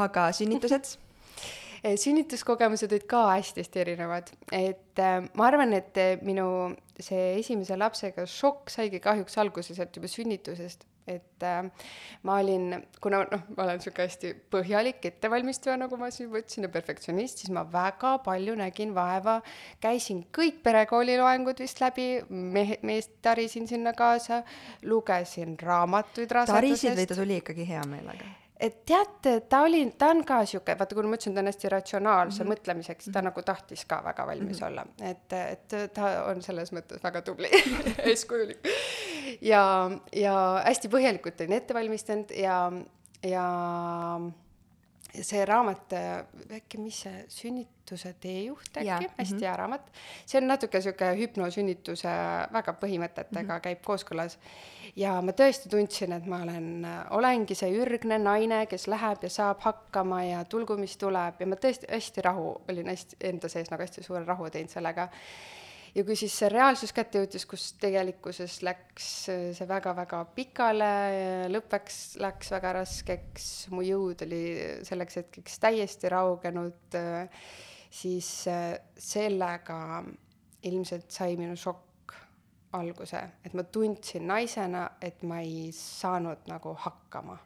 aga 0.03 0.30
sünnitused? 0.36 0.97
Eh, 1.88 1.95
sünnituskogemused 2.00 2.91
olid 2.91 3.06
ka 3.08 3.21
hästi-hästi 3.30 3.80
erinevad, 3.84 4.30
et 4.52 5.00
äh, 5.00 5.21
ma 5.38 5.47
arvan, 5.47 5.71
et 5.78 5.95
äh, 6.02 6.17
minu 6.26 6.47
see 7.00 7.38
esimese 7.38 7.78
lapsega 7.80 8.26
šokk 8.28 8.71
saigi 8.73 9.00
kahjuks 9.04 9.38
alguse 9.39 9.76
sealt 9.78 9.95
juba 9.95 10.10
sünnitusest, 10.12 10.84
et 11.08 11.45
äh, 11.47 11.69
ma 12.28 12.39
olin, 12.41 12.82
kuna 13.04 13.21
noh, 13.32 13.45
ma 13.54 13.67
olen 13.67 13.80
sihuke 13.84 14.04
hästi 14.04 14.34
põhjalik 14.52 15.06
ettevalmistaja, 15.12 15.78
nagu 15.80 16.00
ma 16.02 16.10
siin 16.12 16.32
võtsin 16.34 16.67
ja 16.67 16.71
perfektsionist, 16.73 17.43
siis 17.43 17.54
ma 17.56 17.63
väga 17.71 18.17
palju 18.26 18.58
nägin 18.60 18.91
vaeva, 18.97 19.38
käisin 19.84 20.26
kõik 20.36 20.60
perekooli 20.65 21.15
loengud 21.21 21.62
vist 21.63 21.80
läbi, 21.84 22.10
mehe, 22.28 22.82
meest 22.89 23.15
tarisin 23.23 23.69
sinna 23.69 23.95
kaasa, 23.95 24.41
lugesin 24.89 25.56
raamatuid 25.62 26.34
tarisid 26.34 26.41
rasedusest. 26.41 27.00
või 27.00 27.10
ta 27.13 27.21
tuli 27.21 27.39
ikkagi 27.45 27.69
hea 27.71 27.86
meelega? 27.88 28.34
Et 28.60 28.80
teate, 28.86 29.34
ta 29.50 29.62
oli, 29.65 29.84
ta 29.98 30.10
on 30.13 30.24
ka 30.26 30.39
sihuke, 30.50 30.74
vaata, 30.80 30.96
kui 30.98 31.06
ma 31.06 31.17
ütlesin, 31.17 31.36
ta 31.36 31.43
on 31.43 31.52
hästi 31.52 31.70
ratsionaalse 31.70 32.43
mm 32.43 32.48
-hmm. 32.48 32.54
mõtlemiseks, 32.56 33.12
ta 33.13 33.22
nagu 33.22 33.43
tahtis 33.46 33.86
ka 33.86 34.02
väga 34.04 34.28
valmis 34.28 34.62
mm 34.62 34.65
-hmm. 34.65 34.67
olla, 34.67 34.86
et, 35.02 35.34
et 35.34 35.93
ta 35.93 36.10
on 36.26 36.41
selles 36.41 36.74
mõttes 36.74 37.04
väga 37.04 37.22
tubli 37.22 37.50
eeskujulik. 38.12 38.67
ja, 39.41 39.91
ja 40.13 40.36
hästi 40.65 40.89
põhjalikult 40.89 41.41
olin 41.41 41.54
ette 41.54 41.74
valmistanud 41.74 42.32
ja, 42.32 42.72
ja 43.24 43.48
see 45.22 45.43
raamat, 45.46 45.93
äkki, 46.58 46.80
mis 46.82 47.02
see, 47.06 47.24
sünnituse 47.32 48.13
teejuht 48.22 48.78
äkki 48.78 49.10
hästi 49.17 49.36
mhm. 49.36 49.43
hea 49.43 49.56
raamat. 49.58 49.91
see 50.26 50.41
on 50.41 50.48
natuke 50.48 50.82
sihuke 50.82 51.12
hüpnosünnituse 51.20 52.13
väga 52.54 52.76
põhimõtetega 52.82 53.43
mm 53.43 53.50
-hmm. 53.50 53.63
käib 53.63 53.84
kooskõlas. 53.86 54.38
ja 54.96 55.22
ma 55.22 55.32
tõesti 55.32 55.70
tundsin, 55.70 56.13
et 56.13 56.26
ma 56.26 56.41
olen, 56.43 56.88
olengi 57.10 57.56
see 57.56 57.72
ürgne 57.82 58.17
naine, 58.17 58.65
kes 58.65 58.88
läheb 58.88 59.24
ja 59.24 59.30
saab 59.30 59.62
hakkama 59.62 60.24
ja 60.24 60.46
tulgu, 60.46 60.78
mis 60.78 60.98
tuleb 60.98 61.41
ja 61.41 61.48
ma 61.48 61.56
tõesti 61.56 61.91
hästi 61.91 62.22
rahu, 62.22 62.62
olin 62.70 62.88
hästi 62.88 63.15
enda 63.22 63.50
sees 63.50 63.72
nagu 63.72 63.82
hästi 63.82 64.04
suure 64.04 64.26
rahu 64.26 64.50
teinud 64.50 64.70
sellega 64.70 65.10
ja 65.95 66.04
kui 66.08 66.15
siis 66.19 66.36
see 66.39 66.50
reaalsus 66.52 66.93
kätte 66.95 67.21
jõudis, 67.21 67.45
kus 67.50 67.69
tegelikkuses 67.82 68.60
läks 68.65 69.10
äh, 69.34 69.47
see 69.58 69.69
väga-väga 69.69 70.23
pikale, 70.36 70.91
lõppeks 71.54 72.17
läks 72.23 72.54
väga 72.56 72.76
raskeks, 72.82 73.50
mu 73.73 73.86
jõud 73.86 74.23
oli 74.28 74.43
selleks 74.88 75.21
hetkeks 75.21 75.60
täiesti 75.63 76.12
raugenud, 76.13 76.97
siis 77.89 78.32
äh, 78.52 78.78
sellega 78.97 80.04
ilmselt 80.67 81.12
sai 81.13 81.38
minu 81.39 81.56
šokk 81.58 81.88
alguse, 82.78 83.19
et 83.45 83.54
ma 83.56 83.63
tundsin 83.63 84.28
naisena, 84.28 84.89
et 85.02 85.23
ma 85.28 85.39
ei 85.43 85.69
saanud 85.76 86.47
nagu 86.52 86.73
hakkama, 86.84 87.38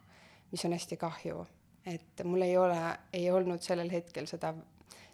mis 0.51 0.65
on 0.65 0.75
hästi 0.75 0.97
kahju, 0.99 1.45
et 1.87 2.23
mul 2.25 2.45
ei 2.45 2.57
ole, 2.57 2.79
ei 3.13 3.29
olnud 3.31 3.61
sellel 3.63 3.91
hetkel 3.93 4.27
seda 4.29 4.53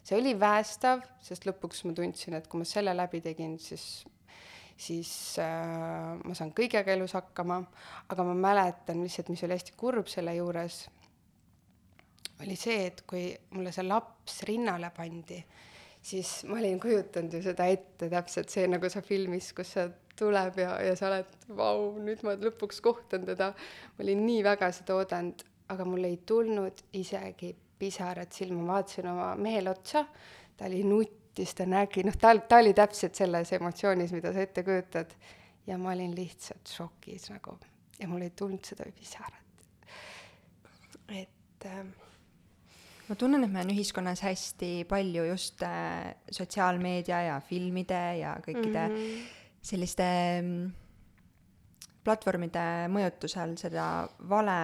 see 0.07 0.19
oli 0.21 0.35
päästav, 0.39 1.01
sest 1.23 1.47
lõpuks 1.47 1.83
ma 1.87 1.95
tundsin, 1.97 2.37
et 2.37 2.47
kui 2.47 2.61
ma 2.61 2.67
selle 2.67 2.93
läbi 2.95 3.19
tegin, 3.25 3.57
siis, 3.59 4.05
siis 4.79 5.11
äh, 5.43 6.13
ma 6.21 6.37
saan 6.37 6.53
kõigega 6.55 6.95
elus 6.95 7.17
hakkama, 7.17 7.59
aga 8.13 8.27
ma 8.29 8.37
mäletan 8.47 9.03
lihtsalt, 9.03 9.33
mis 9.33 9.43
oli 9.43 9.57
hästi 9.57 9.75
kurb 9.79 10.07
selle 10.11 10.37
juures, 10.37 10.85
oli 12.45 12.55
see, 12.59 12.85
et 12.91 13.03
kui 13.09 13.29
mulle 13.57 13.73
see 13.75 13.83
laps 13.87 14.41
rinnale 14.47 14.93
pandi, 14.95 15.41
siis 16.07 16.39
ma 16.47 16.61
olin 16.61 16.79
kujutanud 16.79 17.33
ju 17.33 17.43
seda 17.43 17.67
ette 17.73 18.07
täpselt 18.13 18.53
see, 18.53 18.67
nagu 18.71 18.87
sa 18.93 19.03
filmis, 19.03 19.51
kus 19.57 19.75
sa 19.75 19.89
tuleb 20.17 20.63
ja, 20.63 20.77
ja 20.87 20.95
sa 20.97 21.11
oled, 21.11 21.37
vau, 21.57 21.91
nüüd 21.99 22.23
ma 22.23 22.37
lõpuks 22.39 22.79
kohtan 22.85 23.27
teda. 23.27 23.51
ma 23.97 24.05
olin 24.05 24.23
nii 24.23 24.43
väga 24.45 24.71
seda 24.79 24.95
oodanud, 25.01 25.43
aga 25.73 25.85
mul 25.85 26.07
ei 26.07 26.21
tulnud 26.23 26.85
isegi 26.95 27.51
pisarad 27.79 28.31
silma, 28.31 28.61
ma 28.63 28.73
vaatasin 28.79 29.07
oma 29.11 29.31
mehele 29.35 29.69
otsa, 29.69 30.05
ta 30.57 30.65
oli 30.65 30.83
nuttis, 30.83 31.53
ta 31.55 31.65
nägi, 31.65 32.03
noh, 32.07 32.17
ta, 32.17 32.33
ta 32.39 32.61
oli 32.63 32.73
täpselt 32.73 33.15
selles 33.15 33.53
emotsioonis, 33.53 34.13
mida 34.17 34.33
sa 34.33 34.45
ette 34.45 34.63
kujutad. 34.63 35.17
ja 35.67 35.77
ma 35.77 35.91
olin 35.91 36.13
lihtsalt 36.15 36.69
šokis 36.71 37.29
nagu 37.29 37.57
ja 37.99 38.07
mul 38.07 38.25
ei 38.25 38.33
tulnud 38.35 38.65
seda 38.65 38.85
pisarat. 38.95 39.43
et 41.07 41.65
äh, 41.65 41.85
ma 43.07 43.15
tunnen, 43.15 43.43
et 43.43 43.51
meil 43.51 43.67
on 43.67 43.73
ühiskonnas 43.73 44.21
hästi 44.25 44.85
palju 44.89 45.23
just 45.31 45.63
äh, 45.63 46.13
sotsiaalmeedia 46.31 47.21
ja 47.29 47.39
filmide 47.41 48.01
ja 48.19 48.35
kõikide 48.43 48.87
mm 48.89 48.95
-hmm. 48.95 49.29
selliste 49.61 50.09
platvormide 52.03 52.87
mõjutusel 52.91 53.57
seda 53.59 54.07
vale, 54.29 54.59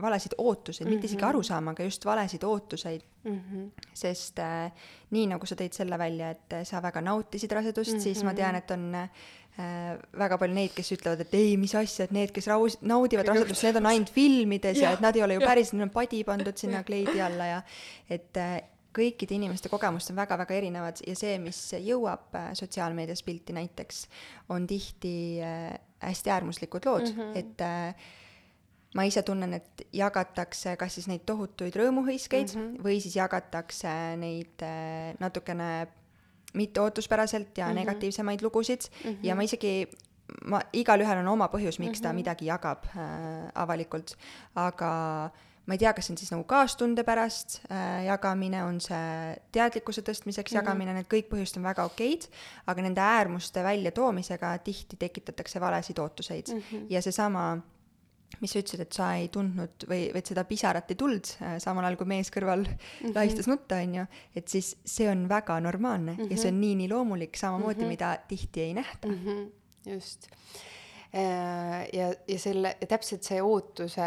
valesid 0.00 0.34
ootuseid 0.38 0.86
mm, 0.86 0.90
-hmm. 0.90 0.94
mitte 0.94 1.06
isegi 1.06 1.24
arusaama, 1.24 1.70
aga 1.70 1.82
just 1.82 2.04
valesid 2.04 2.44
ootuseid 2.44 3.02
mm. 3.24 3.40
-hmm. 3.40 3.88
sest 3.94 4.38
äh, 4.38 4.72
nii 5.10 5.26
nagu 5.26 5.46
sa 5.46 5.54
tõid 5.54 5.72
selle 5.72 5.98
välja, 5.98 6.30
et 6.30 6.52
äh, 6.52 6.64
sa 6.64 6.82
väga 6.82 7.00
nautisid 7.00 7.52
rasedust 7.52 7.92
mm, 7.92 7.98
-hmm. 7.98 8.02
siis 8.02 8.24
ma 8.24 8.34
tean, 8.34 8.54
et 8.54 8.70
on 8.70 8.94
äh, 8.94 9.08
väga 10.18 10.38
palju 10.38 10.54
neid, 10.54 10.72
kes 10.74 10.92
ütlevad, 10.94 11.20
et 11.24 11.34
ei, 11.34 11.56
mis 11.56 11.74
asja, 11.74 12.06
et 12.06 12.14
need, 12.14 12.32
kes 12.34 12.46
raus-, 12.46 12.78
naudivad 12.80 13.26
rasedust, 13.26 13.64
need 13.66 13.80
on 13.80 13.90
ainult 13.90 14.10
filmides 14.14 14.78
ja, 14.78 14.88
ja 14.88 14.92
et 14.94 15.00
nad 15.02 15.16
ei 15.16 15.22
ole 15.26 15.38
ju 15.38 15.40
päris, 15.42 15.72
neil 15.72 15.88
on 15.88 15.94
padi 15.94 16.22
pandud 16.24 16.60
sinna 16.60 16.84
kleidi 16.86 17.20
alla 17.24 17.48
ja 17.48 17.62
et 18.10 18.38
äh, 18.38 18.60
kõikide 18.98 19.34
inimeste 19.36 19.70
kogemused 19.70 20.12
on 20.12 20.20
väga-väga 20.20 20.54
erinevad 20.54 21.02
ja 21.06 21.16
see, 21.18 21.34
mis 21.42 21.58
jõuab 21.74 22.38
äh, 22.38 22.52
sotsiaalmeedias 22.58 23.24
pilti 23.26 23.56
näiteks, 23.56 24.06
on 24.54 24.66
tihti 24.70 25.16
äh, 25.42 25.74
hästi 26.06 26.30
äärmuslikud 26.30 26.86
lood 26.86 27.10
mm, 27.10 27.20
-hmm. 27.20 27.36
et 27.42 27.66
ma 28.96 29.04
ise 29.04 29.22
tunnen, 29.26 29.52
et 29.58 29.86
jagatakse 29.92 30.76
kas 30.80 30.96
siis 30.96 31.08
neid 31.10 31.24
tohutuid 31.28 31.76
rõõmuhõiskeid 31.76 32.54
mm 32.54 32.60
-hmm. 32.60 32.84
või 32.84 33.00
siis 33.04 33.16
jagatakse 33.18 33.94
neid 34.20 34.64
äh, 34.64 35.14
natukene 35.20 35.88
mitte 36.54 36.80
ootuspäraselt 36.80 37.58
ja 37.58 37.66
mm 37.66 37.70
-hmm. 37.70 37.74
negatiivsemaid 37.74 38.42
lugusid 38.42 38.88
mm 38.88 39.10
-hmm. 39.10 39.18
ja 39.22 39.34
ma 39.34 39.42
isegi, 39.42 39.88
ma, 40.44 40.60
igalühel 40.72 41.18
on 41.18 41.28
oma 41.28 41.48
põhjus, 41.52 41.78
miks 41.78 42.00
mm 42.00 42.02
-hmm. 42.02 42.02
ta 42.02 42.12
midagi 42.12 42.46
jagab 42.46 42.84
äh, 42.84 43.50
avalikult, 43.54 44.16
aga 44.54 45.30
ma 45.66 45.74
ei 45.74 45.78
tea, 45.78 45.92
kas 45.92 46.06
see 46.06 46.12
on 46.14 46.18
siis 46.18 46.30
nagu 46.32 46.44
kaastunde 46.44 47.04
pärast 47.04 47.60
äh, 47.70 48.04
jagamine, 48.04 48.64
on 48.64 48.80
see 48.80 49.36
teadlikkuse 49.52 50.00
tõstmiseks 50.00 50.52
mm 50.52 50.58
-hmm. 50.58 50.64
jagamine, 50.64 50.94
need 50.94 51.06
kõik 51.12 51.28
põhjused 51.28 51.56
on 51.60 51.62
väga 51.62 51.84
okeid, 51.84 52.28
aga 52.66 52.82
nende 52.82 53.00
äärmuste 53.00 53.62
väljatoomisega 53.62 54.58
tihti 54.58 54.96
tekitatakse 54.96 55.60
valesid 55.60 55.98
ootuseid 55.98 56.48
mm 56.54 56.60
-hmm. 56.60 56.86
ja 56.90 57.02
seesama 57.02 57.58
mis 58.42 58.52
sa 58.52 58.60
ütlesid, 58.62 58.82
et 58.84 58.94
sa 58.94 59.08
ei 59.18 59.28
tundnud 59.34 59.86
või, 59.90 60.08
või 60.12 60.20
et 60.20 60.30
seda 60.30 60.44
pisarat 60.48 60.90
ei 60.92 60.98
tulnud 61.00 61.30
äh, 61.42 61.56
samal 61.62 61.86
ajal, 61.86 61.98
kui 62.00 62.10
mees 62.12 62.30
kõrval 62.34 62.64
mm 62.64 62.72
-hmm. 62.76 63.14
lahistas 63.16 63.48
nutta, 63.50 63.80
on 63.82 63.94
ju, 64.00 64.06
et 64.36 64.48
siis 64.48 64.74
see 64.84 65.08
on 65.10 65.26
väga 65.30 65.58
normaalne 65.64 66.12
mm 66.12 66.18
-hmm. 66.18 66.30
ja 66.30 66.42
see 66.42 66.52
on 66.52 66.60
nii, 66.60 66.74
nii 66.82 66.90
loomulik, 66.92 67.36
samamoodi 67.36 67.80
mm, 67.80 67.84
-hmm. 67.84 67.88
mida 67.88 68.18
tihti 68.28 68.60
ei 68.60 68.74
nähta 68.74 69.08
mm. 69.08 69.18
-hmm. 69.24 69.92
just. 69.92 70.28
ja, 71.92 72.14
ja 72.28 72.38
selle, 72.38 72.76
täpselt 72.88 73.22
see 73.22 73.42
ootuse 73.42 74.02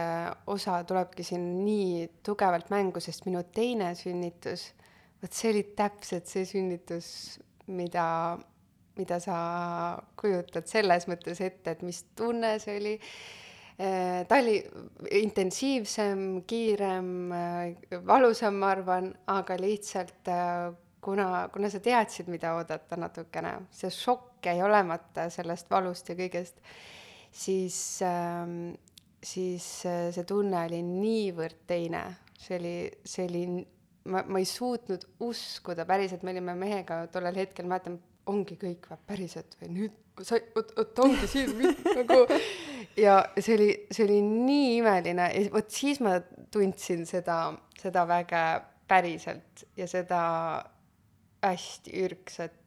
osa 0.48 0.84
tulebki 0.84 1.24
siin 1.24 1.66
nii 1.66 2.10
tugevalt 2.24 2.70
mängu, 2.70 3.00
sest 3.00 3.26
minu 3.26 3.44
teine 3.44 3.96
sünnitus, 3.96 4.74
vot 5.22 5.34
see 5.34 5.52
oli 5.52 5.64
täpselt 5.64 6.28
see 6.28 6.46
sünnitus, 6.46 7.40
mida, 7.68 8.38
mida 8.98 9.20
sa 9.20 9.98
kujutad 10.16 10.68
selles 10.68 11.08
mõttes 11.08 11.42
ette, 11.42 11.72
et 11.72 11.82
mis 11.82 12.06
tunne 12.16 12.60
see 12.60 12.78
oli 12.78 13.00
ta 13.82 14.38
oli 14.38 14.60
intensiivsem, 15.18 16.44
kiirem, 16.46 17.08
valusam, 18.06 18.60
ma 18.62 18.72
arvan, 18.76 19.08
aga 19.34 19.58
lihtsalt 19.58 20.30
kuna, 21.02 21.50
kuna 21.54 21.70
sa 21.70 21.82
teadsid, 21.84 22.30
mida 22.32 22.54
oodata 22.58 22.98
natukene, 23.00 23.54
see 23.74 23.92
šokk 23.94 24.46
jäi 24.52 24.62
olemata 24.66 25.28
sellest 25.34 25.70
valust 25.72 26.12
ja 26.12 26.18
kõigest, 26.20 26.62
siis, 27.32 27.78
siis 29.34 29.70
see 29.86 30.28
tunne 30.30 30.66
oli 30.68 30.82
niivõrd 30.86 31.66
teine, 31.70 32.04
see 32.38 32.58
oli, 32.60 32.76
see 33.06 33.28
oli, 33.30 33.44
ma, 34.14 34.24
ma 34.28 34.42
ei 34.42 34.48
suutnud 34.50 35.08
uskuda 35.28 35.88
päriselt, 35.90 36.26
me 36.26 36.36
olime 36.36 36.56
mehega 36.60 37.04
tollel 37.14 37.42
hetkel, 37.44 37.70
mäletan, 37.70 38.00
ongi 38.30 38.56
kõik 38.62 38.86
päriselt 39.10 39.58
või 39.62 39.74
nüüd 39.80 39.98
sa, 40.22 40.40
oot, 40.56 40.74
oot 40.78 41.00
ongi 41.06 41.28
siin 41.30 41.56
nagu 42.00 42.22
ja 43.00 43.22
see 43.40 43.56
oli, 43.56 43.70
see 43.92 44.06
oli 44.06 44.20
nii 44.26 44.78
imeline 44.80 45.30
ja 45.32 45.46
vot 45.54 45.72
siis 45.72 46.02
ma 46.04 46.18
tundsin 46.52 47.06
seda, 47.10 47.44
seda 47.80 48.06
väge 48.10 48.44
päriselt 48.92 49.66
ja 49.80 49.88
seda, 49.88 50.24
hästi 51.42 51.94
ürgsat 52.06 52.58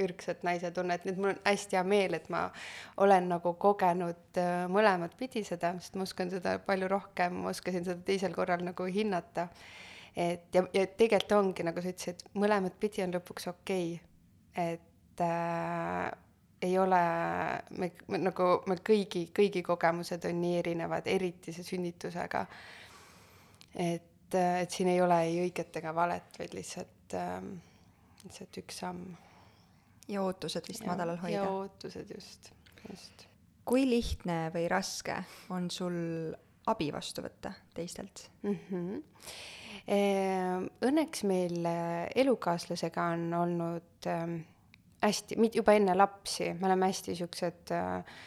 ürgsat 0.00 0.42
naisetunnet, 0.44 1.04
nii 1.04 1.14
et 1.14 1.20
mul 1.20 1.30
on 1.30 1.38
hästi 1.46 1.78
hea 1.78 1.82
meel, 1.88 2.12
et 2.16 2.26
ma 2.32 2.42
olen 3.00 3.30
nagu 3.32 3.54
kogenud 3.60 4.40
äh, 4.40 4.66
mõlemat 4.72 5.14
pidi 5.16 5.40
seda, 5.48 5.70
sest 5.80 5.96
ma 5.96 6.04
oskan 6.04 6.28
seda 6.32 6.58
palju 6.66 6.90
rohkem, 6.92 7.38
ma 7.44 7.52
oskasin 7.54 7.86
seda 7.86 8.04
teisel 8.04 8.34
korral 8.36 8.64
nagu 8.66 8.84
hinnata. 8.84 9.48
et 10.12 10.52
ja, 10.54 10.64
ja 10.76 10.84
tegelikult 10.86 11.32
ongi, 11.38 11.64
nagu 11.64 11.80
sa 11.80 11.88
ütlesid, 11.88 12.20
mõlemat 12.36 12.76
pidi 12.80 13.04
on 13.04 13.14
lõpuks 13.16 13.48
okei 13.48 13.94
okay., 13.96 14.74
et 14.74 15.24
äh, 15.24 16.12
ei 16.62 16.78
ole, 16.78 17.02
me, 17.78 17.90
me 18.08 18.20
nagu, 18.22 18.48
me 18.70 18.76
kõigi, 18.86 19.26
kõigi 19.34 19.64
kogemused 19.66 20.24
on 20.28 20.40
nii 20.42 20.60
erinevad, 20.60 21.08
eriti 21.10 21.54
see 21.54 21.66
sünnitusega. 21.66 22.46
et, 23.74 24.38
et 24.38 24.70
siin 24.70 24.92
ei 24.92 25.00
ole 25.02 25.18
ei 25.26 25.42
õiget 25.46 25.82
ega 25.82 25.94
valet, 25.94 26.38
vaid 26.38 26.54
lihtsalt 26.56 27.18
ähm,, 27.18 27.54
lihtsalt 28.24 28.62
üks 28.62 28.82
samm 28.84 29.12
ja 30.08 30.22
ootused 30.22 30.68
vist 30.68 30.84
ja, 30.84 30.92
madalal 30.92 31.18
hoida. 31.22 31.40
ja 31.40 31.48
ootused 31.50 32.10
just, 32.14 32.52
just. 32.88 33.26
kui 33.68 33.84
lihtne 33.88 34.50
või 34.54 34.68
raske 34.70 35.18
on 35.54 35.70
sul 35.70 35.96
abi 36.70 36.92
vastu 36.94 37.24
võtta 37.24 37.52
teistelt 37.74 38.28
mm? 38.42 38.58
-hmm. 38.70 39.02
Õnneks 40.86 41.24
meil 41.26 41.66
elukaaslasega 42.14 43.06
on 43.16 43.24
olnud 43.34 44.06
ähm, 44.06 44.36
hästi, 45.02 45.38
juba 45.54 45.74
enne 45.78 45.96
lapsi, 45.96 46.52
me 46.58 46.68
oleme 46.68 46.90
hästi 46.92 47.16
siuksed 47.18 47.74
äh, 47.76 48.20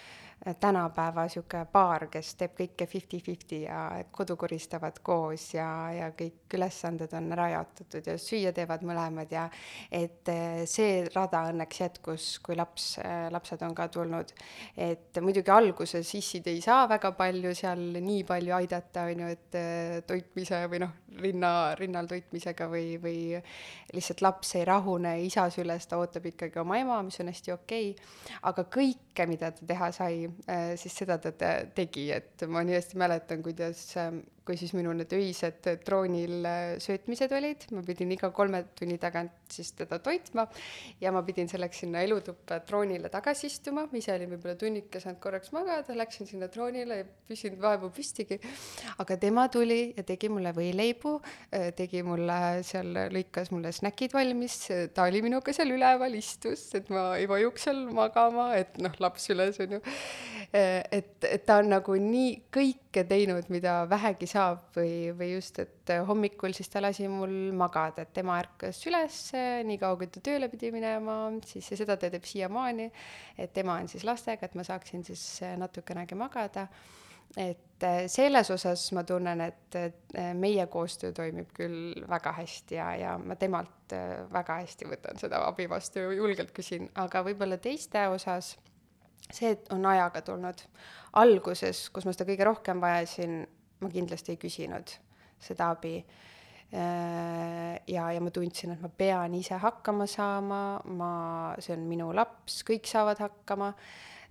tänapäeva 0.59 1.25
sihuke 1.31 1.63
paar, 1.71 2.05
kes 2.11 2.33
teeb 2.37 2.53
kõike 2.57 2.85
fifty-fifty 2.89 3.61
ja 3.63 3.79
kodu 4.13 4.35
koristavad 4.37 4.99
koos 5.05 5.47
ja, 5.55 5.67
ja 5.95 6.09
kõik 6.17 6.53
ülesanded 6.53 7.13
on 7.17 7.31
ära 7.33 7.47
jaotatud 7.55 8.09
ja 8.11 8.17
süüa 8.21 8.51
teevad 8.53 8.83
mõlemad 8.85 9.31
ja 9.33 9.47
et 9.89 10.29
eh, 10.29 10.61
see 10.69 10.99
rada 11.15 11.47
õnneks 11.49 11.81
jätkus, 11.81 12.27
kui 12.45 12.57
laps, 12.59 12.91
eh, 13.01 13.25
lapsed 13.33 13.63
on 13.65 13.73
ka 13.75 13.87
tulnud. 13.89 14.35
et 14.77 15.17
muidugi 15.21 15.51
alguses 15.51 16.13
issid 16.19 16.47
ei 16.51 16.61
saa 16.61 16.85
väga 16.91 17.15
palju 17.17 17.55
seal 17.57 17.81
nii 17.97 18.23
palju 18.27 18.55
aidata, 18.59 19.07
on 19.09 19.25
ju, 19.25 19.33
et 19.33 19.59
eh, 19.59 19.97
toitmise 20.05 20.61
või 20.69 20.83
noh, 20.85 20.93
rinna, 21.21 21.75
rinnal 21.79 22.07
toitmisega 22.11 22.69
või, 22.71 22.95
või 23.01 23.41
lihtsalt 23.93 24.21
laps 24.25 24.55
ei 24.59 24.65
rahune 24.67 25.17
isa 25.25 25.47
süles, 25.53 25.87
ta 25.87 25.99
ootab 26.01 26.25
ikkagi 26.31 26.59
oma 26.61 26.79
ema, 26.81 27.01
mis 27.03 27.19
on 27.23 27.31
hästi 27.31 27.55
okei. 27.55 27.91
Okay.. 27.95 28.39
aga 28.51 28.67
kõike, 28.77 29.27
mida 29.29 29.51
ta 29.55 29.65
teha 29.67 29.91
sai, 29.95 30.25
Äh, 30.47 30.75
siis 30.77 30.93
seda 30.97 31.17
ta 31.21 31.31
tegi, 31.75 32.09
et 32.13 32.43
ma 32.51 32.61
nii 32.65 32.75
hästi 32.77 32.99
mäletan, 33.01 33.41
kuidas 33.45 33.79
ähm, 33.97 34.19
kui 34.45 34.57
siis 34.59 34.75
minu 34.77 34.93
need 34.93 35.13
öised 35.17 35.65
droonil 35.85 36.45
äh, 36.45 36.75
söötmised 36.83 37.31
olid, 37.33 37.65
ma 37.73 37.81
pidin 37.85 38.11
iga 38.13 38.29
kolme 38.35 38.61
tunni 38.77 38.99
tagant 39.01 39.33
siis 39.51 39.71
teda 39.77 39.97
toitma 40.03 40.45
ja 41.01 41.11
ma 41.13 41.23
pidin 41.25 41.49
selleks 41.49 41.81
sinna 41.83 42.03
elutuppa 42.05 42.59
droonile 42.67 43.09
tagasi 43.13 43.49
istuma, 43.49 43.87
ise 43.97 44.13
olin 44.13 44.31
võib-olla 44.35 44.55
tunnike 44.61 45.01
saanud 45.01 45.21
korraks 45.23 45.53
magada, 45.55 45.97
läksin 45.97 46.29
sinna 46.29 46.49
droonile 46.53 46.99
ja 47.01 47.07
püsinud 47.29 47.61
vaevu 47.63 47.89
püstigi. 47.95 48.39
aga 49.01 49.17
tema 49.21 49.47
tuli 49.53 49.79
ja 49.97 50.05
tegi 50.05 50.29
mulle 50.29 50.53
võileibu, 50.55 51.15
äh, 51.49 51.71
tegi 51.77 52.03
mulle 52.05 52.39
seal, 52.67 52.93
lõikas 53.15 53.49
mulle 53.53 53.73
snäkid 53.73 54.13
valmis, 54.13 54.59
ta 54.93 55.09
oli 55.09 55.23
minuga 55.25 55.53
seal 55.57 55.73
üleval, 55.73 56.13
istus, 56.21 56.67
et 56.77 56.93
ma 56.93 57.15
ei 57.17 57.25
vajuks 57.29 57.65
seal 57.69 57.85
magama, 57.97 58.51
et 58.59 58.77
noh, 58.81 58.93
laps 59.01 59.29
üles 59.33 59.57
on 59.65 59.79
ju. 59.79 59.81
Äh, 60.53 60.83
et, 60.91 61.23
et 61.23 61.45
ta 61.45 61.57
on 61.61 61.69
nagu 61.71 61.95
nii 61.99 62.33
kõike 62.53 63.05
teinud, 63.09 63.47
mida 63.53 63.77
vähegi 63.89 64.27
saab 64.29 64.75
või, 64.75 65.11
või 65.17 65.31
just, 65.33 65.59
et 65.63 65.93
hommikul 66.07 66.53
siis 66.55 66.69
ta 66.71 66.83
lasi 66.83 67.07
mul 67.11 67.33
magada, 67.57 68.05
et 68.05 68.13
tema 68.15 68.37
ärkas 68.41 68.81
üles, 68.89 69.19
niikaua 69.67 69.97
kui 69.99 70.09
ta 70.11 70.21
tööle 70.23 70.49
pidi 70.51 70.71
minema, 70.75 71.17
siis 71.47 71.71
ja 71.71 71.79
seda 71.81 71.97
ta 71.99 72.11
teeb 72.13 72.27
siiamaani, 72.27 72.89
et 73.41 73.55
tema 73.55 73.79
on 73.81 73.89
siis 73.91 74.05
lastega, 74.07 74.45
et 74.45 74.57
ma 74.57 74.65
saaksin 74.67 75.03
siis 75.07 75.25
natukenegi 75.57 76.17
magada. 76.19 76.67
et 77.41 77.83
selles 78.07 78.49
osas 78.53 78.83
ma 78.95 79.03
tunnen, 79.03 79.41
et, 79.41 79.75
et 79.75 80.13
meie 80.37 80.67
koostöö 80.71 81.11
toimib 81.11 81.49
küll 81.57 82.05
väga 82.07 82.31
hästi 82.37 82.77
ja, 82.77 82.91
ja 82.95 83.17
ma 83.17 83.35
temalt 83.35 83.95
väga 84.31 84.61
hästi 84.61 84.87
võtan 84.87 85.19
seda 85.19 85.41
abi 85.47 85.65
vastu, 85.69 86.05
julgelt 86.15 86.53
küsin, 86.55 86.87
aga 86.95 87.25
võib-olla 87.25 87.57
teiste 87.57 88.07
osas 88.13 88.53
see 89.31 89.55
on 89.73 89.85
ajaga 89.85 90.21
tulnud. 90.21 90.61
alguses, 91.15 91.89
kus 91.95 92.05
ma 92.05 92.11
seda 92.11 92.25
kõige 92.27 92.43
rohkem 92.43 92.81
vajasin, 92.83 93.45
ma 93.79 93.89
kindlasti 93.91 94.33
ei 94.33 94.39
küsinud 94.39 94.91
seda 95.39 95.69
abi. 95.71 95.99
Äh, 96.75 97.77
ja, 97.87 98.09
ja 98.11 98.19
ma 98.21 98.31
tundsin, 98.33 98.73
et 98.73 98.81
ma 98.83 98.89
pean 98.89 99.35
ise 99.37 99.55
hakkama 99.61 100.07
saama, 100.09 100.81
ma, 100.97 101.11
see 101.61 101.75
on 101.77 101.85
minu 101.87 102.09
laps, 102.15 102.63
kõik 102.67 102.89
saavad 102.89 103.21
hakkama. 103.21 103.73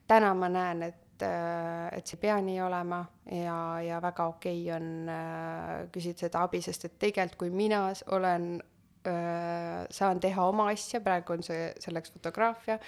täna 0.07 0.35
ma 0.37 0.51
näen, 0.53 0.83
et, 0.83 1.23
äh, 1.25 1.89
et 1.97 2.07
see 2.07 2.19
ei 2.19 2.21
pea 2.27 2.37
nii 2.45 2.59
olema 2.61 2.99
ja, 3.33 3.81
ja 3.81 4.01
väga 4.03 4.27
okei 4.35 4.61
okay 4.67 4.77
on 4.77 5.09
äh, 5.09 5.89
küsida 5.95 6.27
seda 6.27 6.43
abi, 6.45 6.61
sest 6.61 6.85
et 6.85 6.99
tegelikult, 6.99 7.39
kui 7.39 7.51
mina 7.55 7.87
olen 8.13 8.59
saan 9.05 10.21
teha 10.21 10.47
oma 10.49 10.69
asja, 10.73 11.01
praegu 11.05 11.35
on 11.35 11.43
see 11.45 11.67
selleks 11.83 12.13
fotograafia. 12.15 12.79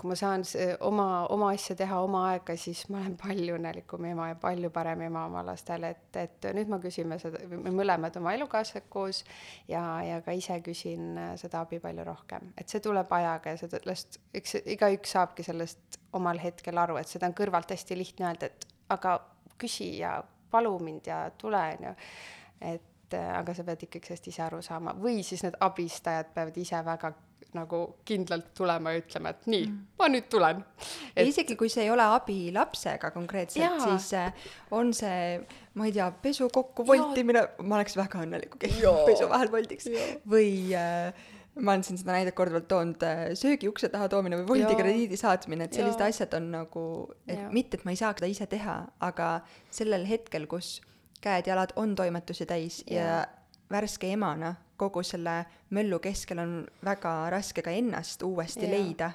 kui 0.00 0.08
ma 0.08 0.16
saan 0.16 0.42
oma, 0.86 1.26
oma 1.30 1.50
asja 1.54 1.76
teha 1.76 2.00
oma 2.02 2.22
aega, 2.30 2.56
siis 2.56 2.86
ma 2.88 2.98
olen 3.02 3.16
palju 3.20 3.58
õnnelikum 3.58 4.04
ema 4.08 4.30
ja 4.30 4.38
palju 4.40 4.70
parem 4.74 5.04
ema 5.06 5.26
oma 5.28 5.44
lastele, 5.46 5.92
et, 5.94 6.16
et 6.16 6.48
nüüd 6.56 6.72
me 6.72 6.80
küsime 6.82 7.20
seda, 7.22 7.42
me 7.50 7.72
mõlemad 7.74 8.16
oma 8.18 8.34
elukaaslased 8.38 8.88
koos 8.90 9.22
ja, 9.68 9.82
ja 10.06 10.18
ka 10.26 10.34
ise 10.34 10.58
küsin 10.64 11.20
seda 11.40 11.62
abi 11.66 11.78
palju 11.82 12.06
rohkem, 12.08 12.50
et 12.58 12.72
see 12.72 12.82
tuleb 12.82 13.12
ajaga 13.20 13.54
ja 13.54 13.60
sellest, 13.60 14.18
eks 14.34 14.58
igaüks 14.64 15.14
saabki 15.14 15.46
sellest 15.46 16.00
omal 16.16 16.40
hetkel 16.42 16.80
aru, 16.82 16.98
et 16.98 17.08
seda 17.10 17.28
on 17.30 17.36
kõrvalt 17.36 17.70
hästi 17.70 17.98
lihtne 17.98 18.30
öelda, 18.30 18.50
et 18.50 18.68
aga 18.90 19.18
küsi 19.60 19.92
ja 20.00 20.18
palu 20.50 20.78
mind 20.82 21.06
ja 21.06 21.24
tule, 21.38 21.60
on 21.76 21.90
ju. 21.90 21.94
et 22.72 22.89
et 23.10 23.18
äh, 23.18 23.32
aga 23.38 23.54
sa 23.56 23.66
pead 23.66 23.82
ikkagi 23.86 24.12
sellest 24.12 24.30
ise 24.30 24.44
aru 24.46 24.60
saama. 24.62 24.94
Või 25.00 25.24
siis 25.26 25.42
need 25.46 25.58
abistajad 25.60 26.30
peavad 26.34 26.56
ise 26.60 26.80
väga 26.86 27.12
nagu 27.56 27.80
kindlalt 28.06 28.52
tulema 28.54 28.92
ja 28.94 29.00
ütlema, 29.00 29.32
et 29.34 29.48
nii 29.50 29.64
mm., 29.64 29.78
ma 29.98 30.06
nüüd 30.12 30.28
tulen. 30.30 30.60
Et.... 31.16 31.24
isegi 31.26 31.56
kui 31.58 31.70
see 31.72 31.82
ei 31.82 31.90
ole 31.90 32.04
abi 32.06 32.52
lapsega 32.54 33.10
konkreetselt, 33.10 33.80
siis 33.82 34.12
äh, 34.14 34.46
on 34.76 34.92
see, 34.94 35.40
ma 35.74 35.88
ei 35.88 35.94
tea, 35.96 36.06
pesu 36.22 36.46
kokku 36.54 36.86
voltimine, 36.86 37.42
ma 37.64 37.80
oleks 37.80 37.98
väga 37.98 38.22
õnnelik, 38.22 38.54
kui 38.54 38.68
keegi 38.68 38.94
pesu 39.08 39.26
vahel 39.32 39.50
voldiks. 39.50 39.90
Või 40.30 40.52
äh, 40.78 41.10
ma 41.58 41.74
olen 41.74 41.82
siin 41.88 41.98
seda 41.98 42.14
näidet 42.14 42.36
korduvalt 42.38 42.68
toonud 42.70 43.02
äh,, 43.08 43.24
söögi 43.38 43.66
ukse 43.70 43.90
taha 43.90 44.06
toomine 44.12 44.38
või 44.44 44.46
voldi 44.52 44.76
krediidi 44.78 45.18
saatmine, 45.18 45.66
et 45.66 45.74
sellised 45.74 46.04
ja. 46.04 46.12
asjad 46.12 46.38
on 46.38 46.52
nagu, 46.54 46.84
et 47.26 47.40
ja. 47.40 47.50
mitte, 47.50 47.80
et 47.80 47.88
ma 47.88 47.96
ei 47.96 47.98
saaks 47.98 48.22
seda 48.22 48.30
ise 48.30 48.46
teha, 48.52 48.76
aga 49.10 49.32
sellel 49.74 50.06
hetkel, 50.06 50.46
kus 50.50 50.78
käed-jalad 51.20 51.72
on 51.76 51.94
toimetusi 51.94 52.46
täis 52.46 52.84
ja, 52.90 53.02
ja 53.02 53.26
värske 53.70 54.12
emana 54.12 54.54
kogu 54.80 55.02
selle 55.04 55.44
möllu 55.76 55.98
keskel 56.00 56.40
on 56.40 56.54
väga 56.84 57.12
raske 57.30 57.62
ka 57.62 57.70
ennast 57.70 58.22
uuesti 58.22 58.64
ja, 58.64 58.70
leida. 58.70 59.10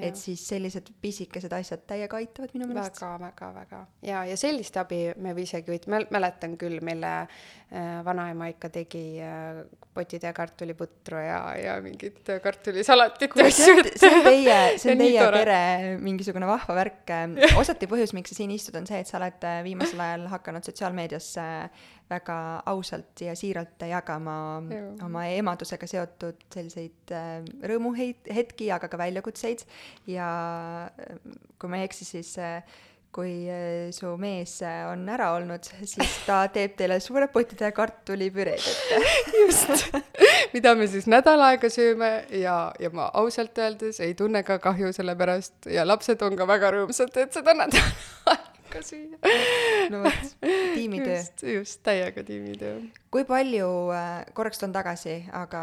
Et 0.00 0.16
siis 0.18 0.42
sellised 0.48 0.92
pisikesed 1.02 1.52
asjad 1.52 1.84
täiega 1.88 2.20
aitavad 2.20 2.54
minu 2.56 2.68
meelest. 2.70 3.00
väga, 3.00 3.12
väga, 3.26 3.50
väga. 3.60 3.82
ja, 4.08 4.24
ja 4.28 4.36
sellist 4.40 4.76
abi 4.80 5.02
me 5.16 5.34
isegi 5.42 5.74
võit-, 5.74 5.88
mäletan 5.88 6.56
küll, 6.60 6.80
mille 6.84 7.12
äh, 7.22 8.00
vanaema 8.04 8.48
ikka 8.52 8.72
tegi 8.72 9.04
äh, 9.22 9.62
potitäie 9.94 10.32
kartuliputru 10.32 11.20
ja, 11.20 11.40
ja 11.60 11.76
mingit 11.84 12.28
kartulisalatit 12.42 13.34
see 13.52 14.08
on 14.08 14.24
teie, 14.24 14.58
see 14.80 14.92
on 14.94 15.02
teie 15.02 15.26
pere 15.36 15.58
mingisugune 16.00 16.48
vahva 16.48 16.76
värk. 16.78 17.12
osati 17.60 17.88
põhjus, 17.90 18.14
miks 18.16 18.32
sa 18.32 18.38
siin 18.38 18.52
istud, 18.54 18.76
on 18.80 18.88
see, 18.88 19.02
et 19.02 19.10
sa 19.10 19.18
oled 19.20 19.44
äh, 19.48 19.60
viimasel 19.66 20.00
ajal 20.00 20.28
hakanud 20.32 20.64
sotsiaalmeedias 20.68 21.28
äh, 21.42 21.90
väga 22.12 22.36
ausalt 22.72 23.20
ja 23.24 23.34
siiralt 23.38 23.84
jagama 23.88 24.34
Juh. 24.68 25.04
oma 25.06 25.26
emadusega 25.32 25.88
seotud 25.88 26.40
selliseid 26.52 27.12
äh, 27.12 27.44
rõõmuhetki, 27.68 28.72
aga 28.74 28.88
ka 28.88 29.00
väljakutseid 29.00 29.51
ja 30.10 30.30
äh, 30.88 31.20
kui 31.58 31.70
ma 31.70 31.80
ei 31.80 31.88
eksi, 31.88 32.08
siis 32.08 32.32
äh, 32.40 32.62
kui 33.12 33.44
su 33.92 34.14
mees 34.16 34.54
on 34.88 35.02
ära 35.12 35.34
olnud, 35.36 35.66
siis 35.84 36.14
ta 36.24 36.38
teeb 36.54 36.78
teile 36.78 36.96
suure 37.04 37.28
potide 37.32 37.68
kartulipüreed 37.76 38.62
ette. 38.72 39.00
just, 39.36 39.92
mida 40.54 40.72
me 40.78 40.88
siis 40.88 41.04
nädal 41.12 41.44
aega 41.44 41.68
sööme 41.72 42.10
ja, 42.40 42.56
ja 42.80 42.92
ma 42.94 43.10
ausalt 43.20 43.58
öeldes 43.60 44.00
ei 44.00 44.16
tunne 44.16 44.40
ka 44.48 44.56
kahju 44.64 44.94
selle 44.96 45.16
pärast 45.20 45.68
ja 45.68 45.84
lapsed 45.84 46.24
on 46.24 46.38
ka 46.40 46.48
väga 46.48 46.72
rõõmsad, 46.78 47.12
et 47.20 47.36
seda 47.36 47.52
nädal 47.58 47.92
aega 48.32 48.82
süüa. 48.86 49.18
no 49.92 50.02
vot, 50.06 50.34
tiimitöö. 50.74 51.16
just, 51.16 51.42
just, 51.42 51.82
täiega 51.84 52.24
tiimitöö. 52.24 52.80
kui 53.12 53.24
palju, 53.28 53.68
äh, 53.92 54.24
korraks 54.32 54.62
tulen 54.62 54.72
tagasi, 54.72 55.18
aga, 55.36 55.62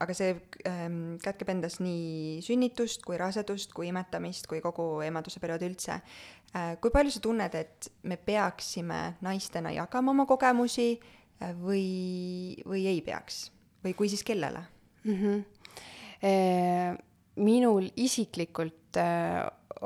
aga 0.00 0.16
see 0.16 0.32
ähm, 0.68 1.18
kätkeb 1.22 1.52
endas 1.52 1.78
nii 1.82 2.40
sünnitust 2.44 3.04
kui 3.06 3.18
rasedust 3.20 3.74
kui 3.76 3.90
imetamist 3.90 4.48
kui 4.50 4.62
kogu 4.64 5.02
emaduse 5.04 5.42
perioodi 5.42 5.68
üldse 5.70 5.98
äh,. 5.98 6.76
kui 6.80 6.92
palju 6.94 7.14
sa 7.14 7.22
tunned, 7.24 7.54
et 7.54 7.90
me 8.02 8.16
peaksime 8.16 9.00
naistena 9.24 9.74
jagama 9.76 10.14
oma 10.14 10.26
kogemusi 10.30 10.90
äh, 10.96 11.54
või, 11.56 12.56
või 12.64 12.86
ei 12.90 13.04
peaks 13.04 13.48
või 13.84 13.94
kui, 13.96 14.08
siis 14.12 14.24
kellele 14.26 14.64
mm? 15.04 15.16
-hmm 15.16 15.46
minul 17.40 17.86
isiklikult 17.96 18.98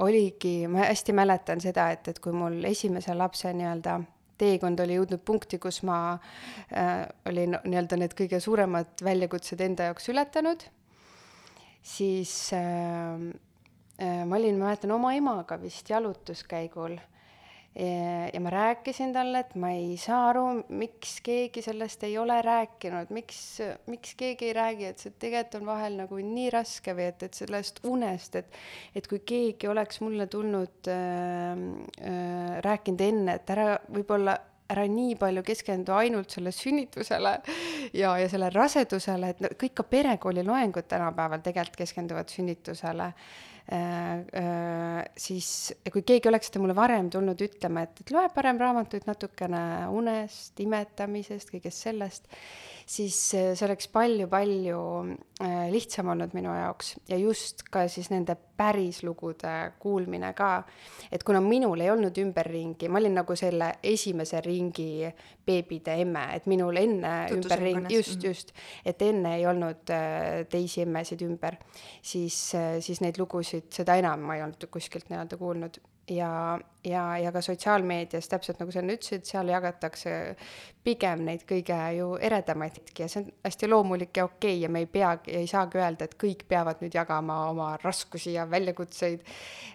oligi, 0.02 0.66
ma 0.66 0.88
hästi 0.88 1.12
mäletan 1.14 1.60
seda, 1.62 1.84
et, 1.94 2.08
et 2.10 2.18
kui 2.18 2.34
mul 2.34 2.56
esimese 2.66 3.14
lapse 3.14 3.52
nii-öelda 3.54 4.00
teekond 4.40 4.80
oli 4.84 4.98
jõudnud 4.98 5.22
punkti, 5.26 5.58
kus 5.62 5.82
ma 5.86 5.98
äh, 6.14 7.04
olin 7.30 7.58
nii-öelda 7.62 7.98
need 8.00 8.16
kõige 8.18 8.40
suuremad 8.42 9.04
väljakutsed 9.04 9.60
enda 9.64 9.90
jaoks 9.90 10.10
ületanud, 10.12 10.64
siis 11.84 12.34
äh, 12.56 13.26
äh, 14.00 14.22
ma 14.26 14.38
olin, 14.40 14.58
ma 14.58 14.70
mäletan, 14.70 14.94
oma 14.96 15.14
emaga 15.16 15.58
vist 15.62 15.90
jalutuskäigul 15.92 16.98
ja 17.74 18.40
ma 18.40 18.50
rääkisin 18.54 19.12
talle, 19.12 19.40
et 19.42 19.54
ma 19.58 19.72
ei 19.74 19.96
saa 19.98 20.28
aru, 20.28 20.44
miks 20.78 21.16
keegi 21.26 21.62
sellest 21.64 22.04
ei 22.06 22.14
ole 22.18 22.36
rääkinud, 22.46 23.10
miks, 23.14 23.38
miks 23.90 24.14
keegi 24.18 24.52
ei 24.52 24.54
räägi, 24.54 24.86
et 24.92 25.02
see 25.02 25.10
tegelikult 25.10 25.58
on 25.58 25.66
vahel 25.66 25.98
nagu 25.98 26.20
nii 26.22 26.52
raske 26.54 26.94
või 26.94 27.08
et, 27.10 27.26
et 27.26 27.34
sellest 27.34 27.82
unest, 27.90 28.38
et 28.38 28.58
et 28.94 29.06
kui 29.10 29.24
keegi 29.26 29.66
oleks 29.70 29.98
mulle 30.04 30.28
tulnud 30.30 30.90
äh,, 30.90 31.64
äh, 31.98 32.58
rääkinud 32.62 33.02
enne, 33.08 33.40
et 33.40 33.50
ära 33.50 33.72
võib-olla 33.90 34.38
ära 34.70 34.84
nii 34.88 35.16
palju 35.20 35.42
keskendu 35.44 35.92
ainult 35.92 36.32
sellele 36.32 36.54
sünnitusele 36.54 37.34
ja, 37.92 38.14
ja 38.20 38.28
selle 38.30 38.48
rasedusele, 38.54 39.34
et 39.34 39.58
kõik 39.60 39.74
ka 39.80 39.86
perekooli 39.88 40.44
loengud 40.46 40.86
tänapäeval 40.88 41.42
tegelikult 41.44 41.82
keskenduvad 41.82 42.32
sünnitusele 42.32 43.10
siis 45.16 45.48
kui 45.92 46.02
keegi 46.04 46.28
oleks 46.28 46.50
seda 46.50 46.60
mulle 46.60 46.76
varem 46.76 47.08
tulnud 47.12 47.40
ütlema, 47.46 47.86
et, 47.86 48.02
et 48.04 48.12
loe 48.12 48.26
parem 48.34 48.60
raamatuid 48.60 49.06
natukene 49.08 49.62
unest, 49.88 50.60
imetamisest, 50.60 51.48
kõigest 51.54 51.86
sellest, 51.86 52.28
siis 52.86 53.18
äh, 53.34 53.52
see 53.54 53.66
oleks 53.68 53.88
palju-palju 53.92 54.80
lihtsam 55.74 56.12
olnud 56.12 56.30
minu 56.36 56.52
jaoks 56.54 56.92
ja 57.10 57.16
just 57.18 57.64
ka 57.74 57.88
siis 57.90 58.06
nende 58.12 58.36
pärislugude 58.56 59.72
kuulmine 59.82 60.30
ka. 60.38 60.62
et 61.12 61.24
kuna 61.26 61.40
minul 61.42 61.80
ei 61.82 61.90
olnud 61.90 62.16
ümberringi, 62.22 62.88
ma 62.88 63.00
olin 63.00 63.18
nagu 63.18 63.34
selle 63.36 63.72
esimese 63.82 64.40
ringi 64.44 65.10
beebide 65.44 65.96
emme, 66.04 66.22
et 66.36 66.46
minul 66.46 66.78
enne 66.78 67.12
ümberring, 67.34 67.90
just, 67.90 68.16
mhm. 68.16 68.26
just, 68.28 68.54
et 68.86 69.02
enne 69.02 69.34
ei 69.40 69.46
olnud 69.50 69.90
teisi 70.50 70.84
emmesid 70.86 71.26
ümber, 71.26 71.58
siis, 72.00 72.38
siis 72.80 73.02
neid 73.02 73.18
lugusid 73.18 73.34
lugusid, 73.34 73.70
seda 73.72 73.98
enam 74.00 74.24
ma 74.28 74.38
ei 74.38 74.44
olnud 74.44 74.68
kuskilt 74.70 75.10
nii-öelda 75.10 75.38
kuulnud 75.40 75.80
ja, 76.08 76.60
ja, 76.84 77.18
ja 77.18 77.32
ka 77.32 77.40
sotsiaalmeedias, 77.40 78.28
täpselt 78.28 78.60
nagu 78.60 78.72
sa 78.72 78.80
enne 78.82 78.96
ütlesid, 78.98 79.24
seal 79.28 79.48
jagatakse 79.48 80.12
pigem 80.84 81.24
neid 81.24 81.44
kõige 81.48 81.76
ju 81.96 82.08
eredamaid 82.20 82.76
hetki 82.76 83.04
ja 83.04 83.08
see 83.08 83.22
on 83.22 83.30
hästi 83.46 83.70
loomulik 83.70 84.20
ja 84.20 84.26
okei 84.28 84.56
okay 84.56 84.62
ja 84.62 84.68
me 84.72 84.84
ei 84.84 84.88
peagi, 84.90 85.32
ei 85.38 85.48
saagi 85.48 85.80
öelda, 85.80 86.08
et 86.08 86.16
kõik 86.20 86.44
peavad 86.48 86.82
nüüd 86.84 86.96
jagama 86.96 87.38
oma 87.50 87.70
raskusi 87.82 88.34
ja 88.36 88.44
väljakutseid, 88.50 89.24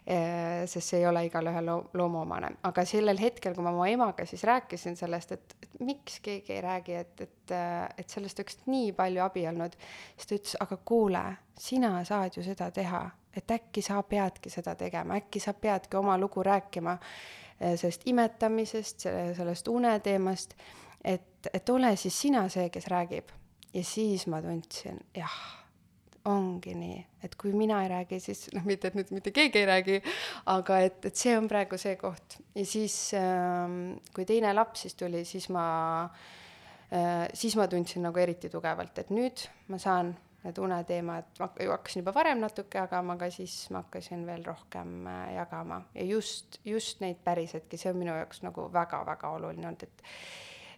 eh, 0.06 0.66
sest 0.70 0.94
see 0.94 1.02
ei 1.02 1.08
ole 1.10 1.26
igale 1.26 1.54
ühele 1.54 1.72
loo-, 1.72 1.90
loomuomane. 1.98 2.56
aga 2.70 2.86
sellel 2.86 3.22
hetkel, 3.22 3.56
kui 3.58 3.66
ma 3.66 3.74
oma 3.74 3.90
emaga 3.90 4.26
siis 4.30 4.46
rääkisin 4.46 5.00
sellest, 5.00 5.34
et, 5.38 5.56
et 5.64 5.80
miks 5.82 6.20
keegi 6.26 6.60
ei 6.60 6.62
räägi, 6.66 7.00
et, 7.02 7.22
et, 7.26 7.56
et 7.98 8.10
sellest 8.10 8.40
oleks 8.40 8.62
nii 8.68 8.94
palju 8.94 9.26
abi 9.26 9.48
olnud, 9.50 9.80
siis 10.16 10.30
ta 10.30 10.38
ütles, 10.38 10.60
aga 10.62 10.78
kuule, 10.86 11.26
sina 11.60 11.98
saad 12.06 12.38
ju 12.38 12.46
seda 12.46 12.70
teha 12.72 13.08
et 13.36 13.52
äkki 13.52 13.82
sa 13.86 14.02
peadki 14.04 14.50
seda 14.50 14.76
tegema, 14.76 15.20
äkki 15.20 15.40
sa 15.40 15.54
peadki 15.54 15.98
oma 15.98 16.18
lugu 16.18 16.44
rääkima 16.44 16.98
eh, 17.60 17.78
sellest 17.80 18.08
imetamisest, 18.10 19.08
sellest 19.38 19.68
uneteemast, 19.68 20.56
et, 21.04 21.50
et 21.54 21.70
ole 21.70 21.96
siis 21.96 22.22
sina 22.22 22.48
see, 22.50 22.70
kes 22.70 22.88
räägib. 22.88 23.32
ja 23.74 23.84
siis 23.84 24.26
ma 24.28 24.42
tundsin, 24.42 24.98
jah, 25.14 25.36
ongi 26.26 26.74
nii, 26.76 26.98
et 27.24 27.36
kui 27.40 27.52
mina 27.56 27.84
ei 27.84 27.90
räägi, 27.92 28.20
siis 28.24 28.48
noh, 28.56 28.66
mitte 28.68 28.90
et 28.90 28.98
nüüd 28.98 29.12
mitte 29.14 29.32
keegi 29.36 29.62
ei 29.62 29.68
räägi, 29.70 30.00
aga 30.52 30.80
et, 30.86 31.06
et 31.06 31.16
see 31.16 31.36
on 31.38 31.48
praegu 31.52 31.78
see 31.80 31.96
koht 32.00 32.40
ja 32.56 32.66
siis 32.68 32.96
ähm, 33.18 34.00
kui 34.16 34.26
teine 34.30 34.52
laps 34.56 34.86
siis 34.86 34.98
tuli, 35.00 35.24
siis 35.28 35.50
ma 35.54 35.68
äh,, 36.06 37.28
siis 37.34 37.56
ma 37.60 37.70
tundsin 37.72 38.04
nagu 38.08 38.20
eriti 38.20 38.52
tugevalt, 38.52 39.04
et 39.04 39.14
nüüd 39.14 39.46
ma 39.70 39.80
saan 39.82 40.12
need 40.44 40.58
uneteemad, 40.64 41.32
ma 41.40 41.50
hakkasin 41.50 42.02
juba 42.02 42.14
varem 42.16 42.40
natuke 42.40 42.80
jagama, 42.80 43.16
aga 43.20 43.30
siis 43.34 43.56
ma 43.76 43.84
hakkasin 43.84 44.26
veel 44.28 44.46
rohkem 44.46 45.08
äh, 45.08 45.24
jagama. 45.36 45.82
Ja 45.96 46.06
just, 46.08 46.60
just 46.66 47.02
neid 47.04 47.20
päris 47.24 47.54
hetki, 47.58 47.78
see 47.78 47.92
on 47.92 48.00
minu 48.00 48.16
jaoks 48.16 48.44
nagu 48.46 48.70
väga-väga 48.74 49.34
oluline 49.38 49.68
olnud, 49.68 49.84
et 49.84 50.06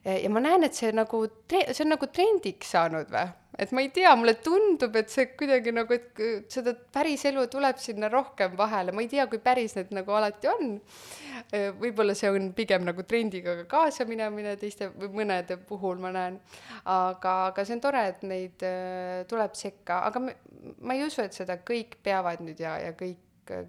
ja 0.05 0.29
ma 0.33 0.41
näen, 0.41 0.65
et 0.65 0.77
see 0.77 0.89
nagu, 0.95 1.25
see 1.51 1.83
on 1.85 1.93
nagu 1.93 2.07
trendiks 2.09 2.73
saanud 2.73 3.11
või, 3.13 3.27
et 3.61 3.73
ma 3.75 3.83
ei 3.83 3.91
tea, 3.93 4.11
mulle 4.17 4.33
tundub, 4.41 4.95
et 4.97 5.11
see 5.13 5.27
kuidagi 5.37 5.73
nagu, 5.75 5.93
et 5.93 6.49
seda 6.51 6.73
päris 6.93 7.25
elu 7.29 7.43
tuleb 7.51 7.79
sinna 7.81 8.09
rohkem 8.09 8.55
vahele, 8.57 8.95
ma 8.95 9.03
ei 9.03 9.09
tea, 9.11 9.27
kui 9.29 9.41
päris 9.43 9.75
need 9.77 9.91
nagu 9.93 10.15
alati 10.17 10.49
on. 10.49 10.77
võib-olla 11.81 12.15
see 12.17 12.31
on 12.33 12.51
pigem 12.57 12.85
nagu 12.87 13.03
trendiga 13.07 13.55
ka 13.61 13.65
kaasa 13.75 14.05
minemine 14.09 14.55
teiste 14.61 14.89
või 14.95 15.11
mõnede 15.21 15.57
puhul 15.67 16.01
ma 16.01 16.13
näen. 16.15 16.39
aga, 16.85 17.35
aga 17.51 17.65
see 17.65 17.77
on 17.77 17.83
tore, 17.83 18.05
et 18.13 18.23
neid 18.25 18.65
äh, 18.65 19.25
tuleb 19.29 19.57
sekka, 19.57 20.01
aga 20.09 20.23
me, 20.23 20.37
ma 20.81 20.97
ei 20.97 21.05
usu, 21.05 21.21
et 21.25 21.37
seda 21.37 21.59
kõik 21.61 21.99
peavad 22.03 22.41
nüüd 22.45 22.61
ja, 22.61 22.77
ja 22.81 22.95
kõik 22.97 23.19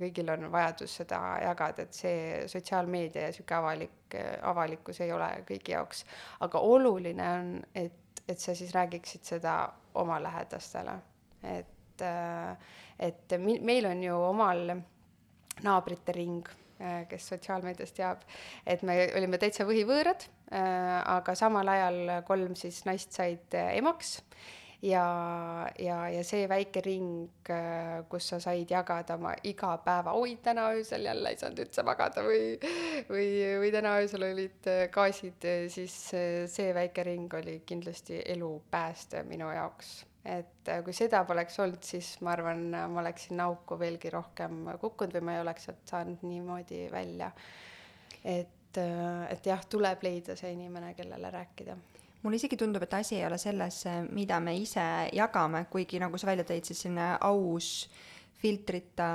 kõigil 0.00 0.30
on 0.34 0.46
vajadus 0.52 0.98
seda 1.02 1.20
jagada, 1.42 1.86
et 1.86 1.96
see 1.96 2.44
sotsiaalmeedia 2.50 3.28
ja 3.28 3.32
sihuke 3.34 3.56
avalik, 3.56 4.16
avalikkus 4.42 5.00
ei 5.04 5.12
ole 5.12 5.28
kõigi 5.48 5.74
jaoks. 5.74 6.04
aga 6.40 6.62
oluline 6.74 7.28
on, 7.38 7.52
et 7.74 7.98
et 8.28 8.38
sa 8.38 8.54
siis 8.54 8.72
räägiksid 8.74 9.24
seda 9.26 9.56
oma 9.98 10.18
lähedastele, 10.22 10.94
et, 11.42 12.04
et 12.98 13.34
meil 13.42 13.88
on 13.90 14.02
ju 14.02 14.18
omal 14.28 14.76
naabrite 15.62 16.14
ring, 16.16 16.46
kes 17.08 17.28
sotsiaalmeedias 17.34 17.92
teab, 17.94 18.22
et 18.66 18.82
me 18.86 18.96
olime 19.18 19.38
täitsa 19.38 19.66
võhivõõrad, 19.68 20.24
aga 20.52 21.34
samal 21.38 21.68
ajal 21.74 22.16
kolm 22.26 22.56
siis 22.58 22.82
naist 22.88 23.14
said 23.14 23.54
emaks 23.62 24.16
ja, 24.82 25.06
ja, 25.78 25.96
ja 26.10 26.22
see 26.26 26.46
väike 26.50 26.82
ring, 26.84 27.28
kus 28.10 28.28
sa 28.32 28.40
said 28.42 28.70
jagada 28.70 29.16
oma 29.18 29.34
igapäeva, 29.46 30.14
oi, 30.18 30.36
täna 30.42 30.68
öösel 30.74 31.06
jälle 31.06 31.32
ei 31.32 31.40
saanud 31.40 31.62
üldse 31.64 31.84
magada 31.86 32.24
või, 32.26 32.56
või, 33.10 33.28
või 33.62 33.72
täna 33.74 33.96
öösel 34.02 34.26
olid 34.26 34.70
gaasid, 34.94 35.50
siis 35.72 35.98
see 36.54 36.72
väike 36.74 37.06
ring 37.06 37.34
oli 37.38 37.60
kindlasti 37.66 38.22
elu 38.34 38.54
päästev 38.70 39.28
minu 39.30 39.52
jaoks 39.54 40.00
et 40.22 40.70
kui 40.86 40.94
seda 40.94 41.24
poleks 41.26 41.56
olnud, 41.62 41.82
siis 41.82 42.14
ma 42.22 42.36
arvan, 42.36 42.68
ma 42.70 43.00
oleksin 43.02 43.40
auku 43.42 43.78
veelgi 43.78 44.10
rohkem 44.14 44.68
kukkunud 44.80 45.16
või 45.18 45.26
ma 45.26 45.36
ei 45.36 45.42
oleks 45.42 45.66
sealt 45.66 45.82
saanud 45.90 46.22
niimoodi 46.26 46.84
välja. 46.92 47.32
et, 48.22 48.78
et 48.78 49.46
jah, 49.46 49.64
tuleb 49.68 50.02
leida 50.06 50.36
see 50.38 50.54
inimene, 50.54 50.94
kellele 50.94 51.30
rääkida 51.34 51.74
mulle 52.22 52.38
isegi 52.38 52.56
tundub, 52.56 52.82
et 52.86 52.94
asi 52.94 53.16
ei 53.18 53.26
ole 53.26 53.38
selles, 53.38 53.82
mida 54.10 54.40
me 54.40 54.54
ise 54.56 54.84
jagame, 55.12 55.66
kuigi 55.70 56.00
nagu 56.02 56.18
sa 56.18 56.30
välja 56.30 56.46
tõid, 56.48 56.66
siis 56.68 56.84
selline 56.84 57.16
aus 57.20 57.88
filtrita 58.42 59.08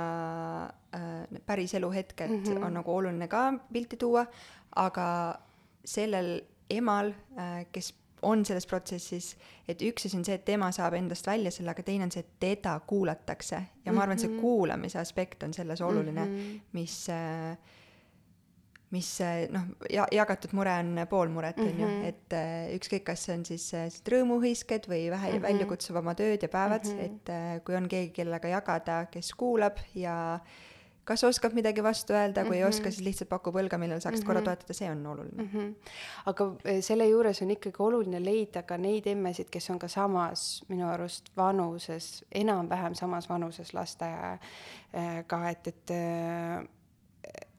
äh, 0.96 1.40
päris 1.46 1.74
eluhetked 1.74 2.30
mm 2.30 2.42
-hmm. 2.44 2.64
on 2.66 2.74
nagu 2.74 2.96
oluline 2.96 3.28
ka 3.28 3.52
pilti 3.72 3.96
tuua, 3.96 4.26
aga 4.76 5.38
sellel 5.84 6.40
emal 6.70 7.12
äh,, 7.38 7.66
kes 7.72 7.94
on 8.22 8.44
selles 8.46 8.66
protsessis, 8.66 9.36
et 9.68 9.82
üks 9.82 10.06
asi 10.06 10.16
on 10.16 10.24
see, 10.26 10.34
et 10.34 10.44
tema 10.44 10.70
saab 10.74 10.96
endast 10.98 11.26
välja 11.26 11.50
selle, 11.54 11.70
aga 11.70 11.82
teine 11.82 12.08
on 12.08 12.12
see, 12.12 12.20
et 12.20 12.40
teda 12.40 12.80
kuulatakse 12.86 13.62
ja 13.84 13.92
ma 13.92 14.02
arvan, 14.02 14.16
et 14.16 14.24
see 14.24 14.30
mhm. 14.32 14.40
kuulamise 14.40 14.98
aspekt 14.98 15.42
on 15.42 15.54
selles 15.54 15.80
oluline 15.80 16.24
mm, 16.24 16.36
-hmm. 16.36 16.60
mis 16.72 17.08
äh, 17.08 17.58
mis 18.90 19.08
noh, 19.52 19.66
ja 19.92 20.06
jagatud 20.12 20.54
mure 20.56 20.72
on 20.80 21.02
pool 21.10 21.28
muret, 21.32 21.58
on 21.60 21.74
ju, 21.74 21.88
mhm. 21.88 22.04
et 22.08 22.36
äh, 22.36 22.70
ükskõik, 22.78 23.04
kas 23.10 23.26
see 23.26 23.36
on 23.36 23.44
siis 23.48 23.66
äh, 23.76 23.90
rõõmuhõisked 24.14 24.88
või 24.88 25.10
vähe 25.10 25.32
mm 25.32 25.36
-hmm. 25.36 25.48
väljakutsuv 25.48 26.00
oma 26.00 26.14
tööd 26.14 26.42
ja 26.42 26.48
päevad 26.48 26.88
mm, 26.88 26.98
-hmm. 26.98 27.04
et 27.04 27.64
kui 27.64 27.76
on 27.76 27.88
keegi, 27.88 28.12
kellega 28.22 28.48
jagada, 28.48 29.04
kes 29.12 29.34
kuulab 29.34 29.76
ja 29.94 30.40
kas 31.08 31.24
oskab 31.24 31.54
midagi 31.56 31.82
vastu 31.84 32.12
öelda, 32.12 32.44
kui 32.44 32.50
mm 32.50 32.54
-hmm. 32.54 32.64
ei 32.64 32.68
oska, 32.68 32.82
mhm. 32.82 32.92
siis 32.92 33.04
lihtsalt 33.04 33.28
pakub 33.28 33.56
õlga, 33.56 33.78
millel 33.78 34.00
saaks 34.00 34.18
mm 34.18 34.22
-hmm. 34.22 34.26
korra 34.26 34.42
toetada, 34.42 34.74
see 34.74 34.90
on 34.90 35.06
oluline 35.06 35.42
mm. 35.42 35.48
-hmm. 35.54 35.74
aga 36.26 36.46
selle 36.80 37.06
juures 37.08 37.42
on 37.42 37.50
ikkagi 37.50 37.76
oluline 37.78 38.24
leida 38.24 38.62
ka 38.62 38.76
neid 38.76 39.06
emmesid, 39.06 39.48
kes 39.50 39.70
on 39.70 39.78
ka 39.78 39.88
samas 39.88 40.64
minu 40.68 40.88
arust 40.88 41.30
vanuses, 41.36 42.24
enam-vähem 42.32 42.94
samas 42.94 43.28
vanuses 43.28 43.74
lastega, 43.74 44.38
et, 45.50 45.66
et 45.66 45.90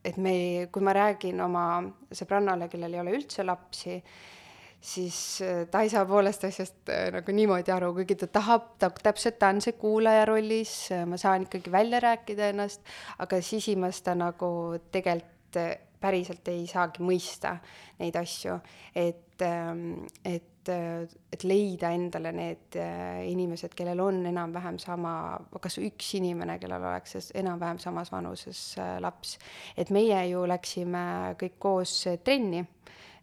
et 0.04 0.16
me, 0.16 0.34
kui 0.72 0.84
ma 0.84 0.94
räägin 0.96 1.40
oma 1.44 1.64
sõbrannale, 2.14 2.68
kellel 2.72 2.94
ei 2.96 3.02
ole 3.02 3.16
üldse 3.18 3.44
lapsi, 3.44 3.98
siis 4.80 5.18
äh, 5.44 5.66
ta 5.70 5.82
ei 5.84 5.92
saa 5.92 6.06
poolest 6.08 6.46
asjast 6.48 6.88
äh, 6.92 7.10
nagu 7.12 7.34
niimoodi 7.36 7.72
aru, 7.74 7.92
kuigi 7.98 8.16
ta 8.22 8.30
tahab, 8.32 8.72
ta 8.80 8.88
täpselt, 8.90 9.38
ta 9.40 9.52
on 9.52 9.60
see 9.64 9.76
kuulaja 9.80 10.24
rollis, 10.30 10.74
äh, 10.94 11.04
ma 11.08 11.20
saan 11.20 11.44
ikkagi 11.48 11.72
välja 11.72 12.00
rääkida 12.00 12.48
ennast, 12.54 12.80
aga 13.20 13.42
sisimas 13.44 14.00
ta 14.06 14.16
nagu 14.16 14.50
tegelikult 14.92 15.38
päriselt 16.00 16.46
ei 16.48 16.64
saagi 16.70 17.04
mõista 17.04 17.56
neid 18.00 18.16
asju, 18.16 18.56
et, 18.96 19.42
ähm, 19.44 20.06
et, 20.68 21.14
et 21.32 21.44
leida 21.44 21.90
endale 21.96 22.32
need 22.36 22.76
äh, 22.78 23.22
inimesed, 23.30 23.74
kellel 23.76 24.00
on 24.04 24.20
enam-vähem 24.30 24.78
sama, 24.82 25.12
kas 25.62 25.78
üks 25.80 26.14
inimene, 26.18 26.58
kellel 26.60 26.84
oleks 26.90 27.30
enam-vähem 27.34 27.80
samas 27.82 28.12
vanuses 28.12 28.60
äh, 28.78 28.98
laps. 29.00 29.38
et 29.76 29.90
meie 29.90 30.20
ju 30.30 30.44
läksime 30.48 31.04
kõik 31.40 31.58
koos 31.58 31.94
trenni 32.24 32.64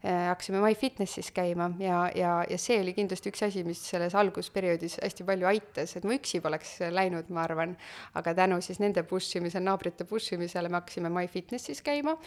hakkasime 0.04 0.60
MyFitnessis 0.62 1.32
käima 1.34 1.72
ja, 1.82 2.04
ja, 2.16 2.34
ja 2.50 2.58
see 2.62 2.78
oli 2.84 2.94
kindlasti 2.94 3.32
üks 3.32 3.42
asi, 3.48 3.64
mis 3.66 3.82
selles 3.82 4.14
algusperioodis 4.16 5.00
hästi 5.02 5.26
palju 5.26 5.50
aitas, 5.50 5.96
et 5.98 6.06
ma 6.06 6.14
üksi 6.14 6.42
poleks 6.44 6.76
läinud, 6.94 7.32
ma 7.34 7.48
arvan, 7.48 7.74
aga 8.20 8.36
tänu 8.38 8.60
siis 8.62 8.78
nende 8.84 9.02
push 9.10 9.40
imisele, 9.40 9.66
naabrite 9.66 10.06
push 10.06 10.38
imisele 10.38 10.70
me 10.70 10.78
hakkasime 10.82 11.12
MyFitnessis 11.14 11.82
käima. 11.86 12.18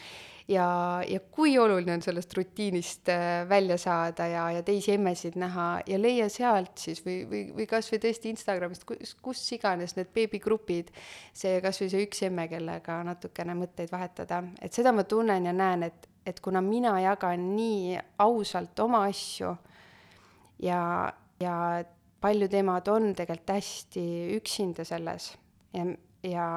Ja, 0.50 0.66
ja 1.06 1.20
kui 1.30 1.52
oluline 1.62 1.94
on 1.94 2.02
sellest 2.02 2.32
rutiinist 2.34 3.08
äh, 3.12 3.44
välja 3.48 3.76
saada 3.78 4.26
ja, 4.26 4.48
ja 4.56 4.64
teisi 4.66 4.96
emmesid 4.96 5.36
näha 5.38 5.68
ja 5.86 5.98
leia 6.00 6.26
sealt 6.32 6.80
siis 6.82 7.04
või, 7.06 7.20
või, 7.30 7.44
või 7.54 7.68
kas 7.70 7.92
või 7.92 8.00
tõesti 8.02 8.32
Instagramist, 8.34 8.82
kus, 8.88 9.14
kus 9.22 9.44
iganes 9.54 9.94
need 9.94 10.10
beebigrupid, 10.16 10.90
see 11.30 11.60
kas 11.62 11.78
või 11.84 11.92
see 11.94 12.02
üks 12.08 12.26
emme, 12.26 12.48
kellega 12.50 12.98
natukene 13.06 13.54
mõtteid 13.62 13.94
vahetada, 13.94 14.42
et 14.58 14.74
seda 14.74 14.90
ma 14.96 15.06
tunnen 15.06 15.46
ja 15.46 15.54
näen, 15.54 15.86
et 15.86 16.09
et 16.26 16.40
kuna 16.40 16.60
mina 16.60 16.94
jagan 17.00 17.50
nii 17.56 17.98
ausalt 18.18 18.78
oma 18.80 19.04
asju 19.08 19.54
ja, 20.62 20.80
ja 21.40 21.54
paljud 22.20 22.54
emad 22.54 22.88
on 22.92 23.12
tegelikult 23.16 23.54
hästi 23.56 24.06
üksinda 24.36 24.84
selles 24.84 25.32
ja, 25.74 25.86
ja, 26.22 26.48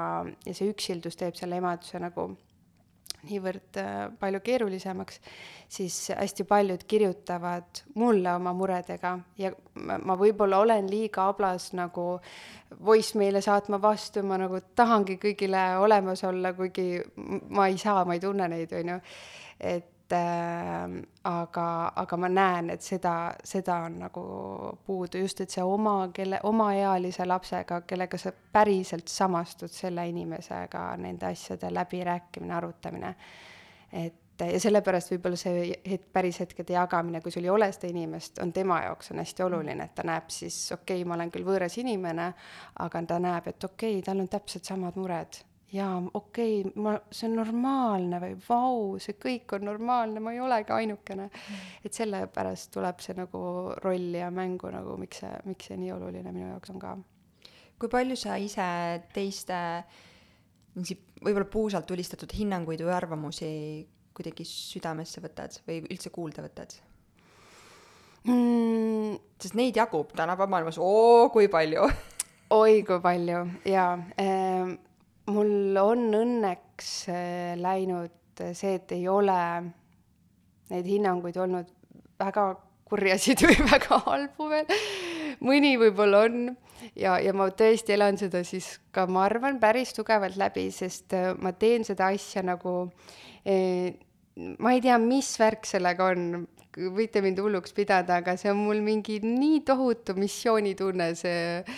ja 0.45 0.55
see 0.55 0.72
üksildus 0.74 1.20
teeb 1.20 1.38
selle 1.39 1.61
emaduse 1.61 2.01
nagu 2.03 2.34
niivõrd 3.24 3.78
äh, 3.80 3.99
palju 4.20 4.41
keerulisemaks, 4.43 5.20
siis 5.72 5.97
hästi 6.11 6.45
paljud 6.47 6.84
kirjutavad 6.88 7.84
mulle 7.95 8.34
oma 8.36 8.53
muredega 8.57 9.14
ja 9.39 9.53
ma, 9.80 9.97
ma 10.03 10.18
võib-olla 10.20 10.59
olen 10.64 10.89
liiga 10.91 11.28
ablas 11.32 11.70
nagu 11.78 12.18
voicemail'e 12.84 13.41
saatma 13.43 13.80
vastu, 13.82 14.26
ma 14.28 14.39
nagu 14.41 14.59
tahangi 14.76 15.16
kõigile 15.22 15.64
olemas 15.80 16.26
olla, 16.28 16.53
kuigi 16.57 16.99
ma 17.55 17.70
ei 17.72 17.80
saa, 17.80 18.03
ma 18.05 18.18
ei 18.18 18.24
tunne 18.24 18.49
neid, 18.51 18.76
on 18.76 18.95
ju 18.95 18.99
et 19.64 20.14
äh, 20.14 20.95
aga, 21.24 21.68
aga 21.95 22.18
ma 22.20 22.30
näen, 22.30 22.70
et 22.74 22.84
seda, 22.86 23.34
seda 23.43 23.80
on 23.88 23.99
nagu 24.03 24.24
puudu, 24.86 25.22
just 25.24 25.41
et 25.41 25.53
see 25.53 25.64
oma, 25.64 26.09
kelle, 26.14 26.41
omaealise 26.43 27.26
lapsega, 27.26 27.82
kellega 27.88 28.20
sa 28.20 28.34
päriselt 28.34 29.07
samastud 29.07 29.72
selle 29.72 30.05
inimesega, 30.11 30.89
nende 31.01 31.32
asjade 31.32 31.72
läbirääkimine, 31.74 32.53
arutamine. 32.59 33.16
et 33.93 34.20
ja 34.41 34.59
sellepärast 34.59 35.14
võib-olla 35.14 35.38
see 35.39 35.68
hetk, 35.88 36.07
päris 36.14 36.39
hetkede 36.41 36.76
jagamine, 36.76 37.22
kui 37.22 37.32
sul 37.32 37.45
ei 37.45 37.53
ole 37.53 37.70
seda 37.72 37.89
inimest, 37.91 38.41
on 38.43 38.51
tema 38.53 38.82
jaoks 38.88 39.14
on 39.14 39.22
hästi 39.22 39.45
oluline, 39.45 39.88
et 39.88 39.95
ta 39.95 40.05
näeb 40.07 40.30
siis, 40.34 40.57
okei 40.74 41.01
okay,, 41.01 41.07
ma 41.07 41.18
olen 41.18 41.32
küll 41.32 41.47
võõras 41.47 41.78
inimene, 41.80 42.32
aga 42.84 43.03
ta 43.07 43.20
näeb, 43.24 43.49
et 43.53 43.70
okei 43.70 43.99
okay,, 43.99 44.05
tal 44.05 44.24
on 44.24 44.30
täpselt 44.32 44.68
samad 44.68 44.97
mured 44.99 45.43
jaa, 45.74 45.97
okei 46.13 46.61
okay,, 46.61 46.71
ma, 46.84 46.93
see 47.09 47.28
on 47.30 47.38
normaalne 47.39 48.19
või 48.21 48.36
vau, 48.45 48.78
see 49.01 49.17
kõik 49.21 49.55
on 49.57 49.65
normaalne, 49.67 50.21
ma 50.24 50.34
ei 50.36 50.41
olegi 50.43 50.74
ainukene 50.76 51.26
mm.. 51.30 51.63
et 51.88 51.97
sellepärast 51.97 52.71
tuleb 52.76 53.01
see 53.03 53.17
nagu 53.17 53.41
rolli 53.82 54.21
ja 54.21 54.30
mängu 54.34 54.69
nagu, 54.74 54.97
miks 55.01 55.24
see, 55.24 55.34
miks 55.49 55.71
see 55.71 55.80
nii 55.82 55.93
oluline 55.95 56.34
minu 56.36 56.51
jaoks 56.51 56.74
on 56.74 56.82
ka. 56.84 56.95
kui 57.80 57.91
palju 57.91 58.17
sa 58.19 58.38
ise 58.41 58.67
teiste 59.15 59.57
võib-olla 60.74 61.49
puusalt 61.49 61.89
tulistatud 61.89 62.32
hinnanguid 62.38 62.82
või 62.86 62.95
arvamusi 62.95 63.51
kuidagi 64.13 64.45
südamesse 64.45 65.21
võtad 65.24 65.57
või 65.67 65.82
üldse 65.89 66.13
kuulda 66.13 66.45
võtad 66.45 66.78
mm.? 68.30 69.17
sest 69.41 69.57
neid 69.57 69.78
jagub 69.78 70.13
tänapäeva 70.13 70.51
maailmas 70.53 70.78
oo 70.82 71.30
kui 71.34 71.49
palju 71.49 71.89
oi 72.53 72.82
kui 72.86 73.01
palju 73.01 73.45
jaa 73.65 73.97
ehm 74.21 74.42
mul 75.32 75.78
on 75.80 76.09
õnneks 76.17 76.91
äh, 77.11 77.53
läinud 77.59 78.11
see, 78.57 78.76
et 78.80 78.91
ei 78.95 79.07
ole 79.07 79.39
neid 80.71 80.88
hinnanguid 80.89 81.38
olnud 81.38 81.69
väga 82.19 82.47
kurjasid 82.89 83.43
või 83.45 83.57
väga 83.74 83.99
halbu 84.07 84.49
veel. 84.51 84.78
mõni 85.43 85.76
võib-olla 85.82 86.24
on 86.28 86.39
ja, 86.99 87.17
ja 87.21 87.34
ma 87.36 87.49
tõesti 87.53 87.95
elan 87.95 88.17
seda 88.19 88.43
siis 88.47 88.78
ka, 88.91 89.05
ma 89.07 89.26
arvan, 89.28 89.59
päris 89.61 89.93
tugevalt 89.95 90.39
läbi, 90.39 90.69
sest 90.74 91.15
äh, 91.17 91.32
ma 91.39 91.53
teen 91.57 91.86
seda 91.88 92.11
asja 92.13 92.43
nagu 92.45 92.76
eh, 93.45 93.93
ma 94.36 94.74
ei 94.74 94.82
tea, 94.82 94.97
mis 95.01 95.34
värk 95.39 95.67
sellega 95.69 96.09
on, 96.13 96.45
võite 96.74 97.21
mind 97.24 97.39
hulluks 97.41 97.74
pidada, 97.76 98.17
aga 98.21 98.36
see 98.39 98.51
on 98.51 98.59
mul 98.63 98.80
mingi 98.86 99.19
nii 99.24 99.61
tohutu 99.67 100.15
missioonitunne, 100.17 101.09
see, 101.17 101.76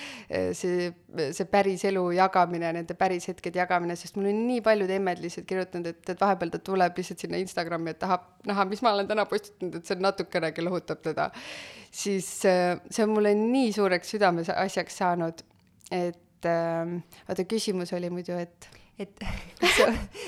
see, 0.58 0.90
see 1.36 1.48
päris 1.52 1.86
elu 1.90 2.04
jagamine, 2.18 2.72
nende 2.78 2.98
päris 3.00 3.28
hetkede 3.32 3.62
jagamine, 3.62 3.98
sest 4.00 4.20
mul 4.20 4.30
on 4.32 4.44
nii 4.50 4.62
paljud 4.66 4.94
emmed 4.98 5.24
lihtsalt 5.24 5.48
kirjutanud, 5.50 5.92
et, 5.92 6.14
et 6.14 6.22
vahepeal 6.22 6.54
ta 6.54 6.62
tuleb 6.72 7.02
lihtsalt 7.02 7.26
sinna 7.26 7.42
Instagrami, 7.42 7.92
et 7.96 8.02
tahab 8.02 8.30
näha, 8.48 8.68
mis 8.70 8.84
ma 8.86 8.94
olen 8.96 9.10
täna 9.12 9.28
postitanud, 9.30 9.80
et 9.80 9.92
see 9.92 10.00
natukenegi 10.02 10.66
lohutab 10.66 11.04
teda. 11.06 11.30
siis 11.96 12.30
see 12.44 13.04
on 13.04 13.14
mulle 13.16 13.36
nii 13.40 13.76
suureks 13.76 14.16
südameasjaks 14.16 15.04
saanud, 15.04 15.46
et 15.92 16.50
äh, 16.50 16.98
vaata, 17.28 17.48
küsimus 17.50 17.94
oli 17.96 18.12
muidu, 18.14 18.40
et 18.40 18.72
et 19.00 19.12
see, 19.76 19.88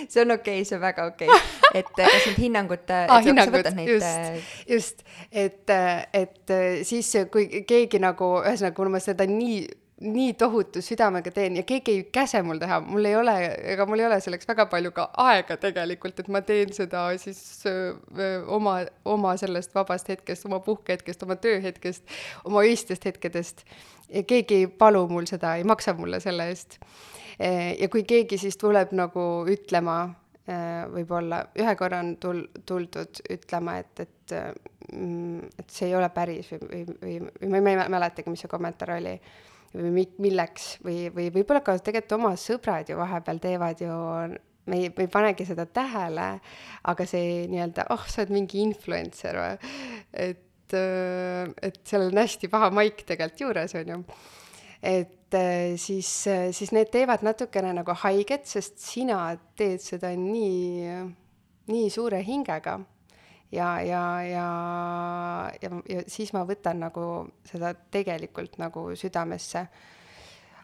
see 0.09 0.21
on 0.21 0.31
okei 0.35 0.61
okay,, 0.61 0.65
see 0.67 0.75
on 0.75 0.83
väga 0.83 1.07
okei 1.11 1.31
okay., 1.31 1.81
et 1.81 1.91
kas 1.95 2.29
need 2.29 2.39
hinnangud 2.45 2.93
ah,, 2.95 3.17
hinnangud, 3.23 3.69
just, 3.87 4.05
äh, 4.05 4.39
just, 4.67 5.03
et, 5.31 5.75
et 6.13 6.55
siis, 6.87 7.11
kui 7.31 7.63
keegi 7.67 8.01
nagu, 8.03 8.37
ühesõnaga, 8.43 8.75
kuna 8.75 8.97
ma 8.97 9.03
seda 9.03 9.27
nii 9.29 9.61
nii 10.01 10.33
tohutu 10.33 10.81
südamega 10.81 11.31
teen 11.31 11.55
ja 11.57 11.63
keegi 11.63 11.91
ei 11.91 12.03
käse 12.13 12.41
mul 12.45 12.59
teha, 12.61 12.79
mul 12.85 13.05
ei 13.05 13.15
ole, 13.17 13.33
ega 13.73 13.85
mul 13.89 14.03
ei 14.03 14.05
ole 14.05 14.19
selleks 14.21 14.47
väga 14.47 14.67
palju 14.69 14.91
ka 14.93 15.07
aega 15.23 15.57
tegelikult, 15.57 16.19
et 16.21 16.29
ma 16.29 16.41
teen 16.45 16.73
seda 16.73 17.07
siis 17.17 17.39
öö, 17.65 17.95
oma, 18.45 18.77
oma 19.05 19.33
sellest 19.41 19.73
vabast 19.75 20.09
hetkest, 20.13 20.45
oma 20.45 20.59
puhkehetkest, 20.65 21.25
oma 21.25 21.39
tööhetkest, 21.41 22.05
oma 22.45 22.61
öistest 22.67 23.09
hetkedest. 23.09 23.65
ja 24.13 24.23
keegi 24.23 24.61
ei 24.61 24.67
palu 24.67 25.07
mul 25.09 25.25
seda, 25.25 25.55
ei 25.55 25.63
maksa 25.63 25.93
mulle 25.97 26.19
selle 26.19 26.47
eest. 26.51 26.77
Eh, 27.39 27.75
ja 27.81 27.89
kui 27.89 28.03
keegi 28.03 28.37
siis 28.37 28.57
tuleb 28.57 28.93
nagu 28.97 29.25
ütlema, 29.49 29.97
eh, 30.45 30.85
võib-olla 30.93 31.41
ühe 31.57 31.75
korra 31.75 32.05
on 32.05 32.15
tul-, 32.21 32.47
tuldud 32.65 33.25
ütlema, 33.33 33.79
et, 33.81 34.05
et, 34.05 34.37
mm, 34.93 35.51
et 35.57 35.69
see 35.73 35.89
ei 35.89 35.97
ole 35.97 36.09
päris 36.13 36.53
või, 36.53 36.85
või, 36.85 36.87
või, 37.01 37.51
või 37.57 37.61
ma 37.65 37.75
ei 37.75 37.93
mäletagi, 37.97 38.29
mis 38.29 38.45
see 38.45 38.53
kommentaar 38.53 38.99
oli 39.01 39.17
või 39.73 39.93
mi-, 39.93 40.11
milleks 40.23 40.75
või, 40.85 41.07
või 41.13 41.29
võib-olla 41.35 41.63
ka 41.65 41.77
tegelikult 41.79 42.17
oma 42.19 42.33
sõbrad 42.39 42.91
ju 42.91 42.99
vahepeal 42.99 43.41
teevad 43.43 43.83
ju 43.83 43.97
me 44.67 44.81
ei, 44.81 44.89
me 44.97 45.05
ei 45.05 45.11
panegi 45.11 45.45
seda 45.47 45.65
tähele, 45.65 46.27
aga 46.91 47.07
see 47.07 47.45
nii-öelda, 47.51 47.87
oh, 47.95 48.03
sa 48.09 48.23
oled 48.23 48.33
mingi 48.35 48.59
influencer 48.63 49.39
või, 49.39 49.75
et, 50.27 50.75
et 50.75 51.79
seal 51.87 52.09
on 52.09 52.19
hästi 52.19 52.49
paha 52.51 52.69
maik 52.75 53.05
tegelikult 53.07 53.45
juures, 53.45 53.77
on 53.79 53.93
ju. 53.93 54.01
et 54.81 55.39
äh, 55.39 55.77
siis, 55.79 56.11
äh, 56.31 56.49
siis 56.55 56.73
need 56.75 56.91
teevad 56.93 57.23
natukene 57.25 57.71
nagu 57.79 57.95
haiget, 58.03 58.47
sest 58.49 58.81
sina 58.83 59.21
teed 59.59 59.83
seda 59.83 60.11
nii, 60.19 60.99
nii 61.71 61.89
suure 61.93 62.21
hingega. 62.23 62.79
Ja, 63.51 63.69
ja, 63.81 64.03
ja, 64.23 64.47
ja, 65.61 65.71
ja 65.89 66.03
siis 66.07 66.33
ma 66.35 66.43
võtan 66.47 66.81
nagu 66.83 67.05
seda 67.47 67.73
tegelikult 67.73 68.57
nagu 68.59 68.89
südamesse. 68.95 69.67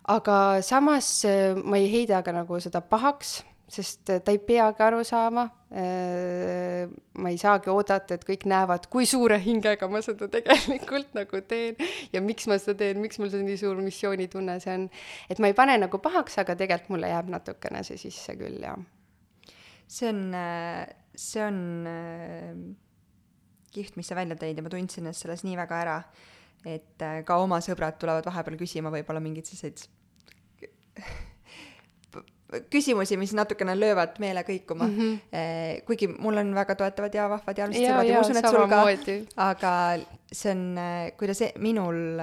aga 0.07 0.61
samas 0.61 1.25
äh, 1.25 1.55
ma 1.55 1.77
ei 1.77 1.91
heida 1.91 2.23
ka 2.23 2.31
nagu 2.35 2.59
seda 2.59 2.81
pahaks 2.81 3.41
sest 3.73 4.05
ta 4.05 4.31
ei 4.31 4.39
peagi 4.43 4.83
aru 4.83 5.03
saama. 5.07 5.47
Äh, 5.73 6.85
ma 7.17 7.31
ei 7.33 7.37
saagi 7.41 7.71
oodata, 7.73 8.13
et 8.13 8.25
kõik 8.27 8.45
näevad, 8.49 8.85
kui 8.93 9.07
suure 9.09 9.39
hingega 9.41 9.87
ma 9.89 10.03
seda 10.05 10.27
tegelikult 10.31 11.15
nagu 11.19 11.41
teen 11.49 11.79
ja 12.13 12.21
miks 12.21 12.45
ma 12.51 12.59
seda 12.61 12.77
teen, 12.83 13.01
miks 13.01 13.17
mul 13.21 13.31
see 13.33 13.41
nii 13.41 13.57
suur 13.57 13.81
missioonitunne 13.81 14.59
see 14.61 14.75
on. 14.77 14.85
et 15.33 15.41
ma 15.41 15.49
ei 15.49 15.57
pane 15.57 15.79
nagu 15.81 16.01
pahaks, 16.03 16.37
aga 16.43 16.57
tegelikult 16.59 16.93
mulle 16.93 17.09
jääb 17.09 17.31
natukene 17.33 17.81
see 17.87 17.97
sisse 18.03 18.37
küll, 18.37 18.59
jah. 18.61 18.77
see 19.89 20.11
on, 20.13 20.21
see 21.15 21.43
on 21.43 21.57
äh, 21.89 22.53
kihvt, 23.73 23.97
mis 23.99 24.09
sa 24.09 24.17
välja 24.17 24.37
tõid 24.39 24.57
ja 24.57 24.63
ma 24.65 24.71
tundsin 24.71 25.05
ennast 25.05 25.25
selles 25.25 25.43
nii 25.45 25.57
väga 25.59 25.81
ära, 25.81 25.97
et 26.65 27.05
äh, 27.05 27.21
ka 27.27 27.37
oma 27.43 27.59
sõbrad 27.63 27.99
tulevad 28.01 28.25
vahepeal 28.29 28.57
küsima 28.59 28.93
võib-olla 28.93 29.21
mingeid 29.23 29.49
selliseid 29.49 29.77
küsimusi, 32.73 33.17
mis 33.17 33.33
natukene 33.33 33.73
löövad 33.77 34.19
meele 34.21 34.43
kõikuma 34.45 34.85
mm. 34.85 34.97
-hmm. 34.97 35.85
kuigi 35.87 36.07
mul 36.13 36.37
on 36.37 36.53
väga 36.55 36.75
toetavad 36.77 37.15
ja 37.15 37.29
vahvad 37.29 37.57
ja 37.57 37.63
armsad 37.65 37.81
sõbrad 37.81 38.09
ja 38.09 38.13
ma 38.13 38.21
usun, 38.21 38.37
et 38.37 38.49
sul 38.49 38.67
ka, 38.69 38.81
aga 39.49 39.71
see 40.31 40.51
on, 40.53 40.63
kuidas 41.17 41.41
e-, 41.41 41.53
minul, 41.57 42.19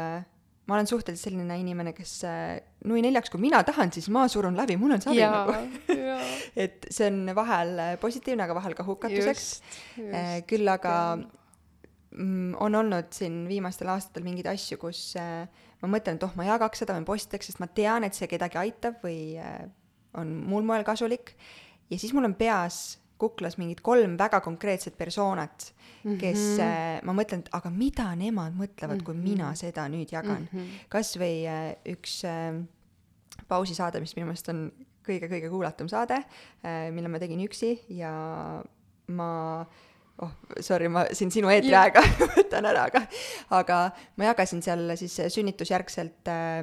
ma 0.70 0.76
olen 0.78 0.86
suhteliselt 0.86 1.32
selline 1.32 1.56
inimene, 1.58 1.92
kes 1.96 2.12
äh, 2.28 2.60
nui 2.86 3.02
neljaks, 3.02 3.32
kui 3.32 3.42
mina 3.42 3.64
tahan, 3.66 3.90
siis 3.94 4.06
ma 4.14 4.28
surun 4.30 4.54
läbi, 4.58 4.78
mul 4.78 4.94
on 4.94 5.02
savi 5.02 5.18
jaa 5.18 5.42
nagu. 5.50 5.98
et 6.64 6.86
see 6.86 7.10
on 7.10 7.34
vahel 7.34 7.74
äh, 7.82 7.92
positiivne, 8.00 8.46
aga 8.46 8.56
vahel 8.60 8.78
ka 8.78 8.86
hukatuseks. 8.86 9.50
just 9.98 10.46
küll 10.50 10.70
aga 10.70 10.94
mm, 12.14 12.54
on 12.62 12.74
olnud 12.74 13.10
siin 13.14 13.42
viimastel 13.50 13.90
aastatel 13.92 14.24
mingeid 14.26 14.48
asju, 14.52 14.78
kus 14.80 15.02
äh, 15.20 15.48
ma 15.82 15.90
mõtlen, 15.90 16.18
et 16.18 16.26
oh, 16.26 16.32
ma 16.38 16.46
jagaks 16.48 16.82
seda 16.82 16.96
või 16.96 17.08
postitaks, 17.08 17.50
sest 17.50 17.62
ma 17.62 17.68
tean, 17.72 18.06
et 18.06 18.16
see 18.16 18.28
kedagi 18.30 18.60
aitab 18.60 19.00
või 19.04 19.36
äh, 19.40 19.62
on 20.18 20.32
muul 20.50 20.66
moel 20.66 20.84
kasulik. 20.86 21.34
ja 21.90 21.98
siis 21.98 22.14
mul 22.14 22.28
on 22.28 22.34
peas 22.38 23.00
kuklas 23.20 23.58
mingid 23.60 23.82
kolm 23.84 24.16
väga 24.18 24.40
konkreetset 24.44 24.96
persoonat, 24.98 25.70
kes 26.02 26.38
mm, 26.38 26.58
-hmm. 26.58 27.06
ma 27.06 27.14
mõtlen, 27.16 27.44
et 27.44 27.50
aga 27.56 27.70
mida 27.70 28.08
nemad 28.16 28.56
mõtlevad, 28.56 29.02
kui 29.04 29.14
mina 29.14 29.52
seda 29.54 29.86
nüüd 29.92 30.12
jagan 30.12 30.46
mm. 30.46 30.52
-hmm. 30.52 30.86
kas 30.88 31.16
või 31.20 31.44
äh, 31.48 31.74
üks 31.92 32.22
äh, 32.24 32.62
pausisaade, 33.48 34.00
mis 34.00 34.16
minu 34.16 34.30
meelest 34.30 34.48
on 34.48 34.70
kõige-kõige 35.06 35.48
kuulatum 35.50 35.88
saade, 35.88 36.20
mille 36.92 37.08
ma 37.08 37.18
tegin 37.18 37.40
üksi 37.40 37.72
ja 37.96 38.12
ma 39.10 39.30
oh, 40.22 40.32
sorry, 40.60 40.88
ma 40.92 41.06
siin 41.16 41.32
sinu 41.32 41.50
eetriaega 41.52 42.02
võtan 42.36 42.68
ära, 42.70 42.86
aga 42.90 43.02
aga 43.60 43.80
ma 44.20 44.30
jagasin 44.30 44.62
seal 44.64 44.94
siis 45.00 45.16
sünnitusjärgselt 45.34 46.30
äh, 46.30 46.62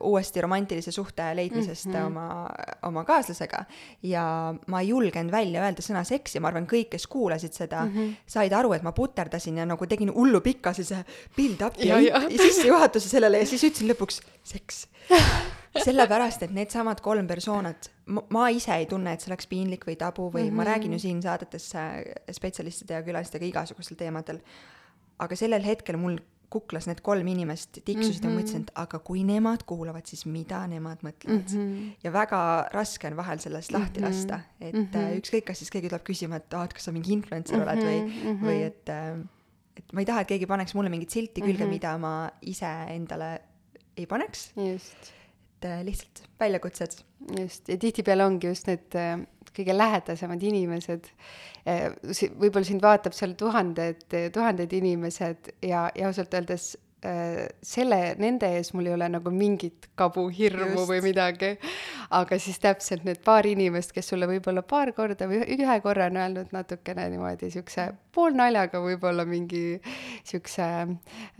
uuesti 0.00 0.40
romantilise 0.40 0.92
suhte 0.92 1.36
leidmisest 1.36 1.86
mm 1.86 1.92
-hmm. 1.92 2.06
oma, 2.06 2.48
oma 2.82 3.04
kaaslasega 3.04 3.64
ja 4.02 4.54
ma 4.66 4.80
ei 4.80 4.88
julgenud 4.88 5.32
välja 5.32 5.62
öelda 5.62 5.82
sõna 5.82 6.04
seks 6.04 6.34
ja 6.34 6.40
ma 6.40 6.48
arvan, 6.48 6.66
kõik, 6.66 6.88
kes 6.90 7.06
kuulasid 7.06 7.52
seda 7.52 7.84
mm, 7.84 7.92
-hmm. 7.94 8.14
said 8.26 8.52
aru, 8.52 8.72
et 8.72 8.82
ma 8.82 8.92
puterdasin 8.92 9.58
ja 9.58 9.66
nagu 9.66 9.86
tegin 9.86 10.14
hullu 10.14 10.40
pika 10.40 10.72
sellise 10.72 11.04
build-up'i 11.36 11.88
Ja, 11.88 12.00
ja. 12.00 12.20
sissejuhatuse 12.46 13.08
sellele 13.08 13.38
ja 13.38 13.46
siis 13.46 13.64
ütlesin 13.64 13.90
lõpuks 13.92 14.20
seks. 14.44 14.86
sellepärast, 15.86 16.42
et 16.42 16.50
needsamad 16.50 17.00
kolm 17.00 17.26
persoonat, 17.26 17.90
ma 18.06 18.48
ise 18.48 18.74
ei 18.74 18.86
tunne, 18.86 19.12
et 19.12 19.20
see 19.20 19.32
oleks 19.32 19.48
piinlik 19.48 19.86
või 19.88 19.96
tabu 19.96 20.28
või 20.30 20.44
mm 20.44 20.48
-hmm. 20.48 20.56
ma 20.56 20.64
räägin 20.64 20.92
ju 20.92 20.98
siin 20.98 21.22
saadetes 21.22 21.74
äh, 21.74 22.02
spetsialistide 22.30 22.94
ja 22.94 23.02
külalistega 23.02 23.46
igasugustel 23.46 23.96
teemadel. 23.96 24.40
aga 25.18 25.36
sellel 25.36 25.62
hetkel 25.62 25.96
mul 25.96 26.18
kuklas 26.52 26.86
need 26.90 27.00
kolm 27.04 27.26
inimest 27.32 27.78
tiksusid 27.84 28.22
mm 28.22 28.28
-hmm. 28.28 28.30
ja 28.30 28.34
ma 28.34 28.40
mõtlesin, 28.40 28.62
et 28.66 28.70
aga 28.84 28.98
kui 28.98 29.24
nemad 29.24 29.62
kuulavad, 29.66 30.06
siis 30.06 30.26
mida 30.26 30.60
nemad 30.68 30.98
mõtlevad 31.06 31.52
mm. 31.54 31.68
-hmm. 31.68 31.90
ja 32.04 32.12
väga 32.12 32.40
raske 32.72 33.06
on 33.10 33.16
vahel 33.16 33.38
sellest 33.38 33.72
lahti 33.72 34.00
Mhm. 34.00 34.08
lasta, 34.08 34.40
et 34.60 34.74
mm 34.74 34.80
Mhm. 34.80 34.88
-hmm. 34.94 35.20
ükskõik, 35.20 35.44
kas 35.44 35.58
siis 35.58 35.70
keegi 35.70 35.88
tuleb 35.88 36.02
küsima, 36.10 36.36
et 36.36 36.54
aa, 36.54 36.64
et 36.64 36.72
kas 36.74 36.84
sa 36.84 36.92
mingi 36.92 37.12
influencer 37.12 37.62
oled 37.62 37.78
või 37.84 38.02
Mhm, 38.02 38.28
mhm. 38.28 38.44
või 38.46 38.62
et 38.66 38.88
äh, 38.88 39.18
et 39.76 39.92
ma 39.92 40.00
ei 40.00 40.06
taha, 40.06 40.20
et 40.20 40.28
keegi 40.28 40.46
paneks 40.46 40.74
mulle 40.74 40.88
mingit 40.90 41.10
silti 41.10 41.40
külge 41.40 41.52
mm, 41.52 41.58
Mhm. 41.58 41.68
-hmm. 41.68 41.70
mida 41.70 41.98
ma 41.98 42.30
ise 42.42 42.66
endale 42.88 43.38
ei 43.96 44.06
paneks, 44.06 44.52
just 44.56 45.12
et 45.62 45.70
äh, 45.70 45.84
lihtsalt 45.86 46.22
väljakutsed. 46.40 47.02
just, 47.38 47.68
ja 47.68 47.78
tihtipeale 47.78 48.24
ongi 48.26 48.50
just 48.50 48.66
need 48.66 48.94
äh, 48.98 49.18
kõige 49.52 49.74
lähedasemad 49.76 50.40
inimesed, 50.42 51.10
võib-olla 52.40 52.64
sind 52.64 52.80
vaatab 52.80 53.12
seal 53.12 53.34
tuhanded, 53.36 54.00
tuhanded 54.32 54.72
inimesed 54.72 55.50
ja, 55.60 55.90
ja 55.92 56.08
ausalt 56.08 56.32
öeldes 56.32 56.70
äh, 56.78 56.91
selle, 57.62 57.98
nende 58.22 58.46
ees 58.56 58.72
mul 58.76 58.86
ei 58.86 58.94
ole 58.94 59.08
nagu 59.10 59.30
mingit 59.34 59.88
kabu, 59.98 60.28
hirmu 60.30 60.68
Just. 60.70 60.88
või 60.90 61.00
midagi, 61.02 61.48
aga 62.14 62.38
siis 62.38 62.60
täpselt 62.62 63.04
need 63.08 63.22
paar 63.24 63.46
inimest, 63.48 63.92
kes 63.96 64.12
sulle 64.12 64.28
võib-olla 64.30 64.62
paar 64.62 64.92
korda 64.96 65.26
või 65.30 65.40
ühe- 65.42 65.58
ühe 65.64 65.78
korra 65.82 66.06
on 66.12 66.20
öelnud 66.22 66.54
natukene 66.54 67.08
niimoodi 67.10 67.50
siukse 67.50 67.88
poolnaljaga 68.14 68.80
võib-olla 68.84 69.24
mingi 69.26 69.80
siukse 70.28 70.68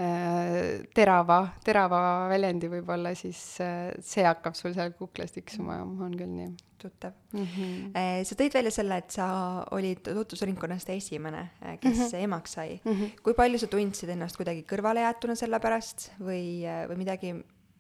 äh, 0.03 0.83
terava, 0.95 1.41
terava 1.65 2.03
väljendi 2.33 2.71
võib-olla, 2.73 3.15
siis 3.19 3.41
äh, 3.63 3.93
see 4.03 4.27
hakkab 4.27 4.59
sul 4.59 4.75
seal 4.75 4.95
kuklas 4.99 5.35
tiksuma 5.37 5.81
ja 5.81 5.87
on 5.87 6.17
küll 6.19 6.33
nii 6.33 6.51
tuttav. 6.83 7.13
mm. 7.33 7.47
-hmm. 7.47 8.25
sa 8.29 8.39
tõid 8.39 8.55
välja 8.55 8.71
selle, 8.75 8.99
et 9.03 9.11
sa 9.11 9.29
olid 9.71 10.03
tutvusringkonnast 10.09 10.91
esimene, 10.91 11.51
kes 11.81 11.97
mm 11.97 12.03
-hmm. 12.03 12.25
emaks 12.29 12.53
sai 12.53 12.81
mm. 12.85 12.93
-hmm. 12.93 13.23
kui 13.23 13.35
palju 13.35 13.59
sa 13.59 13.67
tundsid 13.67 14.09
ennast 14.09 14.37
kuidagi 14.37 14.67
kõrvalejäetuna 14.73 15.35
selle 15.39 15.61
pärast 15.61 16.11
või, 16.21 16.67
või 16.89 16.97
midagi, 16.97 17.35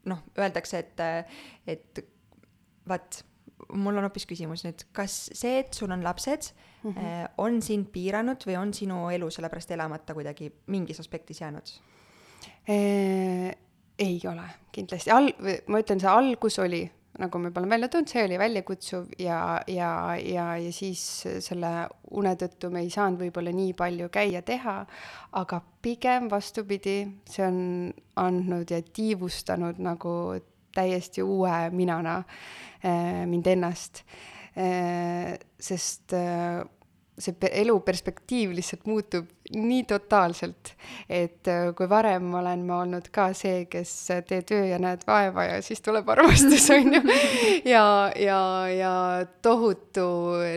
noh, 0.05 0.23
öeldakse, 0.39 0.79
et, 0.79 1.01
et 1.67 2.05
vaat, 2.89 3.25
mul 3.73 3.97
on 3.97 4.07
hoopis 4.07 4.27
küsimus 4.27 4.65
nüüd, 4.67 4.87
kas 4.93 5.31
see, 5.33 5.59
et 5.63 5.75
sul 5.75 5.91
on 5.91 6.05
lapsed 6.05 6.53
mm, 6.83 6.91
-hmm. 6.91 7.29
on 7.39 7.63
sind 7.63 7.91
piiranud 7.93 8.47
või 8.47 8.57
on 8.59 8.75
sinu 8.75 9.11
elu 9.11 9.31
sellepärast 9.31 9.71
elamata 9.71 10.15
kuidagi 10.15 10.53
mingis 10.67 11.01
aspektis 11.01 11.41
jäänud? 11.41 11.75
Eh, 12.69 13.53
ei 13.99 14.21
ole 14.29 14.45
kindlasti, 14.73 15.11
al-, 15.11 15.33
ma 15.67 15.81
ütlen, 15.83 16.01
see 16.01 16.11
algus 16.11 16.59
oli, 16.63 16.83
nagu 17.19 17.39
me 17.39 17.51
oleme 17.55 17.75
välja 17.75 17.89
toonud, 17.93 18.09
see 18.09 18.25
oli 18.25 18.39
väljakutsuv 18.41 19.11
ja, 19.21 19.61
ja, 19.69 19.91
ja, 20.17 20.47
ja 20.57 20.73
siis 20.73 21.03
selle 21.45 21.73
une 22.17 22.33
tõttu 22.41 22.71
me 22.73 22.81
ei 22.87 22.91
saanud 22.93 23.21
võib-olla 23.21 23.53
nii 23.53 23.75
palju 23.77 24.09
käia 24.13 24.41
teha, 24.47 24.79
aga 25.41 25.61
pigem 25.85 26.31
vastupidi, 26.33 26.97
see 27.29 27.45
on 27.47 27.61
andnud 28.23 28.73
ja 28.73 28.81
tiivustanud 28.83 29.81
nagu 29.85 30.15
täiesti 30.73 31.23
uue 31.23 31.57
minana 31.77 32.23
eh, 32.81 33.25
mind 33.29 33.51
ennast 33.53 34.05
eh,, 34.57 35.37
sest 35.61 36.17
eh, 36.17 36.63
see 37.19 37.51
elu 37.53 37.75
perspektiiv 37.85 38.55
lihtsalt 38.57 38.87
muutub 38.89 39.29
nii 39.53 39.83
totaalselt, 39.85 40.73
et 41.13 41.49
äh, 41.51 41.69
kui 41.77 41.89
varem 41.91 42.31
olen 42.39 42.65
ma 42.67 42.81
olnud 42.87 43.11
ka 43.13 43.29
see, 43.37 43.67
kes 43.71 43.93
äh, 44.15 44.23
tee 44.25 44.41
töö 44.49 44.65
ja 44.71 44.79
näed 44.81 45.05
vaeva 45.07 45.45
ja 45.51 45.61
siis 45.63 45.85
tuleb 45.85 46.09
armastus, 46.09 46.71
on 46.77 46.97
ju. 46.97 47.03
ja, 47.69 47.87
ja, 48.17 48.43
ja 48.73 48.95
tohutu 49.45 50.09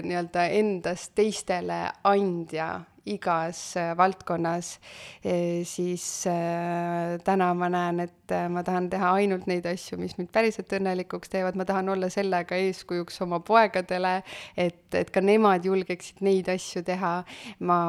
nii-öelda 0.08 0.48
endast 0.56 1.12
teistele 1.20 1.82
andja 2.08 2.70
igas 3.06 3.78
äh, 3.78 3.94
valdkonnas, 3.98 4.80
siis 5.64 6.28
äh, 6.28 7.18
täna 7.24 7.52
ma 7.54 7.70
näen, 7.70 8.02
et 8.06 8.34
äh, 8.34 8.48
ma 8.50 8.64
tahan 8.66 8.90
teha 8.90 9.12
ainult 9.20 9.46
neid 9.50 9.66
asju, 9.70 10.00
mis 10.02 10.18
mind 10.18 10.32
päriselt 10.34 10.74
õnnelikuks 10.74 11.30
teevad, 11.34 11.58
ma 11.58 11.68
tahan 11.70 11.90
olla 11.94 12.10
sellega 12.14 12.58
eeskujuks 12.58 13.22
oma 13.26 13.40
poegadele, 13.46 14.18
et, 14.58 14.88
et 14.98 15.12
ka 15.14 15.22
nemad 15.22 15.66
julgeksid 15.66 16.24
neid 16.26 16.50
asju 16.54 16.84
teha. 16.86 17.16
ma, 17.68 17.80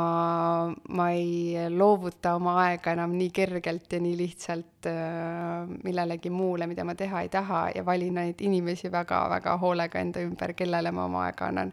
ma 0.96 1.06
ei 1.16 1.68
loovuta 1.72 2.34
oma 2.36 2.58
aega 2.66 2.92
enam 2.96 3.16
nii 3.16 3.30
kergelt 3.34 3.92
ja 3.92 4.00
nii 4.00 4.16
lihtsalt 4.18 4.88
millelegi 5.82 6.30
muule, 6.30 6.68
mida 6.70 6.84
ma 6.86 6.94
teha 6.94 7.24
ei 7.24 7.30
taha 7.32 7.62
ja 7.74 7.82
valin 7.86 8.14
neid 8.20 8.42
inimesi 8.44 8.90
väga-väga 8.92 9.56
hoolega 9.58 9.98
enda 9.98 10.22
ümber, 10.22 10.52
kellele 10.54 10.92
ma 10.94 11.08
oma 11.08 11.24
aega 11.26 11.48
annan. 11.50 11.72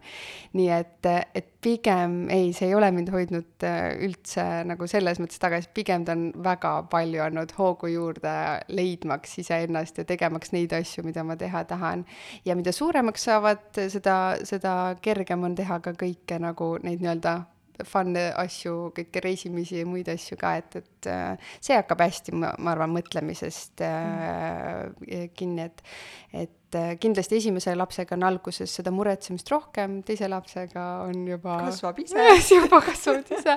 nii 0.58 0.70
et, 0.74 1.10
et 1.34 1.53
pigem 1.64 2.28
ei, 2.32 2.50
see 2.56 2.68
ei 2.68 2.74
ole 2.76 2.90
mind 2.94 3.10
hoidnud 3.14 3.64
äh, 3.66 3.94
üldse 4.04 4.44
nagu 4.68 4.88
selles 4.90 5.20
mõttes 5.22 5.40
tagasi, 5.42 5.70
pigem 5.76 6.04
ta 6.04 6.16
on 6.16 6.26
väga 6.44 6.74
palju 6.92 7.22
andnud 7.24 7.54
hoogu 7.58 7.90
juurde 7.92 8.34
leidmaks 8.68 9.38
iseennast 9.42 10.00
ja 10.00 10.06
tegemaks 10.08 10.52
neid 10.54 10.74
asju, 10.76 11.06
mida 11.06 11.24
ma 11.26 11.38
teha 11.40 11.64
tahan. 11.70 12.04
ja 12.44 12.56
mida 12.58 12.72
suuremaks 12.72 13.24
saavad, 13.30 13.64
seda, 13.92 14.18
seda 14.44 14.74
kergem 15.04 15.48
on 15.48 15.56
teha 15.58 15.80
ka 15.84 15.96
kõike 16.04 16.40
nagu 16.42 16.74
neid 16.84 17.02
nii-öelda 17.04 17.40
fun 17.82 18.14
asju, 18.14 18.74
kõiki 18.94 19.22
reisimisi 19.24 19.80
ja 19.80 19.86
muid 19.88 20.08
asju 20.12 20.38
ka, 20.38 20.54
et, 20.60 20.76
et 20.78 21.08
äh, 21.10 21.54
see 21.64 21.74
hakkab 21.74 22.04
hästi, 22.04 22.34
ma, 22.38 22.52
arvan, 22.70 22.92
mõtlemisest 22.94 23.82
äh, 23.82 25.30
kinni, 25.34 25.70
et 25.70 25.82
et 26.34 26.52
äh, 26.78 26.94
kindlasti 27.00 27.38
esimese 27.40 27.74
lapsega 27.76 28.16
on 28.16 28.24
alguses 28.28 28.72
seda 28.78 28.92
muretsemist 28.94 29.50
rohkem, 29.52 30.00
teise 30.06 30.28
lapsega 30.30 30.84
on 31.04 31.26
juba 31.28 31.58
kasvab 31.66 32.00
ise. 32.02 32.26
juba 32.54 32.80
kasvavad 32.84 33.30
ise 33.36 33.56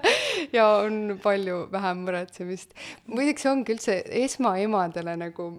ja 0.53 0.68
on 0.84 1.18
palju 1.24 1.65
vähem 1.72 2.03
muretsemist. 2.07 2.76
muideks 3.07 3.47
ongi 3.49 3.76
üldse 3.76 3.99
esmaemadele 4.24 5.18
nagu, 5.24 5.49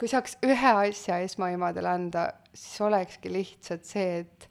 kui 0.00 0.10
saaks 0.10 0.38
ühe 0.46 0.74
asja 0.86 1.20
esmaemadele 1.24 1.90
anda, 1.90 2.26
siis 2.54 2.80
olekski 2.86 3.32
lihtsalt 3.32 3.88
see, 3.88 4.22
et, 4.24 4.48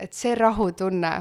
et 0.00 0.16
see 0.16 0.36
rahutunne 0.38 1.14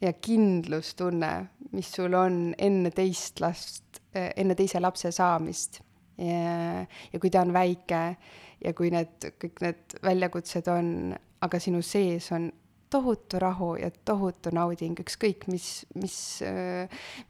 ja 0.00 0.14
kindlustunne, 0.14 1.32
mis 1.74 1.90
sul 1.92 2.14
on 2.14 2.40
enne 2.58 2.90
teist 2.94 3.42
last, 3.44 4.00
enne 4.14 4.54
teise 4.58 4.80
lapse 4.80 5.10
saamist 5.14 5.82
ja, 6.18 6.84
ja 7.12 7.20
kui 7.20 7.30
ta 7.30 7.42
on 7.44 7.52
väike 7.54 8.02
ja 8.64 8.72
kui 8.76 8.90
need 8.94 9.28
kõik 9.40 9.62
need 9.64 9.98
väljakutsed 10.04 10.70
on, 10.72 10.88
aga 11.44 11.60
sinu 11.62 11.82
sees 11.86 12.30
on 12.34 12.50
tohutu 12.90 13.38
rahu 13.38 13.74
ja 13.76 13.90
tohutu 14.08 14.50
nauding, 14.54 14.96
ükskõik 15.02 15.44
mis, 15.52 15.84
mis, 15.94 16.16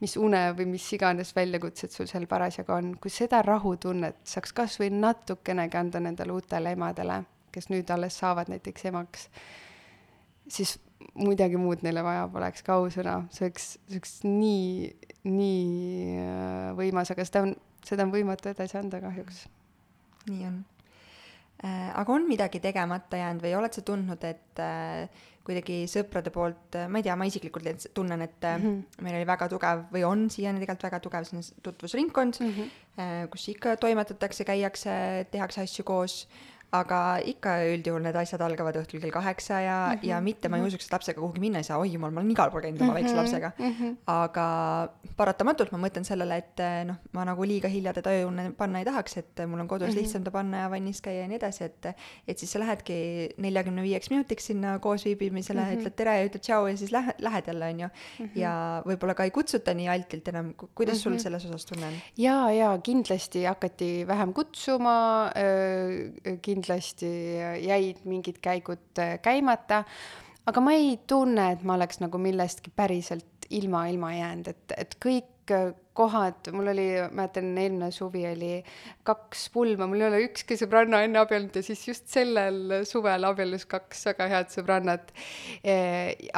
mis 0.00 0.16
une 0.16 0.42
või 0.54 0.68
mis 0.70 0.86
iganes 0.94 1.34
väljakutsed 1.34 1.94
sul 1.94 2.06
seal 2.10 2.28
parasjagu 2.30 2.76
on, 2.76 2.92
kui 3.02 3.10
seda 3.10 3.42
rahutunnet 3.42 4.20
saaks 4.28 4.54
kas 4.54 4.78
või 4.78 4.92
natukenegi 4.94 5.80
anda 5.80 6.02
nendele 6.04 6.36
uutele 6.36 6.76
emadele, 6.78 7.24
kes 7.54 7.72
nüüd 7.74 7.90
alles 7.90 8.20
saavad 8.22 8.52
näiteks 8.52 8.86
emaks, 8.92 9.26
siis 10.46 10.78
midagi 11.18 11.58
muud 11.58 11.82
neile 11.82 12.06
vaja 12.06 12.28
poleks 12.30 12.62
ka 12.62 12.78
ausõna, 12.78 13.20
see 13.34 13.48
oleks, 13.48 13.70
see 13.74 13.98
oleks 13.98 14.16
nii, 14.24 15.12
nii 15.26 16.18
äh, 16.22 16.72
võimas, 16.78 17.10
aga 17.14 17.26
seda 17.26 17.48
on, 17.48 17.54
seda 17.82 18.06
on 18.06 18.14
võimatu 18.14 18.54
edasi 18.54 18.78
anda 18.78 19.02
kahjuks 19.02 19.48
nii 20.28 20.46
on. 20.46 20.58
Aga 21.64 22.12
on 22.14 22.28
midagi 22.28 22.60
tegemata 22.62 23.18
jäänud 23.18 23.42
või 23.42 23.54
oled 23.58 23.74
sa 23.74 23.82
tundnud, 23.82 24.22
et 24.24 24.62
äh, 24.62 25.08
kuidagi 25.48 25.78
sõprade 25.88 26.30
poolt, 26.30 26.76
ma 26.92 27.00
ei 27.00 27.06
tea, 27.06 27.16
ma 27.16 27.26
isiklikult 27.26 27.88
tunnen, 27.96 28.22
et 28.22 28.44
mm 28.44 28.62
-hmm. 28.62 29.02
meil 29.02 29.16
oli 29.16 29.26
väga 29.26 29.48
tugev 29.48 29.86
või 29.94 30.04
on 30.04 30.28
siiani 30.30 30.60
tegelikult 30.60 30.86
väga 30.90 31.00
tugev 31.00 31.24
selline 31.24 31.62
tutvusringkond 31.62 32.40
mm, 32.40 32.52
-hmm. 32.52 33.28
kus 33.32 33.48
ikka 33.48 33.76
toimetatakse, 33.76 34.44
käiakse, 34.44 35.26
tehakse 35.30 35.60
asju 35.62 35.84
koos 35.84 36.28
aga 36.76 36.98
ikka 37.24 37.54
üldjuhul 37.72 38.02
need 38.04 38.16
asjad 38.20 38.42
algavad 38.44 38.76
õhtul 38.76 39.00
kell 39.00 39.12
kaheksa 39.12 39.60
ja 39.64 39.76
mm, 39.88 39.94
-hmm. 39.94 40.08
ja 40.10 40.20
mitte 40.20 40.48
ma 40.48 40.58
ei 40.58 40.62
mhm. 40.62 40.68
usuks, 40.68 40.86
et 40.86 40.92
lapsega 40.92 41.20
kuhugi 41.20 41.40
minna 41.40 41.62
ei 41.62 41.64
saa, 41.64 41.78
oi 41.80 41.92
jumal, 41.92 42.10
ma 42.12 42.20
olen 42.20 42.30
igal 42.34 42.50
pool 42.52 42.60
käinud 42.60 42.82
oma 42.82 42.92
mm 42.92 42.96
-hmm. 42.96 43.00
väikse 43.00 43.16
lapsega 43.16 43.50
mm. 43.58 43.74
-hmm. 43.78 43.94
aga 44.06 44.46
paratamatult 45.16 45.72
ma 45.72 45.78
mõtlen 45.78 46.04
sellele, 46.04 46.36
et 46.36 46.60
noh, 46.86 46.98
ma 47.12 47.24
nagu 47.24 47.44
liiga 47.44 47.68
hilja 47.68 47.94
teda 47.96 48.10
ööunne 48.10 48.52
panna 48.52 48.78
ei 48.78 48.84
tahaks, 48.84 49.16
et 49.16 49.40
mul 49.46 49.60
on 49.60 49.68
kodus 49.68 49.88
mm 49.88 49.94
-hmm. 49.94 50.02
lihtsam 50.02 50.24
ta 50.24 50.30
panna 50.30 50.58
ja 50.58 50.70
vannis 50.70 51.00
käia 51.00 51.22
ja 51.22 51.28
nii 51.28 51.36
edasi, 51.36 51.64
et 51.64 51.86
et 52.28 52.38
siis 52.38 52.52
sa 52.52 52.58
lähedki 52.58 53.28
neljakümne 53.38 53.82
viieks 53.82 54.10
minutiks 54.10 54.46
sinna 54.46 54.78
koos 54.78 55.04
viibimisele 55.04 55.60
mm, 55.60 55.66
-hmm. 55.66 55.80
ütled 55.80 55.96
tere 55.96 56.18
ja 56.18 56.26
ütled 56.28 56.44
tšau 56.44 56.66
ja 56.66 56.76
siis 56.76 56.92
lähed, 56.92 57.14
lähed 57.18 57.46
jälle, 57.46 57.64
on 57.64 57.80
ju 57.80 57.88
mm. 57.88 58.26
-hmm. 58.26 58.38
ja 58.38 58.82
võib-olla 58.86 59.14
ka 59.14 59.24
ei 59.24 59.30
kutsuta 59.30 59.74
nii 59.74 59.88
altilt 59.88 60.28
enam, 60.28 60.54
kuidas 60.54 60.94
mm 60.94 60.98
-hmm. 60.98 61.02
sul 61.02 61.12
mhm. 61.12 61.20
selles 61.20 61.44
osas 61.46 61.66
tunne 61.66 61.86
on? 61.86 61.94
jaa, 62.16 62.52
jaa, 62.52 62.78
kindlasti 62.78 63.44
hakati 63.44 64.06
vähem 64.06 64.32
kutsuma 64.32 65.32
äh,, 65.36 66.38
kindlasti 66.58 67.08
jäid 67.62 68.02
mingid 68.04 68.40
käigud 68.42 68.98
äh, 68.98 69.16
käimata, 69.22 69.84
aga 70.46 70.62
ma 70.64 70.74
ei 70.74 70.96
tunne, 71.06 71.52
et 71.54 71.62
ma 71.62 71.78
oleks 71.78 72.02
nagu 72.02 72.18
millestki 72.18 72.72
päriselt 72.74 73.48
ilma, 73.50 73.86
ilma 73.88 74.12
jäänud, 74.16 74.50
et, 74.50 74.74
et 74.76 74.98
kõik 75.04 75.54
kohad, 75.98 76.50
mul 76.54 76.70
oli, 76.70 76.86
mäletan, 77.10 77.50
eelmine 77.58 77.90
suvi 77.94 78.22
oli 78.28 78.52
kaks 79.06 79.48
pulma, 79.54 79.88
mul 79.90 80.04
ei 80.04 80.08
ole 80.08 80.20
ükski 80.28 80.58
sõbranna 80.60 81.00
enne 81.06 81.18
abiellunud 81.22 81.58
ja 81.58 81.64
siis 81.66 81.82
just 81.88 82.06
sellel 82.12 82.84
suvel 82.88 83.26
abiellus 83.26 83.66
kaks 83.70 84.04
väga 84.10 84.28
head 84.30 84.52
sõbrannat 84.54 85.10
e,. 85.62 85.74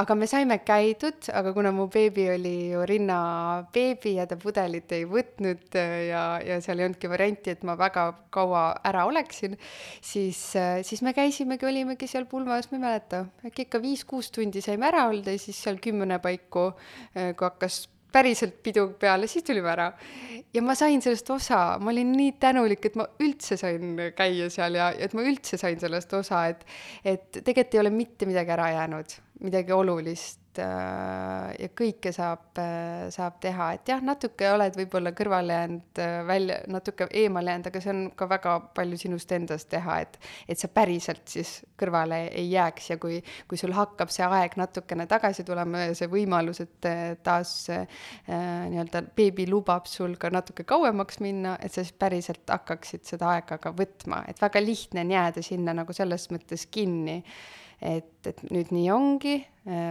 aga 0.00 0.16
me 0.16 0.28
saime 0.30 0.60
käidud, 0.64 1.28
aga 1.36 1.52
kuna 1.56 1.74
mu 1.76 1.88
beebi 1.92 2.28
oli 2.32 2.54
ju 2.70 2.86
rinnabeebi 2.88 4.16
ja 4.16 4.26
ta 4.30 4.38
pudelit 4.40 4.92
ei 4.96 5.04
võtnud 5.10 5.78
ja, 6.08 6.24
ja 6.46 6.60
seal 6.64 6.80
ei 6.80 6.88
olnudki 6.88 7.12
varianti, 7.12 7.54
et 7.56 7.66
ma 7.68 7.76
väga 7.80 8.06
kaua 8.32 8.64
ära 8.86 9.04
oleksin, 9.10 9.58
siis, 10.00 10.40
siis 10.88 11.04
me 11.04 11.12
käisimegi, 11.16 11.68
olimegi 11.68 12.08
seal 12.10 12.28
pulmas, 12.30 12.70
ma 12.72 12.80
ei 12.80 12.84
mäleta, 12.88 13.24
äkki 13.46 13.68
ikka 13.68 13.82
viis-kuus 13.82 14.32
tundi 14.34 14.64
saime 14.64 14.88
ära 14.88 15.08
olla 15.10 15.36
ja 15.36 15.40
siis 15.42 15.60
seal 15.60 15.80
kümne 15.82 16.20
paiku, 16.22 16.70
kui 17.12 17.44
hakkas 17.44 17.84
päriselt 18.12 18.58
pidu 18.62 18.88
peale, 19.00 19.28
siis 19.30 19.44
tulime 19.46 19.70
ära. 19.72 19.92
ja 20.54 20.62
ma 20.62 20.74
sain 20.74 21.02
sellest 21.02 21.30
osa, 21.30 21.78
ma 21.78 21.90
olin 21.92 22.12
nii 22.12 22.32
tänulik, 22.42 22.84
et 22.90 22.98
ma 22.98 23.06
üldse 23.22 23.56
sain 23.60 23.96
käia 24.16 24.50
seal 24.50 24.78
ja, 24.78 24.90
et 24.92 25.14
ma 25.14 25.22
üldse 25.22 25.58
sain 25.60 25.80
sellest 25.80 26.12
osa, 26.18 26.46
et, 26.50 26.66
et 27.04 27.42
tegelikult 27.44 27.74
ei 27.74 27.80
ole 27.84 27.94
mitte 27.94 28.26
midagi 28.26 28.56
ära 28.56 28.70
jäänud, 28.74 29.18
midagi 29.46 29.72
olulist 29.76 30.39
ja 30.58 31.68
kõike 31.76 32.10
saab, 32.14 32.58
äh, 32.58 33.06
saab 33.14 33.38
teha, 33.42 33.68
et 33.76 33.88
jah, 33.88 34.00
natuke 34.02 34.48
oled 34.50 34.74
võib-olla 34.78 35.12
kõrvale 35.16 35.54
jäänud, 35.54 36.00
äh, 36.02 36.16
välja, 36.26 36.56
natuke 36.66 37.06
eemale 37.22 37.52
jäänud, 37.52 37.68
aga 37.70 37.82
see 37.84 37.92
on 37.92 38.02
ka 38.16 38.28
väga 38.30 38.54
palju 38.74 38.98
sinust 38.98 39.32
endast 39.32 39.68
teha, 39.70 40.00
et, 40.00 40.18
et 40.48 40.58
sa 40.58 40.68
päriselt 40.68 41.22
siis 41.30 41.60
kõrvale 41.78 42.22
ei 42.28 42.50
jääks. 42.50 42.90
Ja 42.90 42.98
kui, 43.02 43.20
kui 43.48 43.60
sul 43.60 43.74
hakkab 43.76 44.10
see 44.10 44.26
aeg 44.26 44.58
natukene 44.60 45.06
tagasi 45.10 45.44
tulema 45.46 45.86
ja 45.86 45.94
see 45.94 46.10
võimalus, 46.10 46.62
et 46.64 46.90
taas 47.22 47.54
äh, 47.70 47.86
nii-öelda 48.26 49.04
beebi 49.16 49.46
lubab 49.50 49.86
sul 49.90 50.16
ka 50.20 50.32
natuke 50.34 50.66
kauemaks 50.68 51.20
minna, 51.24 51.56
et 51.62 51.72
sa 51.72 51.84
siis 51.84 51.94
päriselt 51.94 52.48
hakkaksid 52.50 53.06
seda 53.06 53.36
aega 53.36 53.60
ka 53.62 53.74
võtma, 53.76 54.24
et 54.28 54.40
väga 54.42 54.62
lihtne 54.64 55.06
on 55.06 55.16
jääda 55.16 55.44
sinna 55.44 55.76
nagu 55.76 55.94
selles 55.96 56.30
mõttes 56.34 56.66
kinni 56.70 57.20
et, 57.82 58.26
et 58.26 58.42
nüüd 58.52 58.70
nii 58.74 58.90
ongi, 58.92 59.38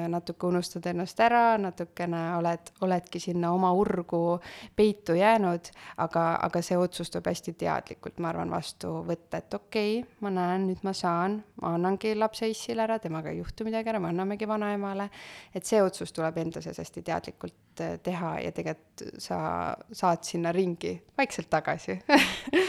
natuke 0.10 0.48
unustad 0.50 0.86
ennast 0.90 1.20
ära, 1.22 1.58
natukene 1.62 2.20
oled, 2.38 2.72
oledki 2.86 3.20
sinna 3.22 3.52
oma 3.54 3.70
urgu 3.78 4.40
peitu 4.76 5.14
jäänud, 5.18 5.70
aga, 6.02 6.24
aga 6.46 6.62
see 6.66 6.78
otsus 6.78 7.12
tuleb 7.14 7.30
hästi 7.30 7.54
teadlikult, 7.60 8.18
ma 8.22 8.32
arvan, 8.32 8.50
vastu 8.54 8.92
võtta, 9.08 9.42
et 9.42 9.54
okei 9.54 10.00
okay,, 10.02 10.18
ma 10.26 10.34
näen, 10.34 10.66
nüüd 10.70 10.82
ma 10.86 10.94
saan, 10.98 11.40
ma 11.62 11.74
annangi 11.78 12.16
lapse 12.18 12.50
issile 12.50 12.86
ära, 12.86 12.98
temaga 13.02 13.34
ei 13.34 13.42
juhtu 13.44 13.68
midagi 13.68 13.94
ära, 13.94 14.02
me 14.02 14.10
annamegi 14.10 14.50
vanaemale, 14.50 15.10
et 15.54 15.70
see 15.70 15.82
otsus 15.86 16.14
tuleb 16.18 16.42
enda 16.42 16.64
sees 16.66 16.82
hästi 16.82 17.06
teadlikult 17.06 17.86
äh, 17.86 18.00
teha 18.04 18.36
ja 18.46 18.54
tegelikult 18.56 19.22
sa 19.22 19.40
saad 19.92 20.26
sinna 20.26 20.52
ringi 20.56 20.98
vaikselt 21.18 21.50
tagasi. 21.50 22.00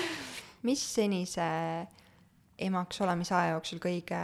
Mis 0.69 0.83
senise 0.95 1.49
emaks 2.61 3.01
olemise 3.05 3.35
aja 3.35 3.55
jooksul 3.55 3.81
kõige 3.83 4.19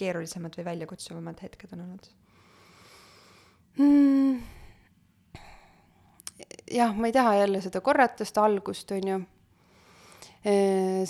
keerulisemad 0.00 0.56
või 0.58 0.66
väljakutsuvamad 0.72 1.42
hetked 1.44 1.76
on 1.76 1.84
olnud 1.86 2.08
mm.? 3.78 4.40
jah, 6.70 6.94
ma 6.96 7.10
ei 7.10 7.14
taha 7.14 7.34
jälle 7.40 7.60
seda 7.64 7.80
korrata, 7.84 8.24
seda 8.24 8.44
algust, 8.46 8.90
on 8.94 9.08
ju. 9.12 9.20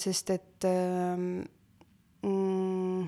sest 0.01 0.31
et 0.35 0.67
ähm, 0.67 1.27
mm, 2.27 3.05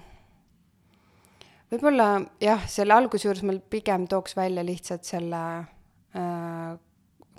võib-olla 1.73 2.09
jah, 2.43 2.69
selle 2.71 2.95
alguse 2.95 3.27
juures 3.27 3.43
ma 3.49 3.57
pigem 3.71 4.07
tooks 4.11 4.37
välja 4.39 4.65
lihtsalt 4.67 5.09
selle 5.09 5.43
äh, 5.59 6.77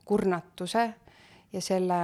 kurnatuse 0.03 0.89
ja 1.53 1.61
selle 1.61 2.01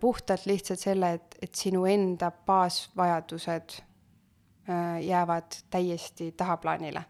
puhtalt 0.00 0.46
lihtsalt 0.46 0.80
selle, 0.80 1.12
et, 1.18 1.38
et 1.42 1.54
sinu 1.54 1.84
enda 1.86 2.30
baasvajadused 2.46 3.78
äh, 3.78 5.00
jäävad 5.06 5.60
täiesti 5.70 6.32
tahaplaanile. 6.32 7.04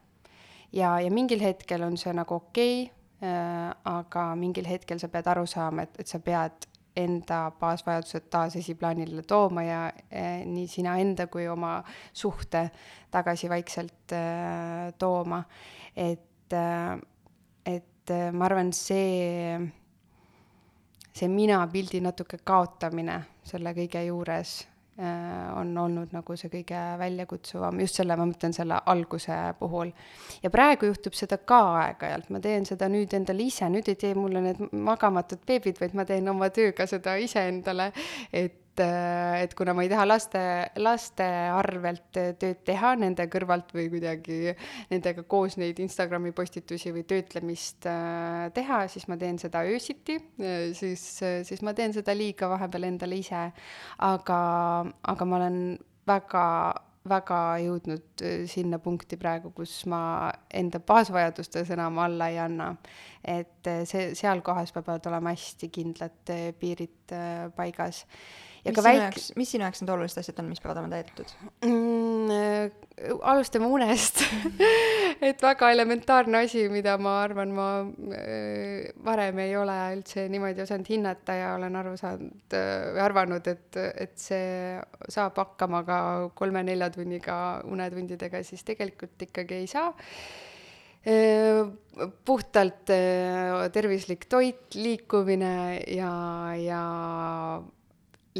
ja, 0.73 1.01
ja 1.01 1.11
mingil 1.11 1.41
hetkel 1.41 1.83
on 1.83 1.97
see 1.97 2.13
nagu 2.13 2.35
okei 2.35 2.83
okay,, 2.83 3.31
äh, 3.31 3.75
aga 3.85 4.35
mingil 4.37 4.69
hetkel 4.69 4.99
sa 4.99 5.09
pead 5.09 5.27
aru 5.27 5.47
saama, 5.47 5.83
et, 5.89 6.01
et 6.01 6.07
sa 6.07 6.21
pead 6.21 6.69
enda 6.99 7.51
baasvajadused 7.61 8.29
taas 8.31 8.57
esiplaanile 8.57 9.23
tooma 9.23 9.63
ja 9.63 9.81
eh, 10.11 10.45
nii 10.47 10.67
sina 10.67 10.97
enda 10.99 11.29
kui 11.31 11.47
oma 11.49 11.79
suhte 12.13 12.65
tagasi 13.11 13.51
vaikselt 13.51 14.15
eh, 14.17 14.93
tooma. 14.99 15.43
et 15.97 16.53
eh,, 16.53 16.99
et 17.67 18.13
ma 18.33 18.47
arvan, 18.47 18.73
see 18.73 19.59
see 21.19 21.29
mina-pildi 21.33 22.01
natuke 22.05 22.41
kaotamine 22.47 23.21
selle 23.49 23.73
kõige 23.77 24.03
juures 24.07 24.53
äh, 25.01 25.49
on 25.59 25.73
olnud 25.83 26.13
nagu 26.15 26.37
see 26.39 26.51
kõige 26.53 26.83
väljakutsuvam, 27.01 27.81
just 27.83 27.99
selle, 28.01 28.17
ma 28.19 28.27
mõtlen 28.29 28.55
selle 28.57 28.79
alguse 28.93 29.39
puhul. 29.59 29.93
ja 30.43 30.53
praegu 30.55 30.93
juhtub 30.93 31.17
seda 31.19 31.41
ka 31.41 31.61
aeg-ajalt, 31.83 32.31
ma 32.35 32.43
teen 32.45 32.69
seda 32.69 32.91
nüüd 32.93 33.15
endale 33.19 33.49
ise, 33.49 33.69
nüüd 33.73 33.91
ei 33.91 33.99
tee 34.01 34.15
mulle 34.19 34.45
need 34.45 34.63
magamatud 34.73 35.43
beebid, 35.49 35.81
vaid 35.81 35.99
ma 35.99 36.07
teen 36.09 36.29
oma 36.31 36.51
tööga 36.55 36.87
seda 36.91 37.17
iseendale, 37.23 37.93
et 38.33 38.68
äh, 38.83 39.43
et 39.43 39.55
kuna 39.59 39.75
ma 39.77 39.85
ei 39.85 39.91
taha 39.91 40.07
laste, 40.07 40.41
laste 40.81 41.27
arvelt 41.55 42.09
tööd 42.13 42.63
teha 42.67 42.95
nende 43.01 43.29
kõrvalt 43.31 43.73
või 43.77 43.89
kuidagi 43.93 44.55
nendega 44.91 45.25
koos 45.29 45.59
neid 45.61 45.81
Instagrami 45.83 46.33
postitusi 46.37 46.93
või 46.95 47.05
töötlemist 47.09 47.89
äh, 47.91 48.49
teha, 48.57 48.83
siis 48.93 49.09
ma 49.11 49.19
teen 49.21 49.39
seda 49.41 49.65
öösiti, 49.69 50.19
äh, 50.41 50.71
siis, 50.79 51.05
siis 51.21 51.65
ma 51.67 51.75
teen 51.79 51.95
seda 51.97 52.17
liiga 52.17 52.51
vahepeal 52.51 52.89
endale 52.91 53.21
ise. 53.23 53.49
aga, 54.05 54.41
aga 55.15 55.29
ma 55.29 55.41
olen 55.43 55.63
väga 56.09 56.45
väga 57.09 57.37
jõudnud 57.63 58.23
sinna 58.51 58.77
punkti 58.85 59.17
praegu, 59.17 59.49
kus 59.57 59.87
ma 59.89 60.29
enda 60.53 60.77
baasvajadustes 60.85 61.71
enam 61.73 61.97
alla 62.05 62.27
ei 62.29 62.37
anna. 62.43 62.75
et 63.25 63.71
see, 63.89 64.13
seal 64.19 64.43
kohas 64.45 64.75
peavad 64.75 65.07
olema 65.09 65.33
hästi 65.33 65.71
kindlad 65.73 66.35
piirid 66.61 67.17
paigas 67.57 68.05
ja 68.69 68.75
mis 68.75 68.79
ka 68.79 68.87
väike. 68.87 69.25
mis 69.41 69.55
sinu 69.55 69.67
jaoks 69.67 69.83
need 69.83 69.95
olulised 69.95 70.23
asjad 70.23 70.43
on, 70.43 70.51
mis 70.53 70.63
peavad 70.65 70.83
olema 70.83 70.97
täidetud 70.97 71.35
mm,? 71.67 72.07
Äh, 72.29 72.71
alustame 73.31 73.69
unest 73.73 74.21
et 75.29 75.43
väga 75.43 75.71
elementaarne 75.75 76.43
asi, 76.45 76.65
mida 76.73 76.97
ma 77.01 77.19
arvan, 77.23 77.53
ma 77.55 77.69
äh, 78.15 78.91
varem 79.05 79.41
ei 79.43 79.55
ole 79.59 79.77
üldse 79.97 80.27
niimoodi 80.33 80.65
osanud 80.65 80.91
hinnata 80.91 81.37
ja 81.39 81.55
olen 81.59 81.79
aru 81.81 81.95
saanud 82.01 82.59
äh,, 82.59 82.91
või 82.95 83.05
arvanud, 83.05 83.49
et, 83.51 83.81
et 84.07 84.19
see 84.21 84.77
saab 85.09 85.39
hakkama 85.41 85.85
ka 85.89 86.01
kolme-nelja 86.39 86.91
tunniga 86.95 87.39
unetundidega, 87.69 88.43
siis 88.47 88.67
tegelikult 88.67 89.29
ikkagi 89.29 89.63
ei 89.63 89.71
saa 89.71 89.89
äh, 89.89 91.65
puhtalt 92.25 92.91
äh, 92.95 93.71
tervislik 93.73 94.29
toit, 94.29 94.75
liikumine 94.75 95.83
ja, 95.95 96.13
ja 96.59 96.83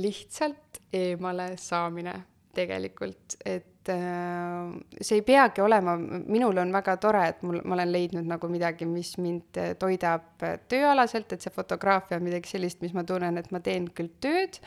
lihtsalt 0.03 0.81
eemale 0.93 1.53
saamine 1.57 2.15
tegelikult, 2.55 3.37
et 3.45 3.78
see 3.89 5.19
ei 5.19 5.23
peagi 5.27 5.63
olema, 5.65 5.95
minul 5.99 6.59
on 6.61 6.73
väga 6.73 6.97
tore, 7.01 7.23
et 7.33 7.43
mul, 7.47 7.61
ma 7.65 7.77
olen 7.77 7.93
leidnud 7.93 8.29
nagu 8.29 8.51
midagi, 8.51 8.87
mis 8.89 9.15
mind 9.21 9.59
äh, 9.61 9.73
toidab 9.81 10.45
äh, 10.45 10.57
tööalaselt, 10.71 11.33
et 11.33 11.45
see 11.45 11.53
fotograafia 11.55 12.19
on 12.19 12.27
midagi 12.27 12.51
sellist, 12.51 12.83
mis 12.85 12.95
ma 12.97 13.05
tunnen, 13.09 13.39
et 13.41 13.51
ma 13.55 13.61
teen 13.65 13.89
küll 13.97 14.11
tööd, 14.23 14.61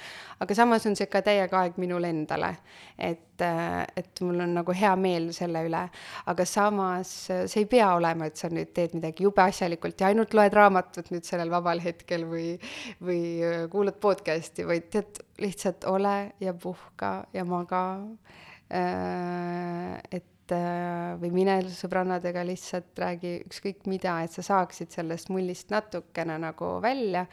aga 0.44 0.58
samas 0.58 0.88
on 0.90 0.98
see 0.98 1.10
ka 1.12 1.24
täiega 1.26 1.64
aeg 1.64 1.80
minule 1.82 2.12
endale. 2.12 2.56
et, 2.98 3.42
et 3.98 4.20
mul 4.22 4.44
on 4.44 4.52
nagu 4.54 4.74
hea 4.78 4.92
meel 5.02 5.32
selle 5.34 5.64
üle, 5.66 5.80
aga 6.30 6.46
samas 6.46 7.14
see 7.26 7.64
ei 7.64 7.66
pea 7.70 7.88
olema, 7.98 8.28
et 8.30 8.38
sa 8.38 8.52
nüüd 8.54 8.70
teed 8.76 8.94
midagi 8.94 9.26
jube 9.26 9.42
asjalikult 9.42 10.02
ja 10.02 10.12
ainult 10.12 10.36
loed 10.38 10.54
raamatut 10.54 11.10
nüüd 11.10 11.26
sellel 11.26 11.50
vabal 11.50 11.82
hetkel 11.82 12.28
või, 12.30 12.52
või 13.02 13.24
kuulad 13.74 13.98
podcast'i, 14.04 14.68
vaid 14.70 14.92
tead, 14.94 15.24
lihtsalt 15.42 15.88
ole 15.90 16.16
ja 16.44 16.54
puhka 16.54 17.16
ja 17.34 17.48
maga 17.48 17.82
Äh, 18.04 18.51
et 18.72 20.54
äh, 20.56 21.14
või 21.22 21.32
mine 21.36 21.58
sõbrannadega 21.76 22.44
lihtsalt 22.48 23.00
räägi 23.04 23.34
ükskõik 23.46 23.88
mida, 23.92 24.20
et 24.24 24.32
sa 24.32 24.46
saaksid 24.46 24.94
sellest 24.96 25.32
mullist 25.34 25.74
natukene 25.74 26.38
nagu 26.42 26.78
välja, 26.84 27.26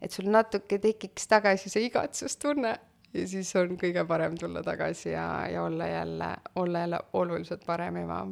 et 0.00 0.14
sul 0.14 0.30
natuke 0.30 0.78
tekiks 0.82 1.26
tagasi 1.30 1.72
see 1.72 1.88
igatsustunne 1.88 2.74
ja 3.14 3.26
siis 3.30 3.50
on 3.58 3.76
kõige 3.80 4.04
parem 4.08 4.38
tulla 4.38 4.62
tagasi 4.66 5.12
ja, 5.12 5.46
ja 5.50 5.62
olla 5.66 5.86
jälle, 5.90 6.30
olla 6.60 6.84
jälle 6.86 7.00
oluliselt 7.12 7.66
parem 7.66 7.96
ema 8.02 8.22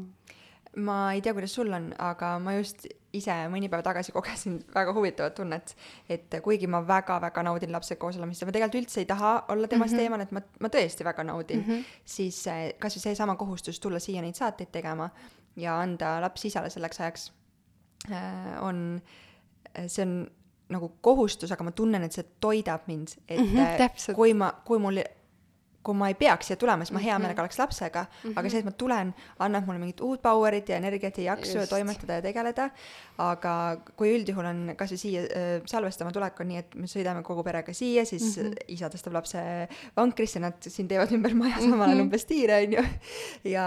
ma 0.76 1.12
ei 1.12 1.20
tea, 1.20 1.34
kuidas 1.36 1.54
sul 1.54 1.72
on, 1.72 1.90
aga 2.00 2.38
ma 2.40 2.54
just 2.56 2.86
ise 3.12 3.34
mõni 3.52 3.68
päev 3.72 3.82
tagasi 3.84 4.12
kogesin 4.16 4.58
väga 4.74 4.94
huvitavat 4.96 5.34
tunnet, 5.36 5.74
et 6.08 6.38
kuigi 6.44 6.68
ma 6.70 6.80
väga-väga 6.88 7.44
naudin 7.44 7.72
lapsega 7.74 8.00
koos 8.00 8.16
olemist 8.20 8.42
ja 8.42 8.48
ma 8.48 8.54
tegelikult 8.56 8.80
üldse 8.80 9.02
ei 9.02 9.08
taha 9.10 9.34
olla 9.52 9.68
temast 9.68 9.92
mm 9.92 9.98
-hmm. 9.98 10.02
eemal, 10.02 10.20
et 10.20 10.32
ma, 10.32 10.42
ma 10.60 10.68
tõesti 10.72 11.04
väga 11.04 11.24
naudin 11.24 11.60
mm, 11.60 11.70
-hmm. 11.70 11.84
siis 12.04 12.46
eh, 12.46 12.74
kasvõi 12.78 13.02
seesama 13.02 13.36
kohustus 13.36 13.80
tulla 13.80 13.98
siia 13.98 14.22
neid 14.22 14.34
saateid 14.34 14.72
tegema 14.72 15.10
ja 15.56 15.80
anda 15.80 16.20
laps 16.20 16.44
isale 16.44 16.70
selleks 16.70 17.00
ajaks 17.00 17.32
äh, 18.10 18.62
on, 18.62 19.02
see 19.86 20.02
on 20.02 20.30
nagu 20.72 20.88
kohustus, 21.00 21.52
aga 21.52 21.64
ma 21.64 21.70
tunnen, 21.76 22.02
et 22.02 22.12
see 22.12 22.24
toidab 22.40 22.86
mind, 22.86 23.08
et 23.28 23.40
mm 23.40 23.46
-hmm, 23.46 24.14
kui 24.14 24.34
ma, 24.34 24.52
kui 24.64 24.78
mul 24.78 25.02
kui 25.82 25.98
ma 25.98 26.08
ei 26.10 26.16
peaks 26.18 26.50
siia 26.50 26.58
tulema, 26.60 26.84
siis 26.86 26.94
ma 26.94 27.02
hea 27.02 27.14
mhm. 27.16 27.26
meelega 27.26 27.42
oleks 27.42 27.58
lapsega 27.58 28.04
mm, 28.04 28.30
-hmm. 28.30 28.38
aga 28.38 28.50
see, 28.50 28.62
et 28.62 28.68
ma 28.68 28.72
tulen, 28.78 29.12
annab 29.42 29.66
mulle 29.66 29.82
mingit 29.82 30.00
uut 30.00 30.22
power'it 30.22 30.68
ja 30.68 30.76
energiat 30.76 31.18
ja 31.18 31.24
jaksu 31.32 31.58
Just. 31.58 31.60
ja 31.60 31.66
toimetada 31.66 32.20
ja 32.20 32.22
tegeleda. 32.22 32.70
aga 33.18 33.76
kui 33.96 34.14
üldjuhul 34.16 34.46
on 34.48 34.60
kasvõi 34.76 34.98
siia 34.98 35.22
äh, 35.22 35.50
salvestama 35.68 36.12
tulek 36.12 36.40
on 36.40 36.48
nii, 36.48 36.58
et 36.62 36.74
me 36.74 36.86
sõidame 36.90 37.22
kogu 37.22 37.42
perega 37.44 37.74
siia, 37.74 38.04
siis 38.04 38.36
mm 38.36 38.42
-hmm. 38.42 38.64
isa 38.68 38.88
tõstab 38.88 39.12
lapse 39.12 39.42
vankrisse, 39.96 40.40
nad 40.40 40.56
siin 40.58 40.88
teevad 40.88 41.12
ümber 41.12 41.34
maja 41.34 41.58
samal 41.60 41.82
ajal 41.82 41.94
mm 41.94 42.00
-hmm. 42.00 42.02
umbes 42.02 42.24
tiire 42.24 42.56
onju. 42.62 42.82
ja, 43.44 43.66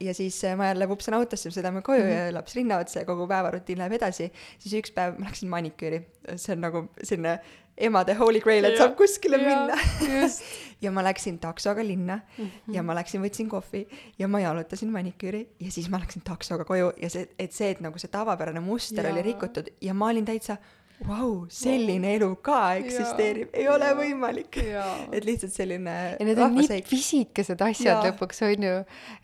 ja 0.00 0.14
siis 0.14 0.42
ma 0.56 0.66
jälle 0.66 0.88
vupsan 0.88 1.14
autosse, 1.14 1.50
sõidame 1.50 1.82
koju 1.82 2.04
mm 2.04 2.10
-hmm. 2.10 2.26
ja 2.26 2.34
laps 2.34 2.54
rinna 2.54 2.78
otsa 2.78 2.98
ja 2.98 3.04
kogu 3.04 3.26
päevarutiin 3.26 3.78
läheb 3.78 3.92
edasi. 3.92 4.32
siis 4.58 4.74
üks 4.74 4.92
päev 4.94 5.18
ma 5.18 5.26
läksin 5.26 5.48
maniküüri, 5.48 6.02
see 6.36 6.52
on 6.52 6.60
nagu 6.60 6.88
selline 7.02 7.40
emade 7.76 8.14
holy 8.14 8.40
grail, 8.40 8.64
et 8.64 8.76
ja, 8.76 8.84
saab 8.84 8.96
kuskile 8.98 9.38
ja, 9.40 9.48
minna 9.48 10.20
ja 10.84 10.92
ma 10.92 11.04
läksin 11.04 11.38
taksoga 11.38 11.84
linna 11.86 12.16
mm 12.16 12.44
-hmm. 12.44 12.74
ja 12.74 12.82
ma 12.82 12.94
läksin, 12.94 13.22
võtsin 13.22 13.48
kohvi 13.48 13.86
ja 14.18 14.28
ma 14.28 14.40
jalutasin 14.40 14.92
maniküüri 14.92 15.48
ja 15.60 15.70
siis 15.70 15.90
ma 15.90 16.00
läksin 16.00 16.22
taksoga 16.22 16.64
koju 16.64 16.92
ja 17.02 17.10
see, 17.10 17.28
et 17.38 17.52
see, 17.52 17.70
et 17.70 17.80
nagu 17.80 17.98
see 17.98 18.10
tavapärane 18.10 18.60
muster 18.60 19.06
ja. 19.06 19.12
oli 19.12 19.22
rikutud 19.22 19.66
ja 19.80 19.94
ma 19.94 20.06
olin 20.06 20.24
täitsa 20.24 20.56
vau 21.08 21.28
wow,, 21.28 21.46
selline 21.48 22.08
wow. 22.08 22.16
elu 22.16 22.36
ka 22.36 22.74
eksisteerib, 22.74 23.48
ei 23.52 23.64
ja. 23.64 23.74
ole 23.74 23.94
võimalik. 23.98 24.58
et 25.12 25.24
lihtsalt 25.24 25.52
selline. 25.52 26.16
ja 26.20 26.26
need 26.26 26.38
on 26.38 26.54
nii 26.54 26.82
pisikesed 26.90 27.60
asjad 27.60 27.96
ja. 27.96 28.10
lõpuks 28.10 28.42
on 28.46 28.68
ju, 28.68 28.74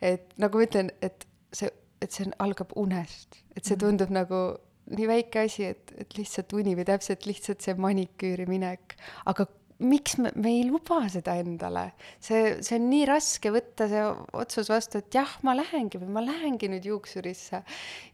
et 0.02 0.32
nagu 0.36 0.58
ma 0.58 0.64
ütlen, 0.64 0.90
et 1.02 1.26
see, 1.52 1.70
et 2.02 2.10
see 2.10 2.26
on, 2.26 2.34
algab 2.38 2.72
unest, 2.76 3.42
et 3.56 3.64
see 3.64 3.76
mhm. 3.76 3.84
tundub 3.84 4.10
mm 4.10 4.16
-hmm. 4.16 4.20
nagu 4.20 4.58
nii 4.94 5.08
väike 5.10 5.46
asi, 5.46 5.68
et, 5.74 5.94
et 5.98 6.18
lihtsalt 6.18 6.52
uni 6.56 6.74
või 6.78 6.86
täpselt 6.88 7.26
lihtsalt 7.28 7.64
see 7.64 7.76
maniküüri 7.78 8.48
minek, 8.48 8.96
aga 9.28 9.48
miks 9.78 10.16
me, 10.18 10.30
me 10.34 10.50
ei 10.50 10.64
luba 10.66 11.00
seda 11.10 11.36
endale? 11.38 11.92
see, 12.22 12.56
see 12.66 12.78
on 12.78 12.88
nii 12.90 13.04
raske 13.08 13.52
võtta 13.54 13.86
see 13.90 14.02
otsus 14.40 14.70
vastu, 14.70 14.98
et 14.98 15.14
jah, 15.14 15.30
ma 15.46 15.54
lähengi 15.56 16.00
või 16.02 16.10
ma 16.16 16.22
lähengi 16.24 16.70
nüüd 16.72 16.88
juuksurisse 16.90 17.60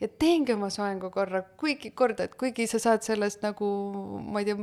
ja 0.02 0.10
teengi 0.20 0.54
oma 0.56 0.68
soengu 0.72 1.08
korra, 1.14 1.40
kuigi 1.60 1.94
korda, 1.96 2.28
et 2.28 2.36
kuigi 2.40 2.68
sa 2.70 2.80
saad 2.82 3.04
sellest 3.06 3.44
nagu, 3.46 3.68
ma 4.20 4.44
ei 4.44 4.50
tea, 4.50 4.58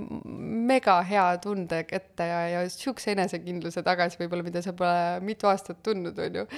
mega 0.72 1.00
hea 1.08 1.28
tunde 1.42 1.84
kätte 1.90 2.28
ja, 2.30 2.42
ja 2.54 2.66
siukse 2.70 3.16
enesekindluse 3.16 3.82
tagasi 3.86 4.22
võib-olla, 4.22 4.46
mida 4.46 4.62
sa 4.66 4.76
pole 4.78 5.22
mitu 5.26 5.50
aastat 5.50 5.82
tundnud, 5.86 6.20
on 6.22 6.44
ju. 6.44 6.50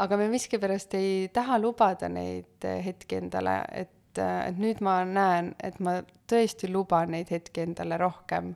aga 0.00 0.20
me 0.20 0.30
miskipärast 0.30 0.94
ei 0.98 1.26
taha 1.34 1.58
lubada 1.58 2.08
neid 2.12 2.70
hetki 2.86 3.18
endale, 3.18 3.58
et 3.74 3.96
et, 4.10 4.20
et 4.50 4.58
nüüd 4.58 4.82
ma 4.84 5.00
näen, 5.06 5.54
et 5.62 5.78
ma 5.80 6.00
tõesti 6.30 6.70
luban 6.70 7.14
neid 7.14 7.30
hetki 7.30 7.64
endale 7.64 7.98
rohkem 8.00 8.54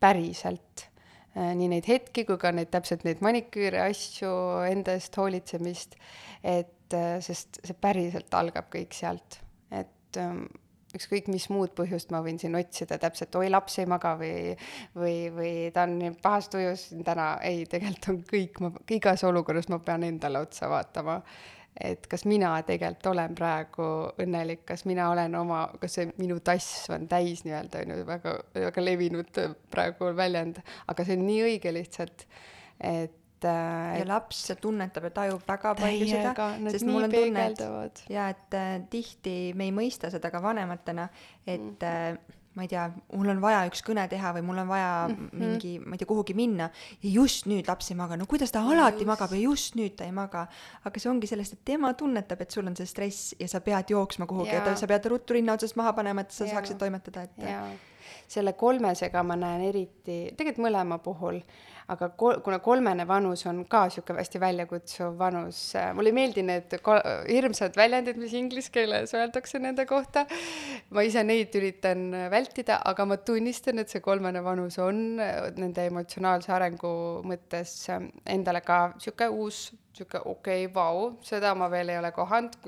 päriselt. 0.00 0.86
Äh, 1.36 1.52
nii 1.56 1.70
neid 1.74 1.86
hetki 1.88 2.24
kui 2.28 2.38
ka 2.40 2.52
neid 2.52 2.72
täpselt 2.72 3.04
neid 3.06 3.22
maniküüre, 3.24 3.84
asju, 3.90 4.32
enda 4.70 4.96
eest 4.98 5.16
hoolitsemist, 5.16 5.94
et 6.42 6.96
äh, 6.96 7.20
sest 7.24 7.62
see 7.64 7.76
päriselt 7.78 8.34
algab 8.34 8.70
kõik 8.72 8.96
sealt, 8.96 9.38
et 9.70 10.18
ähm, 10.18 10.48
ükskõik 10.96 11.28
mis 11.30 11.46
muud 11.52 11.70
põhjust 11.78 12.10
ma 12.10 12.18
võin 12.24 12.40
siin 12.40 12.56
otsida 12.58 12.98
täpselt, 12.98 13.36
oi 13.38 13.50
laps 13.50 13.78
ei 13.78 13.86
maga 13.86 14.16
või, 14.18 14.56
või, 14.98 15.14
või 15.36 15.52
ta 15.74 15.84
on 15.86 16.16
pahas 16.22 16.50
tujus 16.50 16.88
täna, 17.06 17.36
ei, 17.46 17.62
tegelikult 17.70 18.10
on 18.10 18.20
kõik, 18.26 18.60
ma 18.64 18.72
igas 18.96 19.22
olukorras 19.28 19.70
ma 19.70 19.78
pean 19.84 20.08
endale 20.08 20.42
otsa 20.42 20.66
vaatama 20.72 21.20
et 21.78 22.06
kas 22.10 22.24
mina 22.28 22.52
tegelikult 22.66 23.06
olen 23.12 23.36
praegu 23.38 23.86
õnnelik, 24.20 24.64
kas 24.68 24.84
mina 24.88 25.10
olen 25.12 25.34
oma, 25.38 25.62
kas 25.80 25.98
see 25.98 26.08
minu 26.18 26.40
tass 26.44 26.88
on 26.92 27.06
täis 27.10 27.44
nii-öelda, 27.46 27.84
on 27.84 27.94
ju, 27.94 28.06
väga, 28.08 28.34
väga 28.56 28.84
levinud 28.84 29.40
praegu 29.72 30.10
väljend, 30.16 30.60
aga 30.90 31.06
see 31.06 31.18
on 31.18 31.24
nii 31.28 31.40
õige 31.46 31.74
lihtsalt, 31.74 32.26
et 32.80 33.46
äh, 33.48 34.00
ja 34.00 34.08
laps 34.08 34.42
tunnetab 34.60 35.08
ja 35.08 35.14
tajub 35.22 35.46
väga 35.48 35.76
palju 35.78 36.10
seda, 36.10 36.50
sest 36.74 36.88
mul 36.88 37.06
on 37.06 37.14
tunne, 37.14 37.46
et 37.52 38.04
ja 38.12 38.28
et 38.34 38.58
äh, 38.58 38.74
tihti 38.92 39.38
me 39.56 39.70
ei 39.70 39.76
mõista 39.76 40.12
seda 40.12 40.32
ka 40.34 40.42
vanematena, 40.44 41.08
et 41.46 41.60
mm. 41.60 41.86
äh, 41.86 42.39
ma 42.54 42.64
ei 42.66 42.68
tea, 42.68 42.88
mul 43.14 43.30
on 43.30 43.40
vaja 43.42 43.60
üks 43.68 43.82
kõne 43.86 44.04
teha 44.10 44.32
või 44.34 44.42
mul 44.48 44.58
on 44.64 44.70
vaja 44.70 44.88
mm 45.08 45.14
-hmm. 45.16 45.42
mingi, 45.42 45.72
ma 45.78 45.94
ei 45.94 46.00
tea, 46.02 46.08
kuhugi 46.10 46.34
minna 46.34 46.70
ja 47.02 47.10
just 47.10 47.46
nüüd 47.46 47.68
laps 47.70 47.90
ei 47.92 47.98
maga, 47.98 48.16
no 48.18 48.26
kuidas 48.26 48.50
ta 48.50 48.62
alati 48.62 49.04
just. 49.04 49.10
magab 49.12 49.34
ja 49.36 49.40
just 49.40 49.76
nüüd 49.78 49.94
ta 49.96 50.04
ei 50.04 50.12
maga. 50.12 50.46
aga 50.84 51.00
see 51.00 51.10
ongi 51.10 51.26
sellest, 51.30 51.52
et 51.52 51.64
tema 51.64 51.92
tunnetab, 51.94 52.40
et 52.40 52.50
sul 52.50 52.66
on 52.66 52.76
see 52.76 52.86
stress 52.86 53.34
ja 53.38 53.48
sa 53.48 53.60
pead 53.60 53.90
jooksma 53.90 54.26
kuhugi 54.26 54.50
ja, 54.50 54.66
ja 54.66 54.76
sa 54.76 54.86
pead 54.86 55.06
ruttu 55.06 55.34
rinna 55.34 55.52
otsast 55.52 55.76
maha 55.76 55.92
panema, 55.92 56.20
et 56.20 56.30
sa 56.30 56.44
ja. 56.44 56.54
saaksid 56.54 56.78
toimetada, 56.78 57.22
et. 57.22 57.88
Selle 58.30 58.54
kolmesega 58.58 59.22
ma 59.26 59.36
näen 59.38 59.66
eriti, 59.68 60.20
tegelikult 60.36 60.64
mõlema 60.68 61.00
puhul 61.02 61.40
aga 61.90 62.10
kol-, 62.18 62.38
kuna 62.44 62.58
kolmene 62.62 63.06
vanus 63.08 63.42
on 63.50 63.64
ka 63.70 63.82
niisugune 63.88 64.22
hästi 64.22 64.40
väljakutsuv 64.42 65.16
vanus, 65.18 65.58
äh, 65.78 65.90
mulle 65.96 66.12
ei 66.12 66.16
meeldi 66.16 66.44
need 66.46 66.76
ko-, 66.86 67.00
hirmsad 67.26 67.76
väljendid, 67.78 68.20
mis 68.20 68.34
inglise 68.38 68.72
keeles 68.74 69.14
öeldakse 69.16 69.60
nende 69.62 69.86
kohta, 69.90 70.26
ma 70.94 71.04
ise 71.06 71.24
neid 71.26 71.54
üritan 71.58 72.08
vältida, 72.32 72.80
aga 72.92 73.06
ma 73.10 73.18
tunnistan, 73.26 73.82
et 73.82 73.92
see 73.92 74.04
kolmene 74.04 74.44
vanus 74.46 74.78
on 74.82 75.20
äh, 75.22 75.50
nende 75.58 75.88
emotsionaalse 75.90 76.54
arengu 76.54 76.94
mõttes 77.26 77.74
äh, 77.90 78.02
endale 78.36 78.62
ka 78.66 78.82
niisugune 78.94 79.30
uus, 79.34 79.62
niisugune 79.90 80.24
okei 80.24 80.66
okay,, 80.66 80.74
vau, 80.74 81.14
seda 81.26 81.54
ma 81.58 81.70
veel 81.72 81.94
ei 81.94 82.00
ole 82.00 82.14
kohanud, 82.14 82.58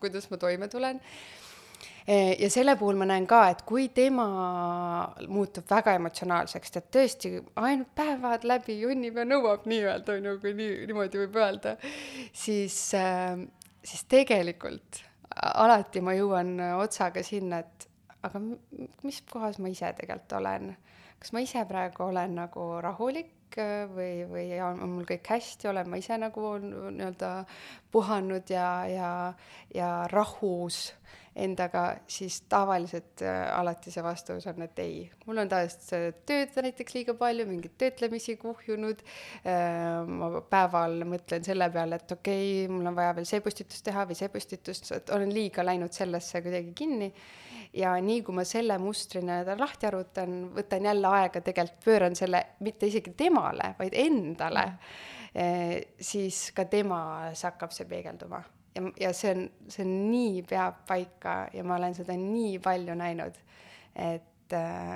kuidas 0.00 0.30
ma 0.30 0.38
toime 0.40 0.70
tulen 0.72 1.02
ja 2.08 2.50
selle 2.50 2.76
puhul 2.76 2.98
ma 2.98 3.06
näen 3.08 3.26
ka, 3.30 3.42
et 3.52 3.62
kui 3.68 3.88
tema 3.94 4.26
muutub 5.28 5.68
väga 5.70 5.94
emotsionaalseks, 6.00 6.74
ta 6.74 6.82
tõesti 6.96 7.36
ainult 7.62 7.92
päevad 7.98 8.46
läbi 8.48 8.80
junnib 8.80 9.20
ja 9.20 9.26
nõuab 9.28 9.68
nii-öelda, 9.70 10.18
on 10.18 10.30
ju, 10.30 10.36
kui 10.42 10.54
nii, 10.58 10.74
niimoodi 10.90 11.22
võib 11.24 11.38
öelda, 11.42 11.76
siis, 12.32 12.78
äh, 12.98 13.36
siis 13.84 14.04
tegelikult 14.10 15.04
alati 15.32 16.02
ma 16.04 16.16
jõuan 16.16 16.56
otsaga 16.76 17.22
sinna, 17.26 17.62
et 17.62 17.88
aga 18.22 18.40
mis 19.02 19.22
kohas 19.30 19.58
ma 19.62 19.70
ise 19.72 19.92
tegelikult 19.98 20.38
olen. 20.38 20.74
kas 21.22 21.32
ma 21.32 21.40
ise 21.42 21.62
praegu 21.68 22.08
olen 22.08 22.34
nagu 22.34 22.66
rahulik 22.82 23.30
või, 23.94 24.24
või 24.30 24.46
on, 24.64 24.80
on 24.84 24.96
mul 24.96 25.08
kõik 25.08 25.28
hästi, 25.34 25.68
olen 25.70 25.90
ma 25.90 26.00
ise 26.00 26.18
nagu 26.20 26.54
nii-öelda 26.62 27.32
puhanud 27.92 28.50
ja, 28.52 28.68
ja, 28.88 29.10
ja 29.74 29.92
rahus 30.12 30.88
endaga, 31.32 31.82
siis 32.10 32.42
tavaliselt 32.50 33.22
äh, 33.24 33.46
alati 33.56 33.90
see 33.92 34.04
vastus 34.04 34.46
on, 34.50 34.62
et 34.66 34.80
ei. 34.82 34.96
mul 35.26 35.40
on 35.40 35.48
tavaliselt 35.48 36.18
tööd 36.28 36.58
näiteks 36.66 36.96
liiga 36.98 37.14
palju, 37.16 37.46
mingeid 37.48 37.78
töötlemisi 37.80 38.36
kuhjunud 38.40 39.00
äh,. 39.48 40.02
ma 40.08 40.42
päeval 40.52 41.00
mõtlen 41.08 41.44
selle 41.46 41.70
peale, 41.72 41.96
et 41.96 42.16
okei 42.18 42.66
okay,, 42.66 42.72
mul 42.72 42.90
on 42.90 42.98
vaja 42.98 43.16
veel 43.16 43.28
see 43.28 43.40
postitus 43.44 43.80
teha 43.86 44.04
või 44.08 44.18
see 44.18 44.28
postitus, 44.32 44.84
et 44.92 45.12
olen 45.16 45.32
liiga 45.32 45.64
läinud 45.64 45.96
sellesse 45.96 46.44
kuidagi 46.44 46.76
kinni. 46.76 47.12
Ja 47.72 47.94
nii 48.00 48.20
kui 48.22 48.34
ma 48.36 48.44
selle 48.44 48.76
mustri 48.78 49.22
nii-öelda 49.24 49.56
lahti 49.58 49.88
arvutan, 49.88 50.36
võtan 50.56 50.90
jälle 50.90 51.08
aega, 51.08 51.40
tegelikult 51.40 51.84
pööran 51.84 52.16
selle 52.18 52.44
mitte 52.60 52.90
isegi 52.90 53.14
temale, 53.16 53.74
vaid 53.78 53.96
endale 53.96 54.66
mm 54.66 55.10
siis 55.32 56.50
ka 56.52 56.64
temas 56.68 57.42
hakkab 57.46 57.72
see 57.72 57.86
peegelduma. 57.88 58.42
ja, 58.74 58.82
ja 59.00 59.12
see 59.16 59.32
on, 59.32 59.46
see 59.68 59.84
on 59.84 59.94
nii 60.10 60.42
peab 60.48 60.84
paika 60.88 61.48
ja 61.52 61.64
ma 61.64 61.76
olen 61.76 61.94
seda 61.96 62.16
nii 62.16 62.58
palju 62.62 62.94
näinud, 62.96 63.36
et, 63.96 64.54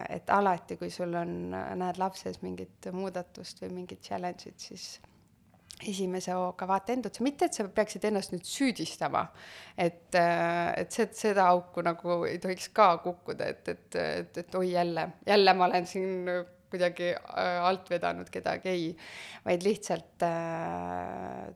et 0.08 0.30
alati, 0.32 0.76
kui 0.76 0.90
sul 0.90 1.14
on, 1.16 1.52
näed 1.52 2.00
lapses 2.00 2.42
mingit 2.42 2.88
muudatust 2.92 3.62
või 3.64 3.72
mingit 3.80 4.04
challenge'it, 4.04 4.58
siis 4.60 5.00
esimese 5.84 6.32
hooga 6.32 6.66
vaata 6.68 6.94
enda 6.94 7.10
otsa, 7.10 7.24
mitte 7.26 7.48
et 7.48 7.56
sa 7.56 7.66
peaksid 7.68 8.06
ennast 8.08 8.32
nüüd 8.32 8.46
süüdistama, 8.48 9.26
et, 9.76 10.14
et 10.16 10.92
see, 10.94 11.08
seda 11.16 11.50
auku 11.52 11.84
nagu 11.84 12.22
ei 12.28 12.38
tohiks 12.42 12.70
ka 12.76 12.94
kukkuda, 13.04 13.50
et, 13.52 13.68
et, 13.74 13.98
et, 14.00 14.40
et 14.44 14.56
oi 14.56 14.70
jälle, 14.72 15.08
jälle 15.28 15.54
ma 15.54 15.68
olen 15.68 15.86
siin 15.86 16.30
kuidagi 16.70 17.12
äh, 17.12 17.60
alt 17.64 17.90
vedanud 17.92 18.30
kedagi, 18.32 18.72
ei, 18.72 18.88
vaid 19.44 19.66
lihtsalt 19.66 20.24
äh, 20.26 21.52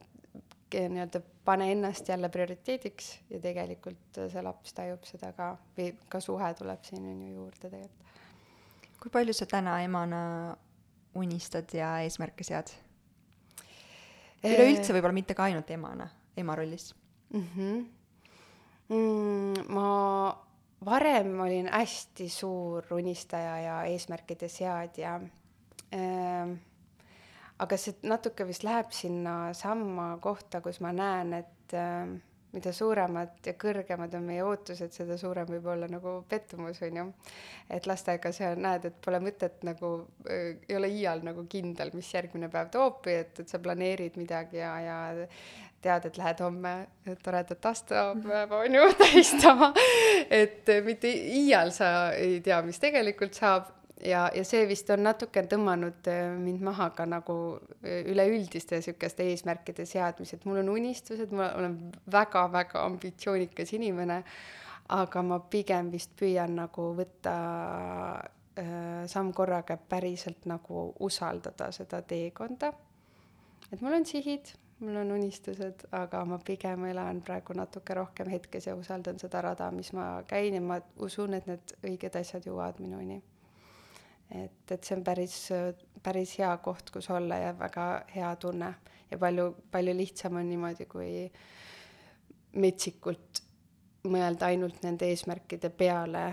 nii-öelda 0.71 1.23
pane 1.45 1.73
ennast 1.73 2.09
jälle 2.09 2.29
prioriteediks 2.29 3.09
ja 3.31 3.41
tegelikult 3.43 4.21
see 4.31 4.43
laps 4.45 4.77
tajub 4.77 5.07
seda 5.09 5.33
ka 5.35 5.49
või 5.79 5.89
ka 6.13 6.21
suhe 6.23 6.53
tuleb 6.59 6.85
siin 6.87 7.09
on 7.11 7.25
ju 7.25 7.33
juurde 7.41 7.65
tegelikult. 7.65 8.13
kui 9.01 9.11
palju 9.11 9.35
sa 9.35 9.49
täna 9.51 9.81
emana 9.83 10.21
unistad 11.19 11.75
ja 11.75 11.97
eesmärke 12.05 12.47
sead? 12.47 12.71
Üleüldse 14.45 14.95
võib-olla 14.95 15.17
mitte 15.17 15.37
ka 15.37 15.49
ainult 15.49 15.71
emana, 15.71 16.09
ema 16.37 16.57
rollis 16.57 16.95
mm. 17.33 17.49
-hmm. 17.57 17.83
Mm, 18.91 19.69
ma 19.71 19.91
varem 20.85 21.41
olin 21.41 21.69
hästi 21.73 22.29
suur 22.29 22.87
unistaja 22.91 23.59
ja 23.61 23.85
eesmärkide 23.85 24.49
seadja 24.49 25.21
ähm,. 25.95 26.55
aga 27.59 27.77
see 27.77 27.95
natuke 28.03 28.47
vist 28.49 28.65
läheb 28.65 28.91
sinna 28.91 29.53
samma 29.55 30.17
kohta, 30.21 30.61
kus 30.61 30.81
ma 30.81 30.93
näen, 30.93 31.33
et 31.33 31.75
äh, 31.77 32.09
mida 32.53 32.73
suuremad 32.75 33.47
ja 33.47 33.55
kõrgemad 33.59 34.15
on 34.19 34.27
meie 34.27 34.43
ootused, 34.45 34.93
seda 34.95 35.17
suurem 35.21 35.49
võib 35.51 35.67
olla 35.71 35.87
nagu 35.91 36.17
pettumus, 36.29 36.81
on 36.87 37.01
ju. 37.01 37.07
et 37.71 37.87
lastega 37.87 38.33
sa 38.35 38.53
näed, 38.59 38.89
et 38.91 39.01
pole 39.05 39.21
mõtet 39.23 39.63
nagu 39.67 39.93
äh,, 40.27 40.57
ei 40.69 40.77
ole 40.77 40.91
iial 40.91 41.25
nagu 41.27 41.47
kindel, 41.51 41.93
mis 41.95 42.11
järgmine 42.15 42.51
päev 42.53 42.73
toob 42.75 43.03
või 43.07 43.21
et, 43.23 43.43
et 43.43 43.49
sa 43.49 43.63
planeerid 43.63 44.19
midagi 44.21 44.63
ja, 44.63 44.75
ja 44.83 45.01
tead, 45.81 46.07
et 46.11 46.19
lähed 46.21 46.41
homme 46.45 46.75
toredat 47.25 47.67
aastapäeva 47.71 48.63
on 48.65 48.75
ju 48.75 48.89
tähistama. 49.03 49.73
et 50.31 50.69
mitte 50.85 51.11
iial 51.11 51.73
sa 51.75 52.11
ei 52.13 52.41
tea, 52.45 52.61
mis 52.67 52.83
tegelikult 52.83 53.39
saab 53.39 53.71
ja, 54.05 54.31
ja 54.35 54.45
see 54.47 54.65
vist 54.69 54.91
on 54.93 55.05
natuke 55.05 55.43
tõmmanud 55.51 56.09
äh, 56.11 56.33
mind 56.41 56.63
maha 56.65 56.91
ka 56.97 57.07
nagu 57.09 57.37
äh, 57.85 58.01
üleüldiste 58.11 58.79
niisuguste 58.79 59.27
eesmärkide 59.33 59.87
seadmised, 59.89 60.47
mul 60.49 60.63
on 60.63 60.73
unistused, 60.77 61.33
ma 61.37 61.51
olen 61.59 61.77
väga-väga 62.13 62.85
ambitsioonikas 62.87 63.75
inimene, 63.77 64.23
aga 64.97 65.23
ma 65.23 65.41
pigem 65.53 65.91
vist 65.93 66.15
püüan 66.19 66.57
nagu 66.59 66.91
võtta 66.99 67.35
äh, 68.61 69.05
samm 69.11 69.35
korraga 69.37 69.77
päriselt 69.77 70.49
nagu 70.51 70.91
usaldada 71.01 71.71
seda 71.73 72.03
teekonda. 72.03 72.73
et 73.71 73.81
mul 73.81 74.01
on 74.01 74.07
sihid, 74.07 74.55
mul 74.81 74.97
on 74.97 75.13
unistused, 75.19 75.85
aga 75.93 76.25
ma 76.25 76.39
pigem 76.45 76.87
elan 76.89 77.21
praegu 77.23 77.55
natuke 77.55 77.95
rohkem 77.95 78.31
hetkes 78.33 78.67
ja 78.67 78.77
usaldan 78.77 79.19
seda 79.19 79.43
rada, 79.45 79.71
mis 79.71 79.93
ma 79.93 80.23
käin 80.27 80.55
ja 80.55 80.61
ma 80.61 80.81
usun, 80.97 81.35
et 81.35 81.47
need 81.47 81.77
õiged 81.85 82.17
asjad 82.17 82.49
jõuavad 82.49 82.81
minuni 82.81 83.21
et, 84.31 84.71
et 84.71 84.85
see 84.85 84.97
on 84.97 85.05
päris, 85.05 85.37
päris 86.03 86.37
hea 86.39 86.53
koht, 86.65 86.91
kus 86.95 87.11
olla 87.11 87.39
ja 87.41 87.53
väga 87.59 87.87
hea 88.15 88.31
tunne 88.41 88.75
ja 89.11 89.19
palju, 89.19 89.51
palju 89.71 89.97
lihtsam 89.97 90.39
on 90.41 90.49
niimoodi, 90.49 90.87
kui 90.91 91.11
metsikult 92.61 93.43
mõelda 94.11 94.49
ainult 94.51 94.81
nende 94.85 95.11
eesmärkide 95.11 95.71
peale 95.77 96.25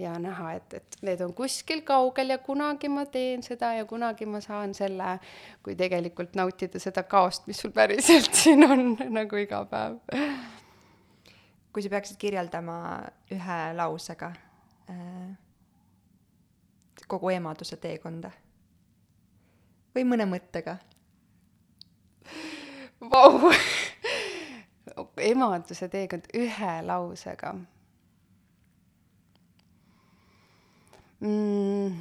ja 0.00 0.14
näha, 0.18 0.54
et, 0.56 0.78
et 0.78 0.96
need 1.04 1.20
on 1.20 1.34
kuskil 1.36 1.82
kaugel 1.86 2.32
ja 2.32 2.38
kunagi 2.40 2.88
ma 2.88 3.04
teen 3.12 3.44
seda 3.44 3.74
ja 3.76 3.84
kunagi 3.88 4.26
ma 4.30 4.40
saan 4.40 4.72
selle, 4.74 5.18
kui 5.64 5.76
tegelikult 5.76 6.38
nautida 6.38 6.80
seda 6.80 7.04
kaost, 7.04 7.44
mis 7.50 7.60
sul 7.60 7.74
päriselt 7.76 8.32
siin 8.40 8.64
on 8.64 8.96
nagu 9.12 9.42
iga 9.42 9.64
päev. 9.68 10.00
kui 11.70 11.84
sa 11.84 11.92
peaksid 11.92 12.18
kirjeldama 12.18 12.80
ühe 13.30 13.60
lausega 13.76 14.32
äh 14.90 15.49
kogu 17.10 17.32
emaduse 17.34 17.76
teekonda? 17.82 18.30
või 19.94 20.06
mõne 20.06 20.26
mõttega? 20.30 20.78
Vau! 23.00 23.52
emaduse 25.20 25.88
teekond 25.88 26.26
ühe 26.36 26.72
lausega 26.84 27.52
mm,. 31.20 32.00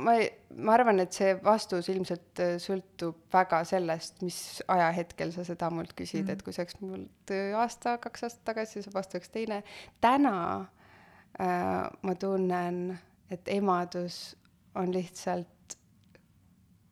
ma 0.00 0.16
ei, 0.18 0.28
ma 0.56 0.74
arvan, 0.76 1.02
et 1.04 1.14
see 1.16 1.34
vastus 1.44 1.90
ilmselt 1.92 2.42
äh, 2.42 2.54
sõltub 2.62 3.24
väga 3.32 3.62
sellest, 3.68 4.22
mis 4.26 4.38
ajahetkel 4.70 5.34
sa 5.34 5.46
seda 5.46 5.70
mult 5.74 5.94
küsid 5.98 6.24
mm., 6.24 6.34
et 6.34 6.44
kui 6.46 6.54
see 6.56 6.64
oleks 6.64 6.80
mult 6.82 7.34
äh, 7.34 7.50
aasta, 7.58 7.98
kaks 8.02 8.28
aastat 8.28 8.46
tagasi, 8.52 8.78
siis 8.78 8.94
vastus 8.94 9.20
oleks 9.20 9.34
teine. 9.34 9.62
täna 10.04 10.36
äh, 10.60 11.90
ma 12.02 12.16
tunnen 12.20 12.96
et 13.30 13.48
emadus 13.48 14.36
on 14.74 14.92
lihtsalt 14.92 15.78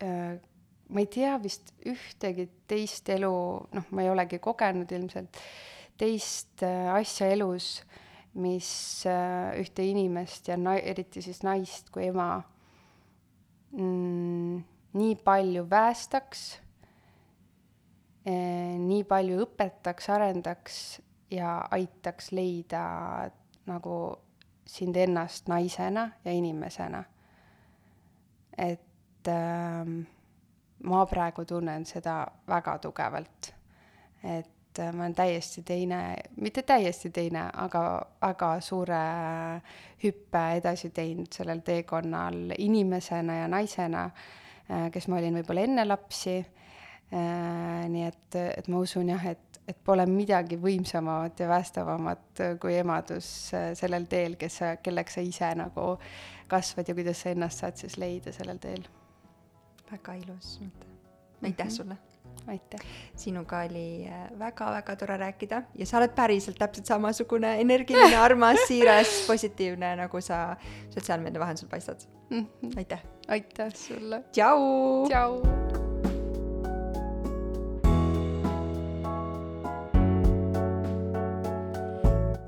äh, 0.03 0.39
ma 0.93 1.01
ei 1.01 1.09
tea 1.09 1.37
vist 1.43 1.73
ühtegi 1.89 2.49
teist 2.69 3.09
elu, 3.13 3.33
noh, 3.73 3.91
ma 3.91 4.05
ei 4.05 4.11
olegi 4.13 4.39
kogenud 4.43 4.93
ilmselt 4.93 5.41
teist 6.01 6.65
äh, 6.67 6.89
asja 6.93 7.31
elus, 7.33 7.83
mis 8.43 8.71
äh, 9.09 9.53
ühte 9.61 9.85
inimest 9.85 10.49
ja 10.49 10.57
na-, 10.61 10.79
eriti 10.81 11.23
siis 11.25 11.43
naist 11.45 11.93
kui 11.93 12.09
ema 12.09 12.29
mm, 13.77 14.59
nii 14.99 15.15
palju 15.25 15.65
päästaks 15.69 16.43
eh,, 18.27 18.77
nii 18.81 19.05
palju 19.09 19.45
õpetaks, 19.47 20.11
arendaks 20.13 20.83
ja 21.33 21.59
aitaks 21.73 22.33
leida 22.37 22.85
nagu 23.69 23.97
sind 24.73 24.97
ennast 24.97 25.49
naisena 25.49 26.11
ja 26.25 26.33
inimesena. 26.33 27.05
et 28.59 29.29
äh, 29.29 29.87
ma 30.85 31.07
praegu 31.07 31.45
tunnen 31.45 31.87
seda 31.87 32.27
väga 32.49 32.79
tugevalt. 32.79 33.53
et 34.25 34.79
äh, 34.79 34.93
ma 34.93 35.03
olen 35.05 35.15
täiesti 35.15 35.63
teine, 35.63 36.17
mitte 36.37 36.63
täiesti 36.63 37.11
teine, 37.11 37.51
aga 37.55 37.85
väga 38.23 38.53
suure 38.61 39.03
hüppe 40.05 40.45
edasi 40.57 40.91
teinud 40.91 41.33
sellel 41.33 41.61
teekonnal 41.61 42.55
inimesena 42.59 43.43
ja 43.43 43.49
naisena 43.49 44.05
äh,, 44.05 44.91
kes 44.93 45.09
ma 45.09 45.21
olin 45.21 45.41
võib-olla 45.41 45.69
enne 45.69 45.85
lapsi 45.89 46.39
äh,. 46.39 47.89
nii 47.89 48.07
et, 48.09 48.41
et 48.57 48.69
ma 48.69 48.81
usun 48.81 49.13
jah, 49.13 49.27
et 49.27 49.52
et 49.69 49.79
pole 49.85 50.07
midagi 50.11 50.59
võimsamamat 50.61 51.43
ja 51.43 51.49
päästavamat 51.51 52.45
kui 52.63 52.77
emadus 52.81 53.27
äh, 53.55 53.73
sellel 53.79 54.09
teel, 54.11 54.37
kes 54.41 54.61
sa, 54.63 54.77
kelleks 54.83 55.19
sa 55.19 55.25
ise 55.25 55.53
nagu 55.59 55.97
kasvad 56.51 56.89
ja 56.89 56.97
kuidas 56.99 57.23
sa 57.23 57.35
ennast 57.35 57.63
saad 57.63 57.79
siis 57.81 57.99
leida 58.01 58.35
sellel 58.35 58.59
teel. 58.63 58.87
väga 59.93 60.17
ilus 60.23 60.57
mõte. 60.63 60.89
aitäh 61.43 61.67
mm 61.67 61.71
-hmm. 61.71 61.77
sulle! 61.77 61.97
aitäh! 62.47 62.81
sinuga 63.17 63.63
oli 63.69 64.09
väga-väga 64.39 64.93
äh, 64.93 64.99
tore 64.99 65.17
rääkida 65.17 65.63
ja 65.75 65.87
sa 65.87 65.99
oled 65.99 66.15
päriselt 66.15 66.59
täpselt 66.59 66.87
samasugune 66.87 67.61
energiline, 67.61 68.17
armas, 68.27 68.59
siiras, 68.69 69.25
positiivne, 69.27 69.97
nagu 69.97 70.21
sa 70.21 70.57
sotsiaalmeedia 70.91 71.41
vahendusel 71.41 71.69
paistad 71.69 72.01
mm. 72.31 72.47
-hmm. 72.63 72.77
aitäh! 72.77 73.03
aitäh 73.29 73.75
sulle! 73.75 74.25
tšau! 74.33 75.09
tšau! 75.09 75.82